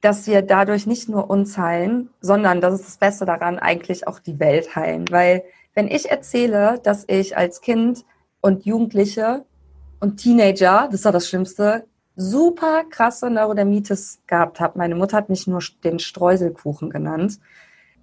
dass 0.00 0.26
wir 0.26 0.42
dadurch 0.42 0.86
nicht 0.86 1.08
nur 1.08 1.30
uns 1.30 1.58
heilen, 1.58 2.10
sondern 2.20 2.60
das 2.60 2.74
ist 2.74 2.86
das 2.86 2.96
Beste 2.96 3.26
daran, 3.26 3.58
eigentlich 3.58 4.06
auch 4.08 4.18
die 4.18 4.40
Welt 4.40 4.74
heilen. 4.74 5.04
Weil 5.10 5.44
wenn 5.74 5.88
ich 5.88 6.10
erzähle, 6.10 6.80
dass 6.82 7.04
ich 7.06 7.36
als 7.36 7.60
Kind 7.60 8.04
und 8.40 8.64
Jugendliche 8.64 9.44
und 10.00 10.16
Teenager, 10.16 10.88
das 10.90 11.04
war 11.04 11.12
das 11.12 11.28
Schlimmste, 11.28 11.86
super 12.16 12.84
krasse 12.88 13.30
Neurodermitis 13.30 14.20
gehabt 14.26 14.58
habe. 14.58 14.78
Meine 14.78 14.94
Mutter 14.94 15.16
hat 15.16 15.28
mich 15.28 15.46
nur 15.46 15.62
den 15.84 15.98
Streuselkuchen 15.98 16.90
genannt. 16.90 17.38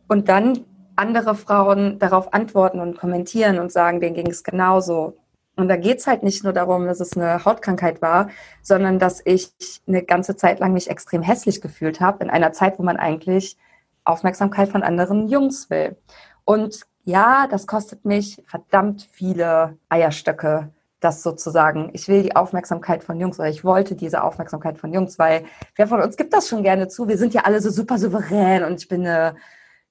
Und 0.07 0.29
dann 0.29 0.65
andere 0.97 1.35
Frauen 1.35 1.99
darauf 1.99 2.33
antworten 2.33 2.79
und 2.79 2.97
kommentieren 2.97 3.59
und 3.59 3.71
sagen, 3.71 3.99
denen 3.99 4.15
ging 4.15 4.29
es 4.29 4.43
genauso. 4.43 5.17
Und 5.55 5.69
da 5.69 5.75
geht's 5.75 6.05
halt 6.05 6.21
nicht 6.21 6.43
nur 6.43 6.53
darum, 6.53 6.85
dass 6.85 6.99
es 6.99 7.17
eine 7.17 7.43
Hautkrankheit 7.43 8.01
war, 8.01 8.29
sondern 8.61 8.99
dass 8.99 9.21
ich 9.25 9.51
eine 9.87 10.03
ganze 10.03 10.35
Zeit 10.35 10.59
lang 10.59 10.73
mich 10.73 10.89
extrem 10.89 11.23
hässlich 11.23 11.61
gefühlt 11.61 11.99
habe, 11.99 12.23
in 12.23 12.29
einer 12.29 12.53
Zeit, 12.53 12.77
wo 12.77 12.83
man 12.83 12.97
eigentlich 12.97 13.57
Aufmerksamkeit 14.03 14.69
von 14.69 14.83
anderen 14.83 15.27
Jungs 15.27 15.69
will. 15.69 15.97
Und 16.45 16.81
ja, 17.05 17.47
das 17.47 17.67
kostet 17.67 18.05
mich 18.05 18.43
verdammt 18.45 19.07
viele 19.11 19.77
Eierstöcke, 19.89 20.69
das 20.99 21.23
sozusagen. 21.23 21.89
Ich 21.93 22.07
will 22.07 22.21
die 22.21 22.35
Aufmerksamkeit 22.35 23.03
von 23.03 23.19
Jungs 23.19 23.39
oder 23.39 23.49
ich 23.49 23.63
wollte 23.63 23.95
diese 23.95 24.23
Aufmerksamkeit 24.23 24.77
von 24.77 24.93
Jungs, 24.93 25.17
weil 25.17 25.45
wer 25.75 25.87
von 25.87 26.01
uns 26.01 26.17
gibt 26.17 26.33
das 26.33 26.47
schon 26.47 26.63
gerne 26.63 26.87
zu? 26.87 27.07
Wir 27.07 27.17
sind 27.17 27.33
ja 27.33 27.41
alle 27.41 27.61
so 27.61 27.69
super 27.69 27.97
souverän 27.97 28.63
und 28.63 28.81
ich 28.81 28.87
bin 28.87 29.07
eine 29.07 29.35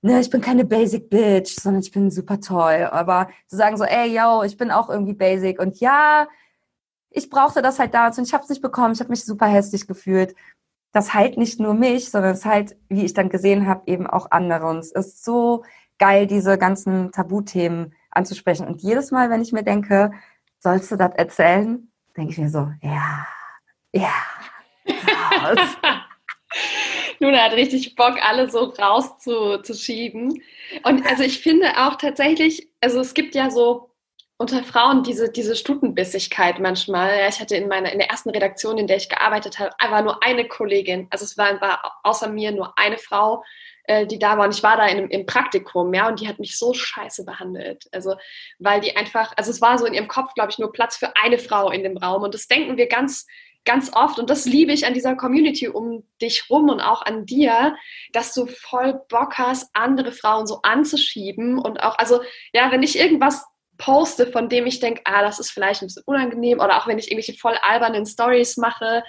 ne, 0.06 0.20
ich 0.20 0.30
bin 0.30 0.40
keine 0.40 0.64
Basic 0.64 1.10
Bitch, 1.10 1.60
sondern 1.60 1.82
ich 1.82 1.90
bin 1.90 2.10
super 2.10 2.40
toll. 2.40 2.88
Aber 2.90 3.28
zu 3.48 3.56
sagen 3.56 3.76
so, 3.76 3.84
ey, 3.84 4.16
yo, 4.16 4.42
ich 4.44 4.56
bin 4.56 4.70
auch 4.70 4.88
irgendwie 4.88 5.14
Basic 5.14 5.60
und 5.60 5.80
ja, 5.80 6.28
ich 7.10 7.28
brauchte 7.30 7.62
das 7.62 7.78
halt 7.78 7.94
dazu 7.94 8.20
und 8.20 8.26
ich 8.26 8.34
habe 8.34 8.44
es 8.44 8.50
nicht 8.50 8.62
bekommen, 8.62 8.94
ich 8.94 9.00
habe 9.00 9.10
mich 9.10 9.24
super 9.24 9.46
hässlich 9.46 9.86
gefühlt. 9.86 10.34
Das 10.92 11.12
heilt 11.12 11.36
nicht 11.36 11.60
nur 11.60 11.74
mich, 11.74 12.10
sondern 12.10 12.32
es 12.32 12.44
halt, 12.44 12.76
wie 12.88 13.04
ich 13.04 13.14
dann 13.14 13.28
gesehen 13.28 13.66
habe, 13.66 13.82
eben 13.86 14.06
auch 14.06 14.30
andere. 14.30 14.66
Und 14.66 14.78
es 14.78 14.92
ist 14.92 15.24
so 15.24 15.64
geil, 15.98 16.26
diese 16.26 16.56
ganzen 16.56 17.12
Tabuthemen 17.12 17.94
anzusprechen. 18.10 18.66
Und 18.66 18.82
jedes 18.82 19.10
Mal, 19.10 19.28
wenn 19.30 19.42
ich 19.42 19.52
mir 19.52 19.62
denke, 19.62 20.12
sollst 20.60 20.90
du 20.90 20.96
das 20.96 21.14
erzählen, 21.14 21.90
denke 22.16 22.32
ich 22.32 22.38
mir 22.38 22.50
so, 22.50 22.70
ja, 22.80 23.26
ja. 23.92 24.12
Luna 27.18 27.38
hat 27.38 27.52
richtig 27.52 27.94
Bock, 27.94 28.16
alle 28.22 28.50
so 28.50 28.64
rauszuschieben. 28.64 30.42
Und 30.82 31.06
also 31.06 31.22
ich 31.22 31.40
finde 31.40 31.68
auch 31.78 31.96
tatsächlich, 31.96 32.68
also 32.80 33.00
es 33.00 33.14
gibt 33.14 33.34
ja 33.34 33.50
so 33.50 33.90
unter 34.38 34.62
Frauen 34.62 35.02
diese, 35.02 35.30
diese 35.30 35.56
Stutenbissigkeit 35.56 36.58
manchmal. 36.58 37.18
Ja, 37.18 37.28
ich 37.28 37.40
hatte 37.40 37.56
in 37.56 37.68
meiner, 37.68 37.92
in 37.92 37.98
der 37.98 38.10
ersten 38.10 38.30
Redaktion, 38.30 38.76
in 38.76 38.86
der 38.86 38.98
ich 38.98 39.08
gearbeitet 39.08 39.58
habe, 39.58 39.78
einfach 39.78 40.02
nur 40.02 40.22
eine 40.22 40.46
Kollegin. 40.46 41.06
Also 41.10 41.24
es 41.24 41.38
war, 41.38 41.60
war 41.60 42.00
außer 42.02 42.28
mir 42.28 42.52
nur 42.52 42.76
eine 42.78 42.98
Frau, 42.98 43.42
äh, 43.84 44.06
die 44.06 44.18
da 44.18 44.36
war. 44.36 44.44
Und 44.44 44.54
ich 44.54 44.62
war 44.62 44.76
da 44.76 44.86
in, 44.86 45.08
im 45.08 45.24
Praktikum, 45.24 45.94
ja, 45.94 46.08
und 46.08 46.20
die 46.20 46.28
hat 46.28 46.38
mich 46.38 46.58
so 46.58 46.74
scheiße 46.74 47.24
behandelt. 47.24 47.88
Also, 47.92 48.16
weil 48.58 48.80
die 48.80 48.96
einfach, 48.96 49.32
also 49.36 49.50
es 49.50 49.62
war 49.62 49.78
so 49.78 49.86
in 49.86 49.94
ihrem 49.94 50.08
Kopf, 50.08 50.34
glaube 50.34 50.50
ich, 50.50 50.58
nur 50.58 50.72
Platz 50.72 50.96
für 50.96 51.16
eine 51.16 51.38
Frau 51.38 51.70
in 51.70 51.82
dem 51.82 51.96
Raum. 51.96 52.22
Und 52.22 52.34
das 52.34 52.46
denken 52.46 52.76
wir 52.76 52.88
ganz 52.88 53.26
ganz 53.66 53.92
oft, 53.94 54.18
und 54.18 54.30
das 54.30 54.46
liebe 54.46 54.72
ich 54.72 54.86
an 54.86 54.94
dieser 54.94 55.16
Community 55.16 55.68
um 55.68 56.04
dich 56.22 56.48
rum 56.48 56.70
und 56.70 56.80
auch 56.80 57.02
an 57.02 57.26
dir, 57.26 57.76
dass 58.12 58.32
du 58.32 58.46
voll 58.46 59.00
Bock 59.08 59.36
hast, 59.36 59.68
andere 59.74 60.12
Frauen 60.12 60.46
so 60.46 60.60
anzuschieben 60.62 61.58
und 61.58 61.82
auch, 61.82 61.98
also 61.98 62.20
ja, 62.52 62.70
wenn 62.70 62.82
ich 62.82 62.98
irgendwas 62.98 63.44
poste, 63.78 64.26
von 64.26 64.48
dem 64.48 64.66
ich 64.66 64.80
denke, 64.80 65.02
ah, 65.04 65.22
das 65.22 65.38
ist 65.38 65.50
vielleicht 65.50 65.82
ein 65.82 65.86
bisschen 65.86 66.04
unangenehm 66.06 66.60
oder 66.60 66.78
auch 66.78 66.86
wenn 66.86 66.98
ich 66.98 67.10
irgendwelche 67.10 67.38
voll 67.38 67.56
albernen 67.60 68.06
Stories 68.06 68.56
mache, 68.56 69.02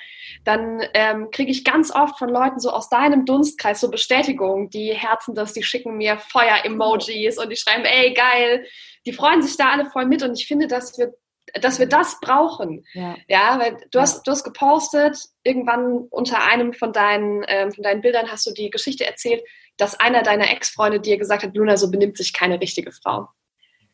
dann 0.43 0.81
ähm, 0.93 1.29
kriege 1.31 1.51
ich 1.51 1.63
ganz 1.63 1.89
oft 1.93 2.17
von 2.17 2.29
Leuten 2.29 2.59
so 2.59 2.71
aus 2.71 2.89
deinem 2.89 3.25
Dunstkreis 3.25 3.79
so 3.79 3.89
Bestätigung, 3.89 4.69
die 4.69 4.93
herzen 4.93 5.35
das, 5.35 5.53
die 5.53 5.63
schicken 5.63 5.97
mir 5.97 6.17
Feuer-Emojis 6.17 7.37
und 7.37 7.49
die 7.49 7.55
schreiben, 7.55 7.85
ey, 7.85 8.13
geil, 8.13 8.65
die 9.05 9.13
freuen 9.13 9.41
sich 9.41 9.55
da 9.57 9.71
alle 9.71 9.85
voll 9.89 10.05
mit 10.05 10.23
und 10.23 10.33
ich 10.37 10.47
finde, 10.47 10.67
dass 10.67 10.97
wir 10.97 11.13
dass 11.61 11.79
wir 11.79 11.87
das 11.87 12.19
brauchen. 12.19 12.85
Ja, 12.93 13.15
ja 13.27 13.59
weil 13.59 13.77
du 13.91 13.99
hast, 13.99 14.25
du 14.27 14.31
hast 14.31 14.43
gepostet, 14.43 15.17
irgendwann 15.43 16.07
unter 16.09 16.43
einem 16.43 16.73
von 16.73 16.93
deinen, 16.93 17.43
ähm, 17.47 17.71
von 17.71 17.83
deinen 17.83 18.01
Bildern 18.01 18.31
hast 18.31 18.45
du 18.45 18.51
die 18.51 18.69
Geschichte 18.69 19.05
erzählt, 19.05 19.43
dass 19.77 19.99
einer 19.99 20.23
deiner 20.23 20.49
Ex-Freunde 20.51 20.99
dir 20.99 21.17
gesagt 21.17 21.43
hat, 21.43 21.55
Luna, 21.55 21.77
so 21.77 21.91
benimmt 21.91 22.17
sich 22.17 22.33
keine 22.33 22.59
richtige 22.59 22.91
Frau. 22.91 23.27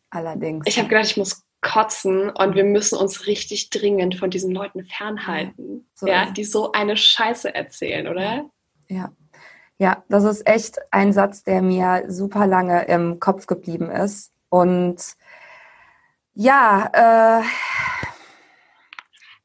Allerdings. 0.10 0.66
Ich 0.68 0.78
habe 0.78 0.88
gedacht, 0.88 1.06
ich 1.06 1.18
muss 1.18 1.44
kotzen 1.62 2.30
und 2.30 2.56
wir 2.56 2.66
müssen 2.66 2.98
uns 2.98 3.26
richtig 3.26 3.70
dringend 3.70 4.16
von 4.16 4.30
diesen 4.30 4.52
Leuten 4.52 4.84
fernhalten, 4.84 5.90
so 5.96 6.08
ja, 6.08 6.30
die 6.30 6.44
so 6.44 6.74
eine 6.74 6.98
Scheiße 6.98 7.54
erzählen, 7.56 8.08
oder? 8.08 8.50
Ja. 8.90 9.12
Ja, 9.80 10.04
das 10.08 10.24
ist 10.24 10.48
echt 10.48 10.78
ein 10.92 11.14
Satz, 11.14 11.44
der 11.44 11.62
mir 11.62 12.06
super 12.08 12.46
lange 12.46 12.86
im 12.86 13.20
Kopf 13.20 13.48
geblieben 13.48 13.90
ist. 13.90 14.32
Und 14.50 14.98
ja, 16.34 17.42
äh, 17.42 17.44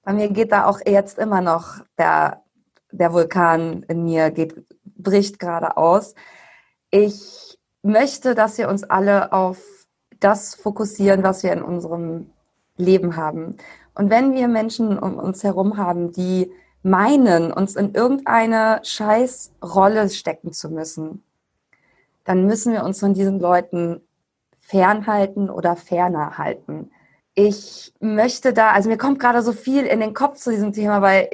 bei 0.05 0.13
mir 0.13 0.31
geht 0.31 0.53
da 0.53 0.65
auch 0.67 0.81
jetzt 0.87 1.19
immer 1.19 1.41
noch 1.41 1.81
der, 1.99 2.43
der 2.91 3.13
Vulkan 3.13 3.83
in 3.89 4.05
mir, 4.05 4.31
geht, 4.31 4.55
bricht 4.85 5.39
gerade 5.39 5.77
aus. 5.77 6.15
Ich 6.91 7.59
möchte, 7.83 8.35
dass 8.35 8.59
wir 8.59 8.69
uns 8.69 8.85
alle 8.85 9.33
auf 9.33 9.59
das 10.21 10.55
fokussieren, 10.55 11.23
was 11.23 11.43
wir 11.43 11.53
in 11.53 11.63
unserem 11.63 12.31
Leben 12.77 13.17
haben. 13.17 13.57
Und 13.95 14.11
wenn 14.11 14.33
wir 14.33 14.49
Menschen 14.49 14.99
um 14.99 15.19
uns 15.19 15.45
herum 15.45 15.77
haben, 15.77 16.13
die 16.13 16.51
meinen, 16.83 17.53
uns 17.53 17.77
in 17.77 17.95
irgendeine 17.95 18.81
Scheißrolle 18.85 20.09
stecken 20.09 20.53
zu 20.53 20.71
müssen, 20.71 21.23
dann 22.25 22.47
müssen 22.47 22.73
wir 22.73 22.85
uns 22.85 23.01
von 23.01 23.15
diesen 23.15 23.41
Leuten 23.41 24.01
fernhalten 24.69 25.49
oder 25.49 25.77
ferner 25.77 26.37
halten. 26.37 26.91
Ich 27.35 27.95
möchte 28.01 28.53
da, 28.53 28.73
also 28.73 28.91
mir 28.91 28.99
kommt 28.99 29.19
gerade 29.19 29.43
so 29.43 29.53
viel 29.53 29.87
in 29.87 30.01
den 30.01 30.13
Kopf 30.13 30.39
zu 30.39 30.51
diesem 30.51 30.73
Thema, 30.73 31.01
weil 31.01 31.31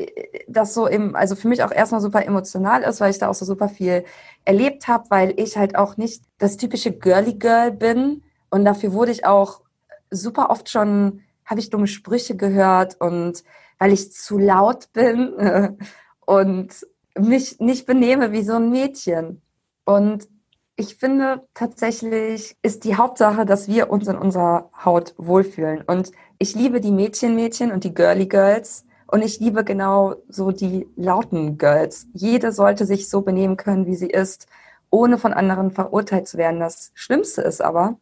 das 0.47 0.73
so 0.75 0.87
im, 0.87 1.17
also 1.17 1.35
für 1.35 1.49
mich 1.49 1.65
auch 1.65 1.73
erstmal 1.73 2.01
super 2.01 2.25
emotional 2.25 2.83
ist, 2.83 3.01
weil 3.01 3.11
ich 3.11 3.19
da 3.19 3.29
auch 3.29 3.35
so 3.35 3.45
super 3.45 3.69
viel 3.69 4.05
erlebt 4.45 4.87
habe, 4.87 5.07
weil 5.09 5.35
ich 5.41 5.57
halt 5.57 5.77
auch 5.77 5.97
nicht 5.97 6.23
das 6.39 6.59
typische 6.59 6.93
Girly 6.93 7.35
Girl 7.35 7.73
bin 7.73 8.23
und 8.51 8.65
dafür 8.65 8.93
wurde 8.93 9.11
ich 9.11 9.27
auch 9.27 9.63
super 10.11 10.51
oft 10.51 10.69
schon, 10.69 11.23
habe 11.45 11.59
ich 11.59 11.71
dumme 11.71 11.89
Sprüche 11.89 12.37
gehört 12.37 13.01
und 13.01 13.43
weil 13.79 13.93
ich 13.93 14.13
zu 14.13 14.39
laut 14.39 14.93
bin 14.93 15.79
und 16.27 16.87
mich 17.19 17.59
nicht 17.59 17.87
benehme 17.87 18.31
wie 18.31 18.43
so 18.43 18.55
ein 18.55 18.71
Mädchen. 18.71 19.43
Und 19.85 20.29
ich 20.77 20.97
finde 20.97 21.47
tatsächlich 21.55 22.57
ist 22.63 22.85
die 22.85 22.97
Hauptsache, 22.97 23.47
dass 23.47 23.69
wir 23.69 23.91
uns 23.91 24.09
in 24.09 24.17
unserer 24.17 24.71
Haut 24.85 25.15
wohlfühlen. 25.17 25.83
Und 25.83 26.11
ich 26.39 26.55
liebe 26.55 26.81
die 26.81 26.91
Mädchen-Mädchen 26.91 27.71
und 27.71 27.85
die 27.85 27.95
Girly 27.95 28.27
Girls 28.27 28.85
Und 29.07 29.23
ich 29.23 29.39
liebe 29.39 29.63
genau 29.65 30.17
so 30.29 30.51
die 30.51 30.89
lauten 30.97 31.59
Girls. 31.59 32.07
Jede 32.15 32.51
sollte 32.53 32.87
sich 32.87 33.09
so 33.09 33.21
benehmen 33.21 33.57
können, 33.57 33.87
wie 33.87 33.95
sie 33.95 34.09
ist, 34.09 34.49
ohne 34.91 35.19
von 35.19 35.33
anderen 35.33 35.71
verurteilt 35.71 36.27
zu 36.27 36.39
werden. 36.39 36.59
Das 36.59 36.91
Schlimmste 36.95 37.43
ist 37.43 37.61
aber, 37.61 37.99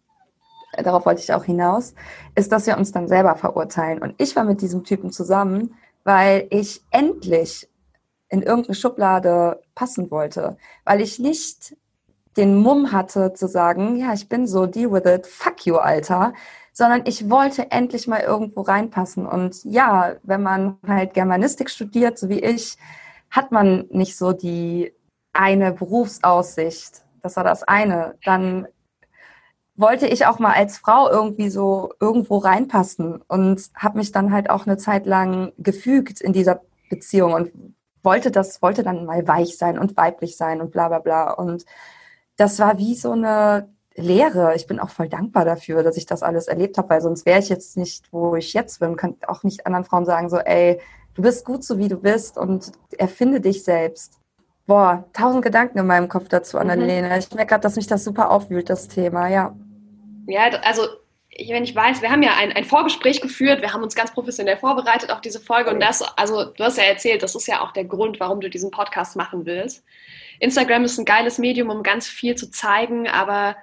darauf 0.83 1.05
wollte 1.05 1.21
ich 1.21 1.35
auch 1.35 1.45
hinaus, 1.45 1.95
ist, 2.35 2.53
dass 2.53 2.67
wir 2.67 2.79
uns 2.79 2.93
dann 2.93 3.09
selber 3.09 3.37
verurteilen. 3.37 4.01
Und 4.01 4.15
ich 4.19 4.37
war 4.37 4.45
mit 4.45 4.63
diesem 4.63 4.85
Typen 4.85 5.11
zusammen, 5.11 5.75
weil 6.05 6.47
ich 6.51 6.83
endlich 6.91 7.69
in 8.29 8.43
irgendeine 8.43 8.75
Schublade 8.75 9.61
passen 9.75 10.11
wollte, 10.11 10.57
weil 10.85 11.03
ich 11.03 11.19
nicht 11.19 11.77
den 12.37 12.57
Mumm 12.57 12.93
hatte 12.93 13.33
zu 13.35 13.47
sagen, 13.47 13.97
ja, 13.97 14.13
ich 14.13 14.29
bin 14.29 14.47
so, 14.47 14.67
deal 14.67 14.93
with 14.93 15.05
it, 15.07 15.27
fuck 15.27 15.67
you, 15.67 15.77
Alter, 15.77 16.33
sondern 16.73 17.03
ich 17.05 17.29
wollte 17.29 17.71
endlich 17.71 18.09
mal 18.09 18.21
irgendwo 18.21 18.63
reinpassen. 18.63 19.27
Und 19.27 19.63
ja, 19.65 20.15
wenn 20.23 20.43
man 20.43 20.79
halt 20.87 21.15
Germanistik 21.15 21.71
studiert, 21.71 22.19
so 22.19 22.29
wie 22.29 22.41
ich, 22.41 22.79
hat 23.31 23.53
man 23.53 23.87
nicht 23.91 24.17
so 24.17 24.33
die 24.33 24.93
eine 25.33 25.73
Berufsaussicht. 25.73 27.03
Das 27.23 27.37
war 27.37 27.45
das 27.45 27.63
eine. 27.63 28.17
Dann 28.25 28.67
wollte 29.77 30.07
ich 30.07 30.27
auch 30.27 30.39
mal 30.39 30.53
als 30.53 30.79
Frau 30.79 31.11
irgendwie 31.11 31.49
so 31.49 31.93
irgendwo 32.01 32.39
reinpassen 32.39 33.23
und 33.27 33.71
habe 33.75 33.99
mich 33.99 34.13
dann 34.13 34.33
halt 34.33 34.51
auch 34.51 34.67
eine 34.67 34.77
Zeit 34.77 35.07
lang 35.07 35.53
gefügt 35.59 36.21
in 36.21 36.33
dieser 36.33 36.61
Beziehung 36.91 37.33
und 37.33 37.53
wollte 38.03 38.31
das, 38.31 38.61
wollte 38.61 38.83
dann 38.83 39.07
mal 39.07 39.27
weich 39.27 39.57
sein 39.57 39.79
und 39.79 39.97
weiblich 39.97 40.37
sein 40.37 40.61
und 40.61 40.73
bla 40.73 40.89
bla 40.89 40.99
bla. 40.99 41.33
Und 41.33 41.65
das 42.43 42.59
war 42.59 42.77
wie 42.77 42.97
so 42.97 43.13
eine 43.13 43.69
Lehre. 43.95 44.57
Ich 44.57 44.67
bin 44.67 44.81
auch 44.81 44.91
voll 44.91 45.09
dankbar 45.09 45.45
dafür, 45.45 45.85
dass 45.85 45.97
ich 45.97 46.07
das 46.07 46.25
alles 46.25 46.49
erlebt 46.49 46.77
habe, 46.77 46.91
weil 46.91 47.01
sonst 47.01 47.25
wäre 47.25 47.39
ich 47.39 47.49
jetzt 47.49 47.77
nicht, 47.77 48.07
wo 48.11 48.35
ich 48.35 48.53
jetzt 48.53 48.81
bin. 48.81 48.97
Könnte 48.97 49.29
auch 49.29 49.45
nicht 49.45 49.65
anderen 49.65 49.85
Frauen 49.85 50.05
sagen, 50.05 50.29
so, 50.29 50.39
ey, 50.39 50.81
du 51.15 51.23
bist 51.23 51.45
gut 51.45 51.63
so 51.63 51.79
wie 51.79 51.87
du 51.87 51.97
bist 51.97 52.39
und 52.39 52.73
erfinde 52.99 53.41
dich 53.41 53.63
selbst. 53.63 54.19
Boah, 54.67 55.05
tausend 55.13 55.45
Gedanken 55.45 55.79
in 55.79 55.87
meinem 55.87 56.09
Kopf 56.09 56.29
dazu, 56.29 56.59
Annalena. 56.59 57.11
Mhm. 57.11 57.19
Ich 57.21 57.33
merke 57.33 57.51
gerade, 57.51 57.63
dass 57.63 57.77
mich 57.77 57.87
das 57.87 58.03
super 58.03 58.31
aufwühlt, 58.31 58.69
das 58.69 58.89
Thema, 58.89 59.29
ja. 59.29 59.55
Ja, 60.27 60.49
also 60.65 60.83
wenn 61.49 61.65
ich 61.65 61.77
weiß, 61.77 62.03
wir 62.03 62.11
haben 62.11 62.23
ja 62.23 62.33
ein, 62.39 62.53
ein 62.53 62.65
Vorgespräch 62.65 63.21
geführt, 63.21 63.63
wir 63.63 63.73
haben 63.73 63.83
uns 63.83 63.95
ganz 63.95 64.13
professionell 64.13 64.57
vorbereitet 64.57 65.11
auf 65.11 65.21
diese 65.21 65.41
Folge 65.41 65.71
und 65.71 65.81
das, 65.81 66.03
also 66.17 66.45
du 66.45 66.65
hast 66.65 66.77
ja 66.77 66.85
erzählt, 66.85 67.23
das 67.23 67.35
ist 67.35 67.47
ja 67.47 67.61
auch 67.63 67.73
der 67.73 67.85
Grund, 67.85 68.19
warum 68.21 68.41
du 68.41 68.51
diesen 68.51 68.71
Podcast 68.71 69.17
machen 69.17 69.47
willst. 69.47 69.85
Instagram 70.43 70.85
ist 70.85 70.99
ein 70.99 71.05
geiles 71.05 71.39
Medium, 71.39 71.71
um 71.71 71.83
ganz 71.83 72.09
viel 72.09 72.35
zu 72.35 72.51
zeigen, 72.51 73.09
aber 73.09 73.57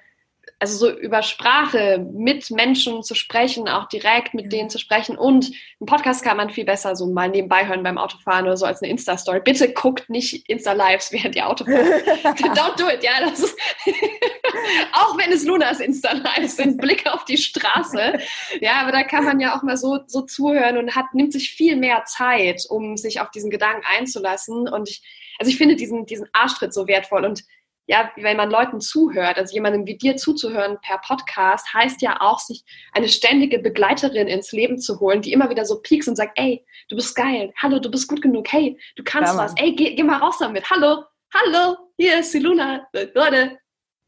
also 0.59 0.77
so 0.77 0.97
über 0.97 1.23
Sprache 1.23 2.05
mit 2.13 2.51
Menschen 2.51 3.03
zu 3.03 3.15
sprechen, 3.15 3.69
auch 3.69 3.87
direkt 3.87 4.33
mit 4.33 4.51
denen 4.51 4.69
zu 4.69 4.77
sprechen 4.77 5.17
und 5.17 5.51
ein 5.79 5.85
Podcast 5.85 6.23
kann 6.23 6.37
man 6.37 6.49
viel 6.49 6.65
besser 6.65 6.95
so 6.95 7.07
mal 7.07 7.29
nebenbei 7.29 7.67
hören 7.67 7.83
beim 7.83 7.97
Autofahren 7.97 8.45
oder 8.45 8.57
so 8.57 8.65
als 8.65 8.81
eine 8.81 8.91
Insta-Story. 8.91 9.41
Bitte 9.43 9.71
guckt 9.73 10.09
nicht 10.09 10.49
Insta-Lives, 10.49 11.11
während 11.13 11.35
ihr 11.35 11.47
Auto 11.47 11.65
fahrt. 11.65 12.39
Don't 12.39 12.77
do 12.77 12.89
it, 12.89 13.03
ja. 13.03 13.19
Das 13.21 13.39
ist 13.39 13.57
auch 14.93 15.17
wenn 15.17 15.31
es 15.31 15.45
Lunas 15.45 15.79
Insta-Lives 15.79 16.57
sind, 16.57 16.79
Blick 16.79 17.07
auf 17.07 17.25
die 17.25 17.37
Straße. 17.37 18.19
Ja, 18.59 18.81
aber 18.81 18.91
da 18.91 19.03
kann 19.03 19.25
man 19.25 19.39
ja 19.39 19.57
auch 19.57 19.63
mal 19.63 19.77
so, 19.77 19.99
so 20.07 20.21
zuhören 20.21 20.77
und 20.77 20.95
hat, 20.95 21.13
nimmt 21.13 21.33
sich 21.33 21.51
viel 21.51 21.75
mehr 21.75 22.03
Zeit, 22.05 22.65
um 22.69 22.97
sich 22.97 23.21
auf 23.21 23.31
diesen 23.31 23.49
Gedanken 23.49 23.83
einzulassen. 23.85 24.67
Und 24.67 24.89
ich, 24.89 25.01
also 25.39 25.49
ich 25.49 25.57
finde 25.57 25.75
diesen, 25.75 26.05
diesen 26.05 26.27
Arschtritt 26.33 26.73
so 26.73 26.87
wertvoll 26.87 27.25
und 27.25 27.43
ja, 27.87 28.11
wenn 28.17 28.37
man 28.37 28.51
Leuten 28.51 28.79
zuhört, 28.81 29.37
also 29.39 29.51
jemandem 29.51 29.87
wie 29.87 29.97
dir 29.97 30.15
zuzuhören 30.15 30.77
per 30.83 30.99
Podcast, 30.99 31.73
heißt 31.73 32.03
ja 32.03 32.17
auch, 32.21 32.37
sich 32.37 32.63
eine 32.93 33.09
ständige 33.09 33.57
Begleiterin 33.57 34.27
ins 34.27 34.51
Leben 34.51 34.77
zu 34.77 34.99
holen, 34.99 35.23
die 35.23 35.33
immer 35.33 35.49
wieder 35.49 35.65
so 35.65 35.81
piekst 35.81 36.07
und 36.07 36.15
sagt, 36.15 36.33
ey, 36.35 36.63
du 36.87 36.95
bist 36.95 37.15
geil, 37.15 37.51
hallo, 37.57 37.79
du 37.79 37.89
bist 37.89 38.07
gut 38.07 38.21
genug, 38.21 38.51
hey, 38.51 38.77
du 38.95 39.03
kannst 39.03 39.33
ja, 39.33 39.39
was, 39.39 39.55
ey, 39.57 39.73
geh, 39.73 39.95
geh, 39.95 40.03
mal 40.03 40.19
raus 40.19 40.37
damit, 40.37 40.69
hallo, 40.69 41.03
hallo, 41.33 41.77
hier 41.97 42.19
ist 42.19 42.31
die 42.31 42.39
Luna, 42.39 42.87
Leute. 43.15 43.57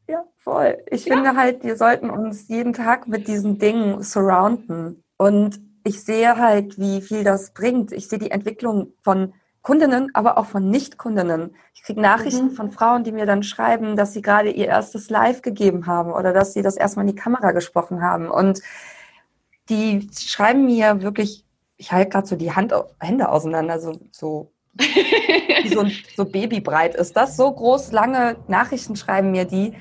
Ja, 0.08 0.24
voll. 0.38 0.78
Ich 0.90 1.04
ja. 1.06 1.14
finde 1.14 1.34
halt, 1.34 1.64
wir 1.64 1.76
sollten 1.76 2.08
uns 2.08 2.46
jeden 2.48 2.74
Tag 2.74 3.08
mit 3.08 3.26
diesen 3.26 3.58
Dingen 3.58 4.02
surrounden. 4.02 5.02
Und 5.16 5.60
ich 5.84 6.02
sehe 6.02 6.36
halt, 6.36 6.78
wie 6.78 7.00
viel 7.00 7.24
das 7.24 7.52
bringt. 7.52 7.92
Ich 7.92 8.08
sehe 8.08 8.18
die 8.18 8.30
Entwicklung 8.30 8.92
von 9.02 9.34
Kundinnen, 9.62 10.10
aber 10.14 10.38
auch 10.38 10.46
von 10.46 10.68
Nicht-Kundinnen. 10.68 11.54
Ich 11.74 11.82
kriege 11.82 12.00
Nachrichten 12.00 12.46
mhm. 12.46 12.50
von 12.50 12.70
Frauen, 12.72 13.04
die 13.04 13.12
mir 13.12 13.26
dann 13.26 13.42
schreiben, 13.42 13.96
dass 13.96 14.12
sie 14.12 14.22
gerade 14.22 14.50
ihr 14.50 14.66
erstes 14.66 15.08
Live 15.08 15.40
gegeben 15.40 15.86
haben 15.86 16.12
oder 16.12 16.32
dass 16.32 16.52
sie 16.52 16.62
das 16.62 16.76
erstmal 16.76 17.06
in 17.06 17.14
die 17.14 17.20
Kamera 17.20 17.52
gesprochen 17.52 18.02
haben. 18.02 18.28
Und 18.28 18.60
die 19.68 20.10
schreiben 20.16 20.66
mir 20.66 21.02
wirklich, 21.02 21.44
ich 21.76 21.92
halte 21.92 22.10
gerade 22.10 22.26
so 22.26 22.36
die 22.36 22.52
Hand, 22.52 22.74
Hände 23.00 23.28
auseinander, 23.28 23.80
so, 23.80 24.00
so, 24.10 24.52
so, 25.68 25.86
so 26.16 26.24
babybreit 26.24 26.96
ist 26.96 27.16
das. 27.16 27.36
So 27.36 27.50
groß, 27.52 27.92
lange 27.92 28.36
Nachrichten 28.48 28.96
schreiben 28.96 29.30
mir 29.30 29.44
die, 29.44 29.74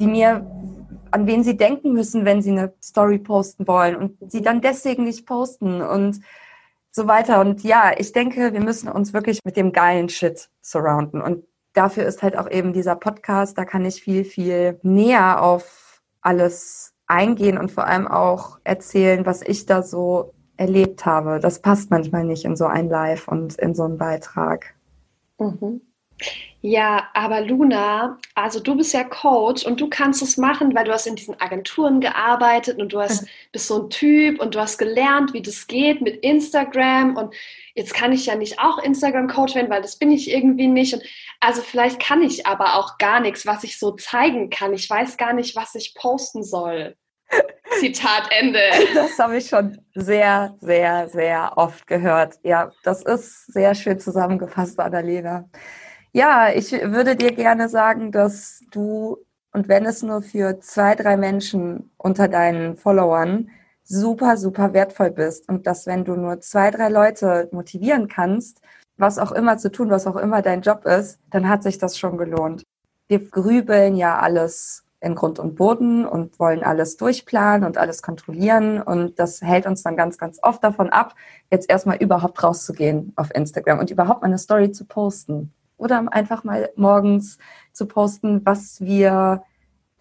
die 0.00 0.06
mir 0.06 0.46
an 1.10 1.26
wen 1.26 1.42
sie 1.42 1.56
denken 1.56 1.92
müssen, 1.92 2.24
wenn 2.24 2.42
sie 2.42 2.50
eine 2.50 2.72
Story 2.82 3.18
posten 3.18 3.66
wollen 3.66 3.96
und 3.96 4.30
sie 4.30 4.42
dann 4.42 4.60
deswegen 4.60 5.04
nicht 5.04 5.26
posten. 5.26 5.80
Und 5.80 6.20
so 6.98 7.06
weiter. 7.06 7.40
Und 7.40 7.62
ja, 7.62 7.92
ich 7.96 8.12
denke, 8.12 8.52
wir 8.52 8.60
müssen 8.60 8.88
uns 8.88 9.14
wirklich 9.14 9.40
mit 9.44 9.56
dem 9.56 9.72
geilen 9.72 10.10
Shit 10.10 10.50
surrounden. 10.60 11.22
Und 11.22 11.44
dafür 11.72 12.04
ist 12.04 12.22
halt 12.22 12.36
auch 12.36 12.50
eben 12.50 12.74
dieser 12.74 12.96
Podcast, 12.96 13.56
da 13.56 13.64
kann 13.64 13.86
ich 13.86 14.02
viel, 14.02 14.24
viel 14.24 14.78
näher 14.82 15.42
auf 15.42 16.02
alles 16.20 16.92
eingehen 17.06 17.56
und 17.56 17.72
vor 17.72 17.86
allem 17.86 18.06
auch 18.06 18.58
erzählen, 18.64 19.24
was 19.24 19.40
ich 19.40 19.64
da 19.64 19.82
so 19.82 20.34
erlebt 20.56 21.06
habe. 21.06 21.40
Das 21.40 21.62
passt 21.62 21.90
manchmal 21.90 22.24
nicht 22.24 22.44
in 22.44 22.56
so 22.56 22.66
ein 22.66 22.88
Live 22.88 23.28
und 23.28 23.56
in 23.56 23.74
so 23.74 23.84
einen 23.84 23.96
Beitrag. 23.96 24.74
Mhm. 25.38 25.80
Ja, 26.60 27.08
aber 27.14 27.40
Luna, 27.40 28.18
also 28.34 28.58
du 28.58 28.74
bist 28.74 28.92
ja 28.92 29.04
Coach 29.04 29.64
und 29.64 29.80
du 29.80 29.88
kannst 29.88 30.22
es 30.22 30.36
machen, 30.36 30.74
weil 30.74 30.84
du 30.84 30.92
hast 30.92 31.06
in 31.06 31.14
diesen 31.14 31.40
Agenturen 31.40 32.00
gearbeitet 32.00 32.80
und 32.80 32.92
du 32.92 33.00
hast, 33.00 33.26
bist 33.52 33.68
so 33.68 33.84
ein 33.84 33.90
Typ 33.90 34.40
und 34.40 34.56
du 34.56 34.60
hast 34.60 34.76
gelernt, 34.76 35.32
wie 35.34 35.42
das 35.42 35.68
geht 35.68 36.00
mit 36.00 36.16
Instagram 36.24 37.16
und 37.16 37.32
jetzt 37.74 37.94
kann 37.94 38.12
ich 38.12 38.26
ja 38.26 38.34
nicht 38.34 38.58
auch 38.58 38.78
Instagram-Coach 38.82 39.54
werden, 39.54 39.70
weil 39.70 39.82
das 39.82 39.96
bin 39.96 40.10
ich 40.10 40.32
irgendwie 40.32 40.66
nicht. 40.66 40.94
Und 40.94 41.04
also 41.38 41.62
vielleicht 41.62 42.00
kann 42.00 42.22
ich 42.22 42.44
aber 42.44 42.74
auch 42.74 42.98
gar 42.98 43.20
nichts, 43.20 43.46
was 43.46 43.62
ich 43.62 43.78
so 43.78 43.92
zeigen 43.92 44.50
kann. 44.50 44.74
Ich 44.74 44.90
weiß 44.90 45.16
gar 45.16 45.34
nicht, 45.34 45.54
was 45.54 45.76
ich 45.76 45.94
posten 45.94 46.42
soll. 46.42 46.96
Zitat 47.78 48.30
Ende. 48.30 48.60
Das 48.94 49.16
habe 49.18 49.36
ich 49.36 49.46
schon 49.46 49.78
sehr, 49.94 50.56
sehr, 50.60 51.08
sehr 51.08 51.52
oft 51.56 51.86
gehört. 51.86 52.34
Ja, 52.42 52.72
das 52.82 53.02
ist 53.02 53.52
sehr 53.52 53.76
schön 53.76 54.00
zusammengefasst, 54.00 54.80
Annalena. 54.80 55.48
Ja, 56.18 56.50
ich 56.52 56.72
würde 56.72 57.14
dir 57.14 57.30
gerne 57.30 57.68
sagen, 57.68 58.10
dass 58.10 58.64
du, 58.72 59.18
und 59.52 59.68
wenn 59.68 59.86
es 59.86 60.02
nur 60.02 60.20
für 60.20 60.58
zwei, 60.58 60.96
drei 60.96 61.16
Menschen 61.16 61.92
unter 61.96 62.26
deinen 62.26 62.76
Followern, 62.76 63.50
super, 63.84 64.36
super 64.36 64.72
wertvoll 64.72 65.12
bist 65.12 65.48
und 65.48 65.68
dass 65.68 65.86
wenn 65.86 66.04
du 66.04 66.16
nur 66.16 66.40
zwei, 66.40 66.72
drei 66.72 66.88
Leute 66.88 67.48
motivieren 67.52 68.08
kannst, 68.08 68.60
was 68.96 69.20
auch 69.20 69.30
immer 69.30 69.58
zu 69.58 69.70
tun, 69.70 69.90
was 69.90 70.08
auch 70.08 70.16
immer 70.16 70.42
dein 70.42 70.62
Job 70.62 70.86
ist, 70.86 71.20
dann 71.30 71.48
hat 71.48 71.62
sich 71.62 71.78
das 71.78 71.96
schon 71.96 72.18
gelohnt. 72.18 72.64
Wir 73.06 73.20
grübeln 73.20 73.94
ja 73.94 74.18
alles 74.18 74.82
in 75.00 75.14
Grund 75.14 75.38
und 75.38 75.54
Boden 75.54 76.04
und 76.04 76.40
wollen 76.40 76.64
alles 76.64 76.96
durchplanen 76.96 77.64
und 77.64 77.78
alles 77.78 78.02
kontrollieren. 78.02 78.82
Und 78.82 79.20
das 79.20 79.40
hält 79.40 79.66
uns 79.66 79.84
dann 79.84 79.96
ganz, 79.96 80.18
ganz 80.18 80.40
oft 80.42 80.64
davon 80.64 80.90
ab, 80.90 81.14
jetzt 81.52 81.70
erstmal 81.70 81.98
überhaupt 81.98 82.42
rauszugehen 82.42 83.12
auf 83.14 83.32
Instagram 83.32 83.78
und 83.78 83.92
überhaupt 83.92 84.22
mal 84.22 84.26
eine 84.26 84.38
Story 84.38 84.72
zu 84.72 84.84
posten 84.84 85.52
oder 85.78 86.04
einfach 86.10 86.44
mal 86.44 86.70
morgens 86.76 87.38
zu 87.72 87.86
posten, 87.86 88.44
was 88.44 88.80
wir 88.80 89.42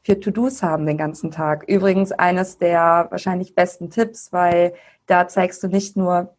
für 0.04 0.20
To-Dos 0.20 0.64
haben 0.64 0.86
den 0.86 0.98
ganzen 0.98 1.32
Tag. 1.32 1.64
Übrigens 1.68 2.12
eines 2.12 2.58
der 2.58 3.08
wahrscheinlich 3.10 3.56
besten 3.56 3.90
Tipps, 3.90 4.32
weil 4.34 4.74
da 5.06 5.28
zeigst 5.28 5.64
du 5.64 5.68
nicht 5.68 5.98
nur, 5.98 6.34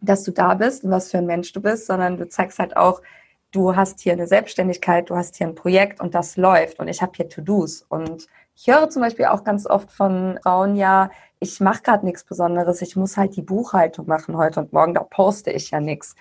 dass 0.00 0.24
du 0.24 0.30
da 0.30 0.54
bist 0.54 0.84
und 0.84 0.90
was 0.90 1.10
für 1.10 1.18
ein 1.18 1.26
Mensch 1.26 1.52
du 1.52 1.60
bist, 1.60 1.86
sondern 1.86 2.16
du 2.16 2.28
zeigst 2.28 2.58
halt 2.58 2.76
auch, 2.76 3.02
du 3.50 3.74
hast 3.74 4.00
hier 4.00 4.12
eine 4.12 4.26
Selbstständigkeit, 4.26 5.10
du 5.10 5.16
hast 5.16 5.36
hier 5.36 5.46
ein 5.46 5.54
Projekt 5.54 6.00
und 6.00 6.14
das 6.14 6.36
läuft 6.36 6.78
und 6.78 6.88
ich 6.88 7.02
habe 7.02 7.12
hier 7.16 7.28
To-Dos. 7.28 7.84
Und 7.88 8.26
ich 8.54 8.68
höre 8.68 8.90
zum 8.90 9.02
Beispiel 9.02 9.26
auch 9.26 9.44
ganz 9.44 9.66
oft 9.66 9.90
von 9.90 10.38
Frauen, 10.42 10.76
ja, 10.76 11.10
ich 11.40 11.60
mache 11.60 11.82
gerade 11.82 12.04
nichts 12.04 12.24
Besonderes, 12.24 12.82
ich 12.82 12.96
muss 12.96 13.16
halt 13.16 13.36
die 13.36 13.42
Buchhaltung 13.42 14.06
machen 14.06 14.36
heute 14.36 14.60
und 14.60 14.72
morgen, 14.72 14.94
da 14.94 15.02
poste 15.02 15.50
ich 15.50 15.70
ja 15.70 15.80
nichts. 15.80 16.14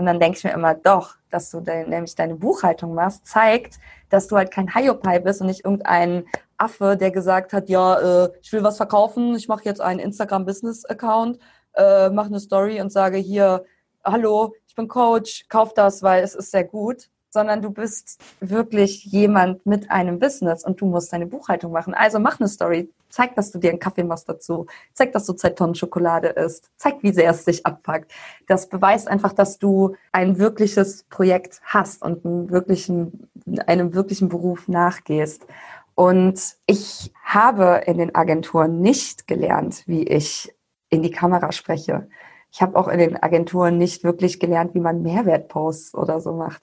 Und 0.00 0.06
dann 0.06 0.18
denke 0.18 0.38
ich 0.38 0.44
mir 0.44 0.52
immer, 0.52 0.72
doch, 0.72 1.16
dass 1.30 1.50
du 1.50 1.60
de 1.60 1.86
nämlich 1.86 2.14
deine 2.14 2.34
Buchhaltung 2.34 2.94
machst, 2.94 3.26
zeigt, 3.26 3.78
dass 4.08 4.28
du 4.28 4.36
halt 4.38 4.50
kein 4.50 4.74
Hiopai 4.74 5.18
bist 5.18 5.42
und 5.42 5.48
nicht 5.48 5.62
irgendein 5.62 6.24
Affe, 6.56 6.96
der 6.96 7.10
gesagt 7.10 7.52
hat, 7.52 7.68
ja, 7.68 8.24
äh, 8.24 8.30
ich 8.40 8.50
will 8.50 8.62
was 8.62 8.78
verkaufen, 8.78 9.34
ich 9.34 9.46
mache 9.46 9.66
jetzt 9.66 9.82
einen 9.82 10.00
Instagram-Business-Account, 10.00 11.38
äh, 11.74 12.08
mache 12.08 12.28
eine 12.28 12.40
Story 12.40 12.80
und 12.80 12.90
sage 12.90 13.18
hier, 13.18 13.66
hallo, 14.02 14.54
ich 14.66 14.74
bin 14.74 14.88
Coach, 14.88 15.44
kauf 15.50 15.74
das, 15.74 16.02
weil 16.02 16.24
es 16.24 16.34
ist 16.34 16.50
sehr 16.50 16.64
gut. 16.64 17.10
Sondern 17.28 17.60
du 17.60 17.70
bist 17.70 18.22
wirklich 18.40 19.04
jemand 19.04 19.66
mit 19.66 19.90
einem 19.90 20.18
Business 20.18 20.64
und 20.64 20.80
du 20.80 20.86
musst 20.86 21.12
deine 21.12 21.26
Buchhaltung 21.26 21.72
machen. 21.72 21.92
Also 21.92 22.18
mach 22.18 22.40
eine 22.40 22.48
Story, 22.48 22.90
Zeig, 23.10 23.34
dass 23.34 23.50
du 23.50 23.58
dir 23.58 23.70
einen 23.70 23.78
Kaffee 23.78 24.04
machst 24.04 24.28
dazu. 24.28 24.66
Zeig, 24.94 25.12
dass 25.12 25.26
du 25.26 25.32
zwei 25.34 25.50
Tonnen 25.50 25.74
Schokolade 25.74 26.28
isst. 26.28 26.70
Zeig, 26.76 27.02
wie 27.02 27.12
sehr 27.12 27.30
es 27.30 27.44
dich 27.44 27.66
abpackt. 27.66 28.12
Das 28.46 28.68
beweist 28.68 29.08
einfach, 29.08 29.32
dass 29.32 29.58
du 29.58 29.96
ein 30.12 30.38
wirkliches 30.38 31.04
Projekt 31.04 31.60
hast 31.64 32.02
und 32.02 32.24
einen 32.24 32.50
wirklichen, 32.50 33.28
einem 33.66 33.94
wirklichen 33.94 34.28
Beruf 34.28 34.68
nachgehst. 34.68 35.46
Und 35.94 36.56
ich 36.66 37.12
habe 37.22 37.82
in 37.86 37.98
den 37.98 38.14
Agenturen 38.14 38.80
nicht 38.80 39.26
gelernt, 39.26 39.82
wie 39.86 40.04
ich 40.04 40.54
in 40.88 41.02
die 41.02 41.10
Kamera 41.10 41.52
spreche. 41.52 42.08
Ich 42.52 42.62
habe 42.62 42.76
auch 42.76 42.88
in 42.88 42.98
den 42.98 43.22
Agenturen 43.22 43.78
nicht 43.78 44.02
wirklich 44.02 44.40
gelernt, 44.40 44.74
wie 44.74 44.80
man 44.80 45.02
Mehrwertposts 45.02 45.94
oder 45.94 46.20
so 46.20 46.32
macht. 46.32 46.62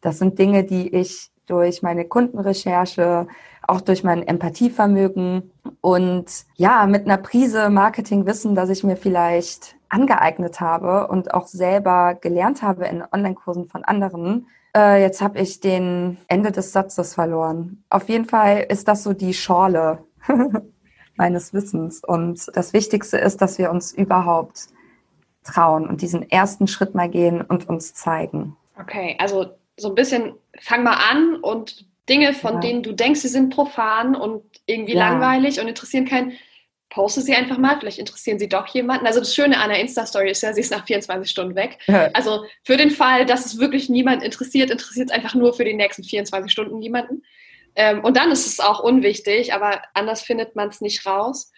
Das 0.00 0.18
sind 0.18 0.38
Dinge, 0.38 0.64
die 0.64 0.94
ich 0.94 1.32
durch 1.50 1.82
meine 1.82 2.04
Kundenrecherche, 2.04 3.26
auch 3.66 3.80
durch 3.80 4.04
mein 4.04 4.26
Empathievermögen 4.26 5.50
und 5.80 6.26
ja, 6.56 6.86
mit 6.86 7.06
einer 7.06 7.18
Prise 7.18 7.70
Marketingwissen, 7.70 8.54
das 8.54 8.70
ich 8.70 8.84
mir 8.84 8.96
vielleicht 8.96 9.76
angeeignet 9.88 10.60
habe 10.60 11.08
und 11.08 11.34
auch 11.34 11.46
selber 11.46 12.14
gelernt 12.14 12.62
habe 12.62 12.86
in 12.86 13.02
Online-Kursen 13.12 13.66
von 13.66 13.84
anderen. 13.84 14.46
Äh, 14.74 15.02
jetzt 15.02 15.20
habe 15.20 15.40
ich 15.40 15.60
den 15.60 16.18
Ende 16.28 16.52
des 16.52 16.72
Satzes 16.72 17.14
verloren. 17.14 17.82
Auf 17.90 18.08
jeden 18.08 18.24
Fall 18.24 18.66
ist 18.68 18.88
das 18.88 19.02
so 19.02 19.12
die 19.12 19.34
Schorle 19.34 19.98
meines 21.16 21.52
Wissens. 21.52 22.02
Und 22.04 22.50
das 22.54 22.72
Wichtigste 22.72 23.18
ist, 23.18 23.42
dass 23.42 23.58
wir 23.58 23.70
uns 23.70 23.92
überhaupt 23.92 24.68
trauen 25.42 25.88
und 25.88 26.02
diesen 26.02 26.28
ersten 26.30 26.68
Schritt 26.68 26.94
mal 26.94 27.08
gehen 27.08 27.40
und 27.40 27.68
uns 27.68 27.94
zeigen. 27.94 28.56
Okay, 28.78 29.16
also 29.18 29.46
so 29.80 29.88
ein 29.88 29.94
bisschen, 29.94 30.34
fang 30.60 30.82
mal 30.82 30.98
an 31.10 31.36
und 31.36 31.86
Dinge, 32.08 32.34
von 32.34 32.54
ja. 32.54 32.60
denen 32.60 32.82
du 32.82 32.92
denkst, 32.92 33.20
sie 33.20 33.28
sind 33.28 33.54
profan 33.54 34.14
und 34.14 34.42
irgendwie 34.66 34.94
ja. 34.94 35.08
langweilig 35.08 35.60
und 35.60 35.68
interessieren 35.68 36.06
keinen, 36.06 36.32
poste 36.90 37.20
sie 37.20 37.34
einfach 37.34 37.56
mal, 37.56 37.78
vielleicht 37.78 38.00
interessieren 38.00 38.38
sie 38.38 38.48
doch 38.48 38.66
jemanden. 38.66 39.06
Also 39.06 39.20
das 39.20 39.34
Schöne 39.34 39.58
an 39.58 39.70
der 39.70 39.78
Insta-Story 39.78 40.30
ist 40.30 40.42
ja, 40.42 40.52
sie 40.52 40.60
ist 40.60 40.72
nach 40.72 40.84
24 40.84 41.30
Stunden 41.30 41.54
weg. 41.54 41.78
Ja. 41.86 42.10
Also 42.12 42.44
für 42.64 42.76
den 42.76 42.90
Fall, 42.90 43.26
dass 43.26 43.46
es 43.46 43.58
wirklich 43.58 43.88
niemand 43.88 44.24
interessiert, 44.24 44.70
interessiert 44.70 45.08
es 45.08 45.14
einfach 45.14 45.34
nur 45.34 45.54
für 45.54 45.64
die 45.64 45.74
nächsten 45.74 46.02
24 46.02 46.50
Stunden 46.50 46.80
niemanden. 46.80 47.22
Ähm, 47.76 48.02
und 48.02 48.16
dann 48.16 48.32
ist 48.32 48.46
es 48.46 48.58
auch 48.58 48.80
unwichtig, 48.80 49.54
aber 49.54 49.82
anders 49.94 50.22
findet 50.22 50.56
man 50.56 50.68
es 50.68 50.80
nicht 50.80 51.06
raus. 51.06 51.52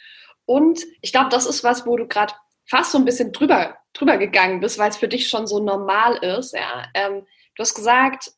Und 0.45 0.81
ich 1.01 1.13
glaube, 1.13 1.31
das 1.31 1.47
ist 1.47 1.65
was, 1.65 1.87
wo 1.87 1.97
du 1.97 2.07
gerade 2.07 2.35
fast 2.67 2.93
so 2.93 2.99
ein 2.99 3.07
bisschen 3.07 3.33
drüber, 3.33 3.79
drüber 3.95 4.19
gegangen 4.19 4.61
bist, 4.61 4.79
weil 4.79 4.91
es 4.91 4.99
für 4.99 5.09
dich 5.09 5.29
schon 5.29 5.47
so 5.47 5.61
normal 5.61 6.17
ist. 6.17 6.53
Ja. 6.53 6.85
Ähm, 6.93 7.27
du 7.57 7.61
hast 7.61 7.75
gesagt, 7.75 8.33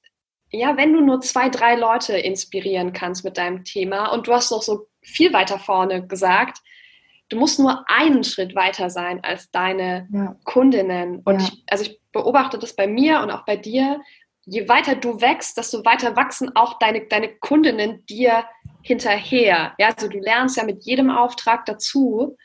ja, 0.50 0.76
wenn 0.76 0.92
du 0.92 1.00
nur 1.00 1.20
zwei, 1.20 1.48
drei 1.48 1.74
Leute 1.74 2.16
inspirieren 2.16 2.92
kannst 2.92 3.24
mit 3.24 3.38
deinem 3.38 3.64
Thema 3.64 4.12
und 4.12 4.26
du 4.26 4.32
hast 4.32 4.50
noch 4.50 4.62
so 4.62 4.86
viel 5.02 5.32
weiter 5.32 5.58
vorne 5.58 6.06
gesagt, 6.06 6.58
du 7.28 7.36
musst 7.38 7.58
nur 7.58 7.84
einen 7.88 8.24
Schritt 8.24 8.54
weiter 8.54 8.90
sein 8.90 9.22
als 9.22 9.50
deine 9.50 10.08
ja. 10.12 10.36
Kundinnen. 10.44 11.20
Und 11.24 11.40
ja. 11.40 11.48
ich, 11.48 11.64
also 11.68 11.84
ich 11.84 12.00
beobachte 12.12 12.58
das 12.58 12.76
bei 12.76 12.86
mir 12.86 13.20
und 13.20 13.30
auch 13.30 13.44
bei 13.44 13.56
dir. 13.56 14.00
Je 14.46 14.68
weiter 14.68 14.94
du 14.94 15.20
wächst, 15.20 15.56
desto 15.56 15.84
weiter 15.84 16.16
wachsen 16.16 16.54
auch 16.54 16.78
deine, 16.78 17.06
deine 17.06 17.28
Kundinnen 17.28 18.04
dir 18.06 18.44
hinterher. 18.82 19.74
Ja, 19.78 19.88
also 19.88 20.08
du 20.08 20.18
lernst 20.18 20.56
ja 20.56 20.64
mit 20.64 20.84
jedem 20.84 21.10
Auftrag 21.10 21.64
dazu. 21.64 22.36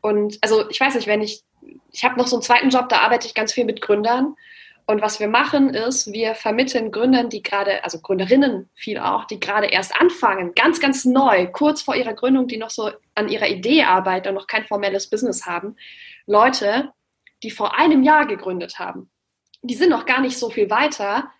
Und 0.00 0.38
also 0.40 0.68
ich 0.70 0.80
weiß 0.80 0.94
nicht, 0.94 1.08
wenn 1.08 1.20
ich, 1.20 1.42
ich 1.92 2.04
habe 2.04 2.16
noch 2.16 2.28
so 2.28 2.36
einen 2.36 2.42
zweiten 2.42 2.70
Job, 2.70 2.88
da 2.88 3.00
arbeite 3.00 3.26
ich 3.26 3.34
ganz 3.34 3.52
viel 3.52 3.64
mit 3.64 3.80
Gründern. 3.80 4.36
Und 4.90 5.02
was 5.02 5.20
wir 5.20 5.28
machen 5.28 5.68
ist, 5.74 6.14
wir 6.14 6.34
vermitteln 6.34 6.90
Gründern, 6.90 7.28
die 7.28 7.42
gerade, 7.42 7.84
also 7.84 8.00
Gründerinnen 8.00 8.70
viel 8.74 8.98
auch, 8.98 9.26
die 9.26 9.38
gerade 9.38 9.66
erst 9.66 9.94
anfangen, 9.94 10.54
ganz, 10.54 10.80
ganz 10.80 11.04
neu, 11.04 11.46
kurz 11.48 11.82
vor 11.82 11.94
ihrer 11.94 12.14
Gründung, 12.14 12.48
die 12.48 12.56
noch 12.56 12.70
so 12.70 12.90
an 13.14 13.28
ihrer 13.28 13.48
Idee 13.48 13.82
arbeiten 13.82 14.28
und 14.28 14.34
noch 14.36 14.46
kein 14.46 14.64
formelles 14.64 15.10
Business 15.10 15.44
haben, 15.44 15.76
Leute, 16.26 16.90
die 17.42 17.50
vor 17.50 17.78
einem 17.78 18.02
Jahr 18.02 18.26
gegründet 18.26 18.78
haben. 18.78 19.10
Die 19.60 19.74
sind 19.74 19.90
noch 19.90 20.06
gar 20.06 20.22
nicht 20.22 20.38
so 20.38 20.48
viel 20.48 20.70
weiter, 20.70 21.30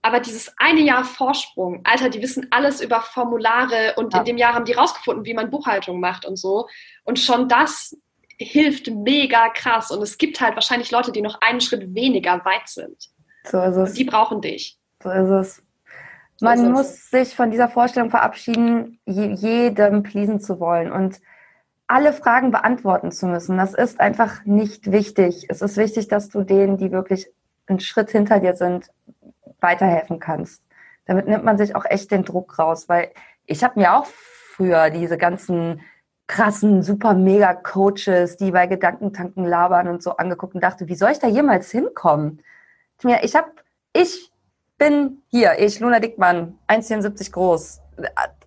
aber 0.00 0.20
dieses 0.20 0.54
eine 0.56 0.80
Jahr 0.80 1.04
Vorsprung, 1.04 1.82
Alter, 1.84 2.08
die 2.08 2.22
wissen 2.22 2.46
alles 2.52 2.80
über 2.80 3.02
Formulare 3.02 3.96
und 3.96 4.14
ja. 4.14 4.20
in 4.20 4.24
dem 4.24 4.38
Jahr 4.38 4.54
haben 4.54 4.64
die 4.64 4.72
rausgefunden, 4.72 5.26
wie 5.26 5.34
man 5.34 5.50
Buchhaltung 5.50 6.00
macht 6.00 6.24
und 6.24 6.36
so. 6.36 6.68
Und 7.04 7.18
schon 7.18 7.50
das 7.50 7.94
hilft 8.38 8.90
mega 8.90 9.48
krass. 9.50 9.90
Und 9.90 10.02
es 10.02 10.18
gibt 10.18 10.40
halt 10.40 10.54
wahrscheinlich 10.54 10.90
Leute, 10.90 11.12
die 11.12 11.22
noch 11.22 11.40
einen 11.40 11.60
Schritt 11.60 11.94
weniger 11.94 12.44
weit 12.44 12.66
sind. 12.68 13.10
So 13.44 13.60
ist 13.60 13.76
es. 13.76 13.90
Und 13.90 13.98
die 13.98 14.04
brauchen 14.04 14.40
dich. 14.40 14.78
So 15.02 15.10
ist 15.10 15.28
es. 15.28 15.62
Man 16.40 16.58
so 16.58 16.70
muss 16.70 16.90
es. 16.90 17.10
sich 17.10 17.36
von 17.36 17.50
dieser 17.50 17.68
Vorstellung 17.68 18.10
verabschieden, 18.10 18.98
jedem 19.06 20.02
pleasen 20.02 20.40
zu 20.40 20.58
wollen 20.58 20.90
und 20.90 21.20
alle 21.86 22.12
Fragen 22.12 22.50
beantworten 22.50 23.12
zu 23.12 23.26
müssen. 23.26 23.58
Das 23.58 23.74
ist 23.74 24.00
einfach 24.00 24.44
nicht 24.44 24.90
wichtig. 24.90 25.46
Es 25.48 25.62
ist 25.62 25.76
wichtig, 25.76 26.08
dass 26.08 26.28
du 26.28 26.42
denen, 26.42 26.76
die 26.78 26.90
wirklich 26.90 27.28
einen 27.66 27.80
Schritt 27.80 28.10
hinter 28.10 28.40
dir 28.40 28.54
sind, 28.54 28.90
weiterhelfen 29.60 30.18
kannst. 30.18 30.62
Damit 31.06 31.28
nimmt 31.28 31.44
man 31.44 31.58
sich 31.58 31.76
auch 31.76 31.84
echt 31.84 32.10
den 32.10 32.24
Druck 32.24 32.58
raus, 32.58 32.88
weil 32.88 33.12
ich 33.46 33.62
habe 33.62 33.78
mir 33.78 33.94
auch 33.94 34.06
früher 34.06 34.90
diese 34.90 35.18
ganzen 35.18 35.82
krassen, 36.26 36.82
super 36.82 37.14
mega 37.14 37.54
Coaches, 37.54 38.36
die 38.36 38.50
bei 38.50 38.66
Gedankentanken 38.66 39.44
labern 39.44 39.88
und 39.88 40.02
so 40.02 40.16
angeguckt 40.16 40.54
und 40.54 40.62
dachte, 40.62 40.88
wie 40.88 40.94
soll 40.94 41.10
ich 41.10 41.18
da 41.18 41.28
jemals 41.28 41.70
hinkommen? 41.70 42.42
Ich 43.22 43.34
habe, 43.34 43.50
ich 43.92 44.30
bin 44.78 45.22
hier, 45.28 45.58
ich, 45.58 45.80
Luna 45.80 46.00
Dickmann, 46.00 46.58
1,74 46.68 47.32
groß. 47.32 47.80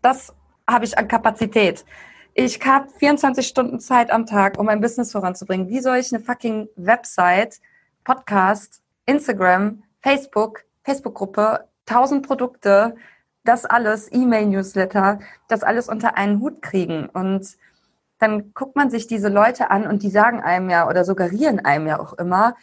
Das 0.01 0.33
habe 0.67 0.85
ich 0.85 0.97
an 0.97 1.07
Kapazität. 1.07 1.85
Ich 2.33 2.63
habe 2.65 2.87
24 2.99 3.47
Stunden 3.47 3.79
Zeit 3.79 4.11
am 4.11 4.25
Tag, 4.25 4.59
um 4.59 4.65
mein 4.65 4.81
Business 4.81 5.11
voranzubringen. 5.11 5.69
Wie 5.69 5.79
soll 5.79 5.97
ich 5.97 6.13
eine 6.13 6.23
fucking 6.23 6.69
Website, 6.75 7.59
Podcast, 8.03 8.81
Instagram, 9.05 9.83
Facebook, 10.01 10.63
Facebook-Gruppe, 10.83 11.67
1000 11.87 12.25
Produkte, 12.25 12.95
das 13.43 13.65
alles, 13.65 14.11
E-Mail-Newsletter, 14.11 15.19
das 15.47 15.63
alles 15.63 15.87
unter 15.89 16.15
einen 16.17 16.39
Hut 16.39 16.61
kriegen? 16.61 17.09
Und 17.09 17.57
dann 18.19 18.53
guckt 18.53 18.75
man 18.75 18.89
sich 18.89 19.07
diese 19.07 19.29
Leute 19.29 19.69
an 19.71 19.87
und 19.87 20.03
die 20.03 20.09
sagen 20.09 20.41
einem 20.41 20.69
ja 20.69 20.89
oder 20.89 21.05
suggerieren 21.05 21.59
einem 21.59 21.87
ja 21.87 21.99
auch 21.99 22.13
immer, 22.13 22.55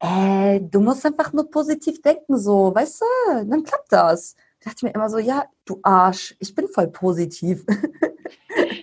äh, 0.00 0.60
du 0.60 0.80
musst 0.80 1.04
einfach 1.04 1.32
nur 1.32 1.50
positiv 1.50 2.02
denken, 2.02 2.38
so, 2.38 2.74
weißt 2.74 3.02
du, 3.02 3.44
dann 3.46 3.62
klappt 3.62 3.92
das. 3.92 4.34
Da 4.60 4.70
dachte 4.70 4.76
ich 4.78 4.82
mir 4.82 4.94
immer 4.94 5.10
so, 5.10 5.18
ja, 5.18 5.44
du 5.64 5.80
Arsch, 5.82 6.34
ich 6.38 6.54
bin 6.54 6.68
voll 6.68 6.88
positiv. 6.88 7.64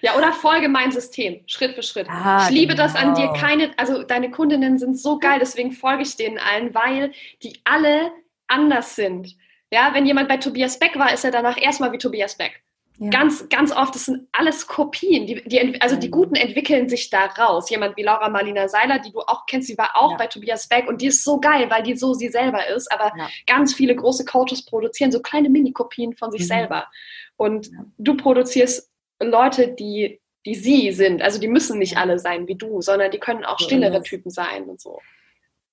Ja, 0.02 0.16
oder 0.16 0.32
folge 0.32 0.70
mein 0.70 0.92
System, 0.92 1.42
Schritt 1.48 1.76
für 1.76 1.84
Schritt. 1.84 2.08
Ah, 2.10 2.46
ich 2.46 2.50
liebe 2.52 2.76
genau. 2.76 2.84
das 2.84 2.96
an 2.96 3.14
dir. 3.16 3.28
Genau. 3.28 3.34
Keine, 3.34 3.72
also 3.78 4.04
deine 4.04 4.32
Kundinnen 4.32 4.78
sind 4.78 4.98
so 4.98 5.20
geil, 5.20 5.40
deswegen 5.40 5.72
folge 5.72 6.04
ich 6.04 6.16
denen 6.16 6.38
allen, 6.38 6.74
weil 6.74 7.12
die 7.44 7.60
alle 7.64 8.12
anders 8.48 8.96
sind. 8.96 9.36
Ja, 9.72 9.94
wenn 9.94 10.06
jemand 10.06 10.30
bei 10.30 10.38
Tobias 10.38 10.80
Beck 10.80 10.98
war, 10.98 11.14
ist 11.14 11.26
er 11.26 11.32
danach 11.32 11.58
erstmal 11.58 11.92
wie 11.92 11.98
Tobias 11.98 12.36
Beck. 12.36 12.64
Ja. 13.00 13.12
Ganz, 13.12 13.48
ganz 13.50 13.72
oft, 13.72 13.94
das 13.94 14.06
sind 14.06 14.28
alles 14.32 14.66
Kopien. 14.66 15.28
Die, 15.28 15.44
die, 15.48 15.80
also 15.82 15.96
die 15.96 16.10
Guten 16.10 16.36
entwickeln 16.36 16.90
sich 16.90 17.12
da 17.12 17.26
raus. 17.26 17.70
Jemand 17.70 17.96
wie 17.96 18.02
Laura 18.02 18.28
Marlina 18.28 18.68
Seiler, 18.68 18.98
die 18.98 19.12
du 19.12 19.20
auch 19.20 19.46
kennst, 19.46 19.70
die 19.70 19.78
war 19.78 19.92
auch 19.94 20.12
ja. 20.12 20.18
bei 20.18 20.26
Tobias 20.26 20.68
Beck 20.68 20.88
und 20.88 21.02
die 21.02 21.08
ist 21.08 21.24
so 21.24 21.40
geil, 21.40 21.70
weil 21.70 21.84
die 21.84 21.96
so 21.96 22.14
sie 22.14 22.30
selber 22.30 22.68
ist. 22.68 22.92
Aber 22.92 23.12
ja. 23.16 23.30
ganz 23.46 23.76
viele 23.76 23.96
große 23.96 24.26
Coaches 24.26 24.66
produzieren 24.66 25.12
so 25.12 25.22
kleine 25.22 25.50
Mini-Kopien 25.50 26.16
von 26.16 26.32
sich 26.32 26.42
mhm. 26.42 26.46
selber. 26.46 26.88
Und 27.36 27.70
du 28.00 28.18
produzierst 28.18 28.90
Leute, 29.22 29.68
die, 29.68 30.20
die 30.48 30.56
sie 30.56 30.92
sind. 30.92 31.22
Also 31.22 31.40
die 31.40 31.48
müssen 31.48 31.78
nicht 31.78 31.98
alle 31.98 32.18
sein 32.18 32.48
wie 32.48 32.56
du, 32.56 32.82
sondern 32.82 33.12
die 33.12 33.20
können 33.20 33.46
auch 33.46 33.60
stillere 33.60 34.02
Typen 34.02 34.32
sein 34.32 34.64
und 34.64 34.82
so. 34.82 35.00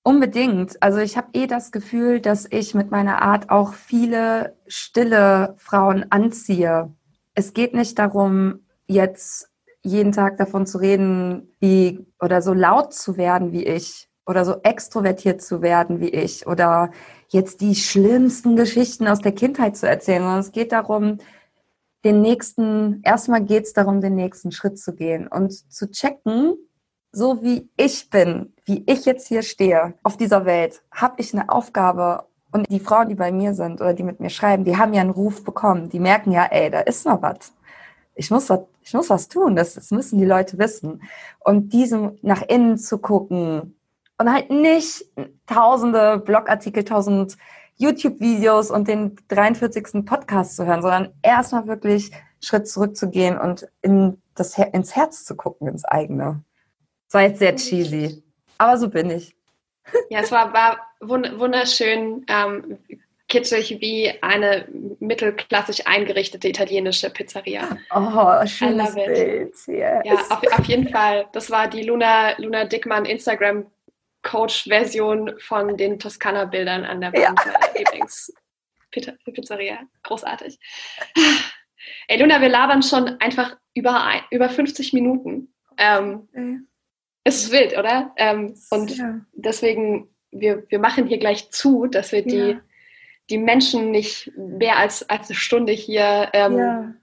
Unbedingt. 0.03 0.79
Also 0.83 0.99
ich 0.99 1.17
habe 1.17 1.29
eh 1.33 1.47
das 1.47 1.71
Gefühl, 1.71 2.19
dass 2.19 2.45
ich 2.51 2.75
mit 2.75 2.91
meiner 2.91 3.23
Art 3.23 3.49
auch 3.49 3.73
viele 3.73 4.55
stille 4.67 5.55
Frauen 5.57 6.05
anziehe 6.11 6.93
es 7.35 7.53
geht 7.53 7.73
nicht 7.73 7.99
darum, 7.99 8.65
jetzt 8.87 9.49
jeden 9.83 10.13
Tag 10.13 10.37
davon 10.37 10.65
zu 10.65 10.79
reden, 10.79 11.55
wie 11.59 12.05
oder 12.19 12.41
so 12.41 12.53
laut 12.53 12.93
zu 12.93 13.17
werden 13.17 13.51
wie 13.51 13.65
ich 13.65 14.09
oder 14.25 14.43
so 14.43 14.55
extrovertiert 14.63 15.41
zu 15.41 15.61
werden 15.61 15.99
wie 15.99 16.09
ich 16.09 16.47
oder 16.47 16.89
jetzt 17.27 17.61
die 17.61 17.75
schlimmsten 17.75 18.55
Geschichten 18.55 19.07
aus 19.07 19.19
der 19.19 19.33
Kindheit 19.33 19.77
zu 19.77 19.87
erzählen, 19.87 20.23
sondern 20.23 20.39
es 20.39 20.51
geht 20.51 20.71
darum, 20.71 21.19
den 22.03 22.21
nächsten, 22.21 23.01
erstmal 23.03 23.43
geht 23.43 23.65
es 23.65 23.73
darum, 23.73 24.01
den 24.01 24.15
nächsten 24.15 24.51
Schritt 24.51 24.79
zu 24.79 24.95
gehen 24.95 25.27
und 25.27 25.51
zu 25.71 25.89
checken, 25.91 26.55
so 27.11 27.43
wie 27.43 27.69
ich 27.77 28.09
bin, 28.09 28.53
wie 28.65 28.83
ich 28.87 29.05
jetzt 29.05 29.27
hier 29.27 29.41
stehe 29.41 29.95
auf 30.03 30.17
dieser 30.17 30.45
Welt, 30.45 30.83
habe 30.91 31.15
ich 31.19 31.33
eine 31.33 31.49
Aufgabe 31.49 32.25
und 32.55 32.71
die 32.71 32.79
Frauen, 32.79 33.09
die 33.09 33.15
bei 33.15 33.33
mir 33.33 33.53
sind 33.53 33.81
oder 33.81 33.93
die 33.93 34.03
mit 34.03 34.21
mir 34.21 34.29
schreiben, 34.29 34.63
die 34.63 34.77
haben 34.77 34.93
ja 34.93 35.01
einen 35.01 35.09
Ruf 35.09 35.43
bekommen. 35.43 35.89
Die 35.89 35.99
merken 35.99 36.31
ja, 36.31 36.45
ey, 36.45 36.69
da 36.69 36.79
ist 36.79 37.05
noch 37.05 37.21
was. 37.21 37.51
Ich 38.15 38.31
muss 38.31 38.49
was, 38.49 38.61
ich 38.81 38.93
muss 38.93 39.09
was 39.09 39.27
tun. 39.27 39.57
Das, 39.57 39.73
das 39.73 39.91
müssen 39.91 40.19
die 40.19 40.25
Leute 40.25 40.57
wissen. 40.57 41.03
Und 41.41 41.73
diesem 41.73 42.17
nach 42.21 42.41
innen 42.43 42.77
zu 42.77 42.97
gucken 42.97 43.75
und 44.17 44.31
halt 44.31 44.51
nicht 44.51 45.05
tausende 45.47 46.17
Blogartikel, 46.17 46.85
tausend 46.85 47.35
YouTube-Videos 47.75 48.71
und 48.71 48.87
den 48.87 49.17
43. 49.27 50.05
Podcast 50.05 50.55
zu 50.55 50.65
hören, 50.65 50.81
sondern 50.81 51.09
erstmal 51.21 51.67
wirklich 51.67 52.11
Schritt 52.39 52.69
zurückzugehen 52.69 53.37
und 53.37 53.67
in 53.81 54.21
das 54.33 54.57
ins 54.57 54.95
Herz 54.95 55.25
zu 55.25 55.35
gucken, 55.35 55.67
ins 55.67 55.83
eigene. 55.83 56.41
Das 57.07 57.15
war 57.15 57.21
jetzt 57.23 57.39
sehr 57.39 57.57
cheesy, 57.57 58.23
aber 58.57 58.77
so 58.77 58.89
bin 58.89 59.09
ich. 59.09 59.34
Ja, 60.09 60.21
es 60.21 60.31
war, 60.31 60.51
war 60.53 60.79
wunderschön, 60.99 62.25
ähm, 62.27 62.79
kitschig 63.27 63.81
wie 63.81 64.13
eine 64.21 64.67
mittelklassisch 64.99 65.81
eingerichtete 65.85 66.47
italienische 66.47 67.09
Pizzeria. 67.09 67.75
Oh, 67.93 68.45
schönes 68.45 68.93
Bild. 68.93 69.55
Yes. 69.67 69.67
Ja, 69.67 70.13
auf, 70.29 70.43
auf, 70.59 70.65
jeden 70.65 70.89
Fall. 70.89 71.27
Das 71.33 71.49
war 71.49 71.67
die 71.67 71.81
Luna, 71.83 72.37
Luna 72.37 72.65
Dickmann 72.65 73.05
Instagram 73.05 73.65
Coach-Version 74.21 75.39
von 75.39 75.75
den 75.77 75.97
Toskana-Bildern 75.99 76.83
an 76.83 77.01
der 77.01 77.13
Wand 77.13 77.23
ja. 77.23 77.33
meiner 77.33 77.57
Lieblings-Pizzeria. 77.77 79.79
Großartig. 80.03 80.59
Ey, 82.07 82.19
Luna, 82.19 82.41
wir 82.41 82.49
labern 82.49 82.83
schon 82.83 83.19
einfach 83.19 83.57
über, 83.73 84.21
über 84.31 84.49
50 84.49 84.93
Minuten. 84.93 85.53
Ähm, 85.77 86.27
okay. 86.31 86.59
Es 87.27 87.43
ist 87.43 87.51
wild, 87.51 87.75
oder? 87.75 88.11
Ähm, 88.17 88.53
und 88.69 88.97
ja. 88.97 89.19
deswegen, 89.33 90.07
wir, 90.31 90.63
wir 90.69 90.77
machen 90.77 91.07
hier 91.07 91.17
gleich 91.17 91.49
zu, 91.49 91.87
dass 91.87 92.11
wir 92.11 92.23
die, 92.23 92.51
ja. 92.51 92.61
die 93.31 93.39
Menschen 93.39 93.89
nicht 93.89 94.31
mehr 94.37 94.77
als, 94.77 95.09
als 95.09 95.29
eine 95.29 95.35
Stunde 95.35 95.73
hier 95.73 96.29
ähm, 96.33 96.57
ja. 96.57 96.93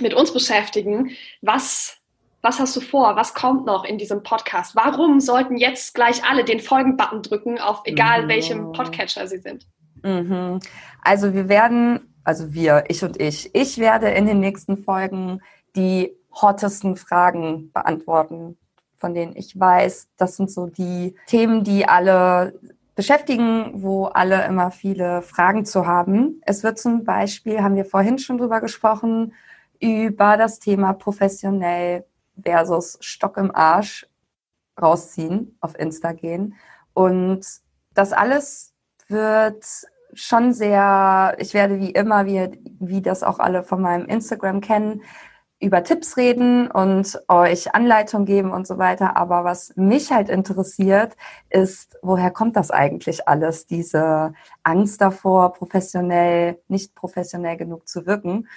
mit 0.00 0.14
uns 0.14 0.32
beschäftigen. 0.32 1.10
Was, 1.42 1.98
was 2.40 2.58
hast 2.58 2.74
du 2.74 2.80
vor? 2.80 3.16
Was 3.16 3.34
kommt 3.34 3.66
noch 3.66 3.84
in 3.84 3.98
diesem 3.98 4.22
Podcast? 4.22 4.74
Warum 4.74 5.20
sollten 5.20 5.58
jetzt 5.58 5.94
gleich 5.94 6.24
alle 6.24 6.44
den 6.44 6.60
Folgen-Button 6.60 7.22
drücken, 7.22 7.58
auf 7.58 7.82
egal 7.84 8.28
welchem 8.28 8.72
Podcatcher 8.72 9.26
sie 9.26 9.40
sind? 9.40 9.66
Mhm. 10.02 10.58
Also 11.02 11.34
wir 11.34 11.50
werden, 11.50 12.14
also 12.24 12.54
wir, 12.54 12.84
ich 12.88 13.04
und 13.04 13.20
ich, 13.20 13.54
ich 13.54 13.76
werde 13.76 14.08
in 14.08 14.24
den 14.24 14.40
nächsten 14.40 14.78
Folgen 14.78 15.42
die 15.76 16.16
hottesten 16.32 16.96
Fragen 16.96 17.70
beantworten 17.72 18.56
von 18.98 19.14
denen 19.14 19.36
ich 19.36 19.58
weiß, 19.58 20.08
das 20.16 20.36
sind 20.36 20.50
so 20.50 20.66
die 20.66 21.14
Themen, 21.26 21.64
die 21.64 21.86
alle 21.86 22.58
beschäftigen, 22.94 23.82
wo 23.82 24.06
alle 24.06 24.44
immer 24.46 24.70
viele 24.70 25.22
Fragen 25.22 25.64
zu 25.64 25.86
haben. 25.86 26.40
Es 26.46 26.62
wird 26.62 26.78
zum 26.78 27.04
Beispiel, 27.04 27.62
haben 27.62 27.76
wir 27.76 27.84
vorhin 27.84 28.18
schon 28.18 28.38
drüber 28.38 28.60
gesprochen, 28.60 29.34
über 29.78 30.36
das 30.36 30.58
Thema 30.58 30.94
professionell 30.94 32.06
versus 32.42 32.98
Stock 33.00 33.36
im 33.36 33.54
Arsch 33.54 34.06
rausziehen, 34.80 35.56
auf 35.60 35.78
Insta 35.78 36.12
gehen. 36.12 36.54
Und 36.94 37.46
das 37.94 38.12
alles 38.12 38.72
wird 39.08 39.64
schon 40.14 40.54
sehr, 40.54 41.36
ich 41.38 41.52
werde 41.52 41.78
wie 41.78 41.90
immer, 41.90 42.24
wie, 42.24 42.50
wie 42.80 43.02
das 43.02 43.22
auch 43.22 43.38
alle 43.38 43.62
von 43.62 43.82
meinem 43.82 44.06
Instagram 44.06 44.60
kennen, 44.60 45.02
über 45.58 45.82
Tipps 45.82 46.16
reden 46.16 46.70
und 46.70 47.18
euch 47.28 47.74
Anleitung 47.74 48.26
geben 48.26 48.52
und 48.52 48.66
so 48.66 48.78
weiter. 48.78 49.16
Aber 49.16 49.44
was 49.44 49.72
mich 49.76 50.12
halt 50.12 50.28
interessiert, 50.28 51.16
ist, 51.48 51.98
woher 52.02 52.30
kommt 52.30 52.56
das 52.56 52.70
eigentlich 52.70 53.26
alles? 53.26 53.66
Diese 53.66 54.34
Angst 54.62 55.00
davor, 55.00 55.54
professionell, 55.54 56.60
nicht 56.68 56.94
professionell 56.94 57.56
genug 57.56 57.88
zu 57.88 58.06
wirken. 58.06 58.48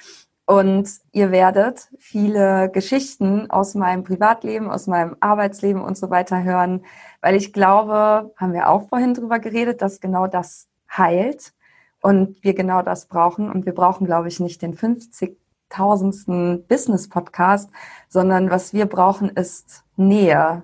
Und 0.45 0.89
ihr 1.11 1.31
werdet 1.31 1.89
viele 1.99 2.71
Geschichten 2.71 3.49
aus 3.51 3.75
meinem 3.75 4.03
Privatleben, 4.03 4.69
aus 4.71 4.87
meinem 4.87 5.15
Arbeitsleben 5.19 5.81
und 5.81 5.95
so 5.95 6.09
weiter 6.09 6.43
hören, 6.43 6.85
weil 7.21 7.35
ich 7.35 7.53
glaube, 7.53 8.33
haben 8.35 8.53
wir 8.53 8.67
auch 8.67 8.89
vorhin 8.89 9.13
drüber 9.13 9.39
geredet, 9.39 9.81
dass 9.83 10.01
genau 10.01 10.25
das 10.25 10.67
heilt 10.91 11.53
und 12.01 12.43
wir 12.43 12.55
genau 12.55 12.81
das 12.81 13.05
brauchen. 13.05 13.49
Und 13.51 13.65
wir 13.67 13.75
brauchen, 13.75 14.07
glaube 14.07 14.27
ich, 14.27 14.39
nicht 14.39 14.61
den 14.63 14.73
50 14.73 15.37
tausendsten 15.69 16.65
Business-Podcast, 16.67 17.69
sondern 18.07 18.49
was 18.49 18.73
wir 18.73 18.85
brauchen, 18.85 19.29
ist 19.29 19.83
Nähe. 19.95 20.63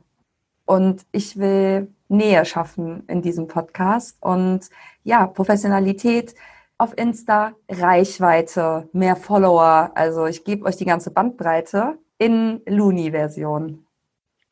Und 0.66 1.06
ich 1.12 1.38
will 1.38 1.90
Nähe 2.08 2.46
schaffen 2.46 3.04
in 3.08 3.22
diesem 3.22 3.48
Podcast. 3.48 4.18
Und 4.22 4.70
ja, 5.04 5.28
Professionalität 5.28 6.36
auf 6.78 6.98
Insta, 6.98 7.54
Reichweite, 7.70 8.90
mehr 8.92 9.16
Follower. 9.16 9.92
Also 9.96 10.26
ich 10.26 10.44
gebe 10.44 10.66
euch 10.66 10.76
die 10.76 10.86
ganze 10.86 11.12
Bandbreite 11.12 11.98
in 12.18 12.62
Looney-Version. 12.66 13.86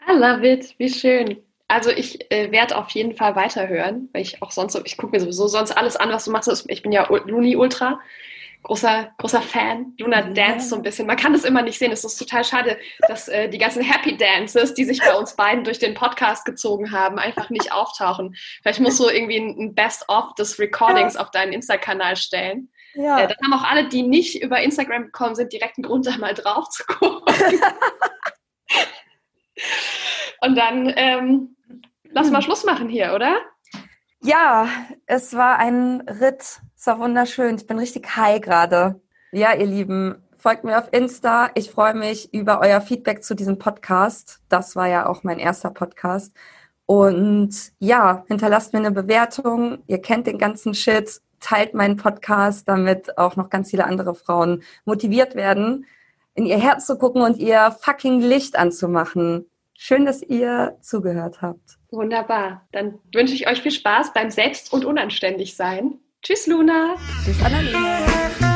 I 0.08 0.14
love 0.14 0.48
it, 0.48 0.76
wie 0.78 0.90
schön. 0.90 1.38
Also 1.68 1.90
ich 1.90 2.32
äh, 2.32 2.52
werde 2.52 2.78
auf 2.78 2.90
jeden 2.90 3.16
Fall 3.16 3.36
weiterhören, 3.36 4.10
weil 4.14 4.22
ich 4.22 4.42
auch 4.42 4.52
sonst, 4.52 4.80
ich 4.86 4.98
gucke 4.98 5.14
mir 5.14 5.20
sowieso 5.20 5.48
sonst 5.48 5.72
alles 5.72 5.96
an, 5.96 6.10
was 6.10 6.26
du 6.26 6.32
machst. 6.32 6.66
Ich 6.68 6.84
bin 6.84 6.92
ja 6.92 7.08
Looney 7.10 7.56
Ultra 7.56 8.00
großer, 8.64 9.14
großer 9.18 9.42
Fan. 9.42 9.94
Luna 10.00 10.22
ja. 10.22 10.34
dance 10.34 10.70
so 10.70 10.76
ein 10.76 10.82
bisschen. 10.82 11.06
Man 11.06 11.18
kann 11.18 11.34
das 11.34 11.44
immer 11.44 11.62
nicht 11.62 11.78
sehen. 11.78 11.92
Es 11.92 12.04
ist 12.04 12.18
total 12.18 12.44
schade, 12.44 12.78
dass 13.08 13.28
äh, 13.28 13.50
die 13.50 13.58
ganzen 13.58 13.84
Happy 13.84 14.18
Dances, 14.18 14.74
die 14.74 14.86
sich 14.86 15.00
bei 15.00 15.14
uns 15.14 15.36
beiden 15.36 15.64
durch 15.64 15.80
den 15.80 15.94
Podcast 15.94 16.46
gezogen 16.46 16.92
haben, 16.92 17.20
einfach 17.20 17.50
nicht 17.50 17.72
auftauchen. 17.72 18.36
Vielleicht 18.62 18.80
musst 18.80 19.00
du 19.00 19.08
irgendwie 19.10 19.38
ein 19.38 19.76
Best-of 19.76 20.34
des 20.36 20.58
Recordings 20.60 21.14
ja. 21.16 21.22
auf 21.22 21.32
deinen 21.32 21.54
Insta-Kanal 21.54 22.16
stellen. 22.16 22.70
Ja. 22.96 23.20
Äh, 23.20 23.28
dann 23.28 23.38
haben 23.44 23.54
auch 23.54 23.70
alle, 23.70 23.88
die 23.88 24.04
nicht 24.04 24.42
über 24.42 24.62
Instagram 24.62 25.06
gekommen 25.06 25.36
sind, 25.36 25.52
direkt 25.52 25.78
einen 25.78 25.86
Grund, 25.86 26.08
da 26.08 26.18
mal 26.18 26.34
drauf 26.34 26.70
zu 26.70 26.84
gucken. 26.86 27.22
Und 30.42 30.56
dann 30.56 30.92
ähm, 30.96 31.56
lass 32.04 32.30
mal 32.30 32.40
hm. 32.40 32.46
Schluss 32.46 32.64
machen 32.64 32.90
hier, 32.90 33.14
oder? 33.14 33.38
Ja, 34.22 34.70
es 35.06 35.36
war 35.36 35.58
ein 35.58 36.02
Ritt 36.02 36.62
es 36.84 36.88
war 36.88 37.00
wunderschön. 37.00 37.56
Ich 37.56 37.66
bin 37.66 37.80
richtig 37.80 38.18
high 38.18 38.42
gerade. 38.42 39.00
Ja, 39.32 39.54
ihr 39.54 39.68
Lieben, 39.68 40.22
folgt 40.38 40.66
mir 40.66 40.78
auf 40.78 40.90
Insta. 40.92 41.50
Ich 41.56 41.72
freue 41.72 41.94
mich 41.94 42.34
über 42.34 42.60
euer 42.60 42.82
Feedback 42.82 43.24
zu 43.24 43.36
diesem 43.36 43.58
Podcast. 43.58 44.42
Das 44.50 44.76
war 44.76 44.90
ja 44.90 45.06
auch 45.06 45.24
mein 45.24 45.40
erster 45.40 45.70
Podcast. 45.70 46.34
Und 46.86 47.56
ja, 47.80 48.26
hinterlasst 48.28 48.74
mir 48.74 48.80
eine 48.80 48.92
Bewertung. 48.92 49.82
Ihr 49.88 50.02
kennt 50.02 50.28
den 50.28 50.38
ganzen 50.38 50.74
Shit. 50.74 51.22
Teilt 51.40 51.74
meinen 51.74 51.96
Podcast, 51.96 52.68
damit 52.68 53.18
auch 53.18 53.38
noch 53.38 53.50
ganz 53.50 53.70
viele 53.70 53.86
andere 53.86 54.14
Frauen 54.14 54.62
motiviert 54.84 55.36
werden, 55.36 55.86
in 56.34 56.46
ihr 56.46 56.60
Herz 56.60 56.86
zu 56.86 56.98
gucken 56.98 57.22
und 57.22 57.38
ihr 57.38 57.74
fucking 57.80 58.20
Licht 58.20 58.58
anzumachen. 58.58 59.46
Schön, 59.74 60.06
dass 60.06 60.22
ihr 60.22 60.78
zugehört 60.82 61.42
habt. 61.42 61.78
Wunderbar. 61.92 62.68
Dann 62.74 63.00
wünsche 63.14 63.36
ich 63.36 63.48
euch 63.48 63.62
viel 63.62 63.72
Spaß 63.72 64.12
beim 64.12 64.30
Selbst- 64.32 64.74
und 64.74 64.84
Unanständigsein. 64.84 66.02
Tschüss, 66.24 66.48
Luna. 66.48 66.96
Tschüss, 67.26 67.44
Annalena. 67.44 68.50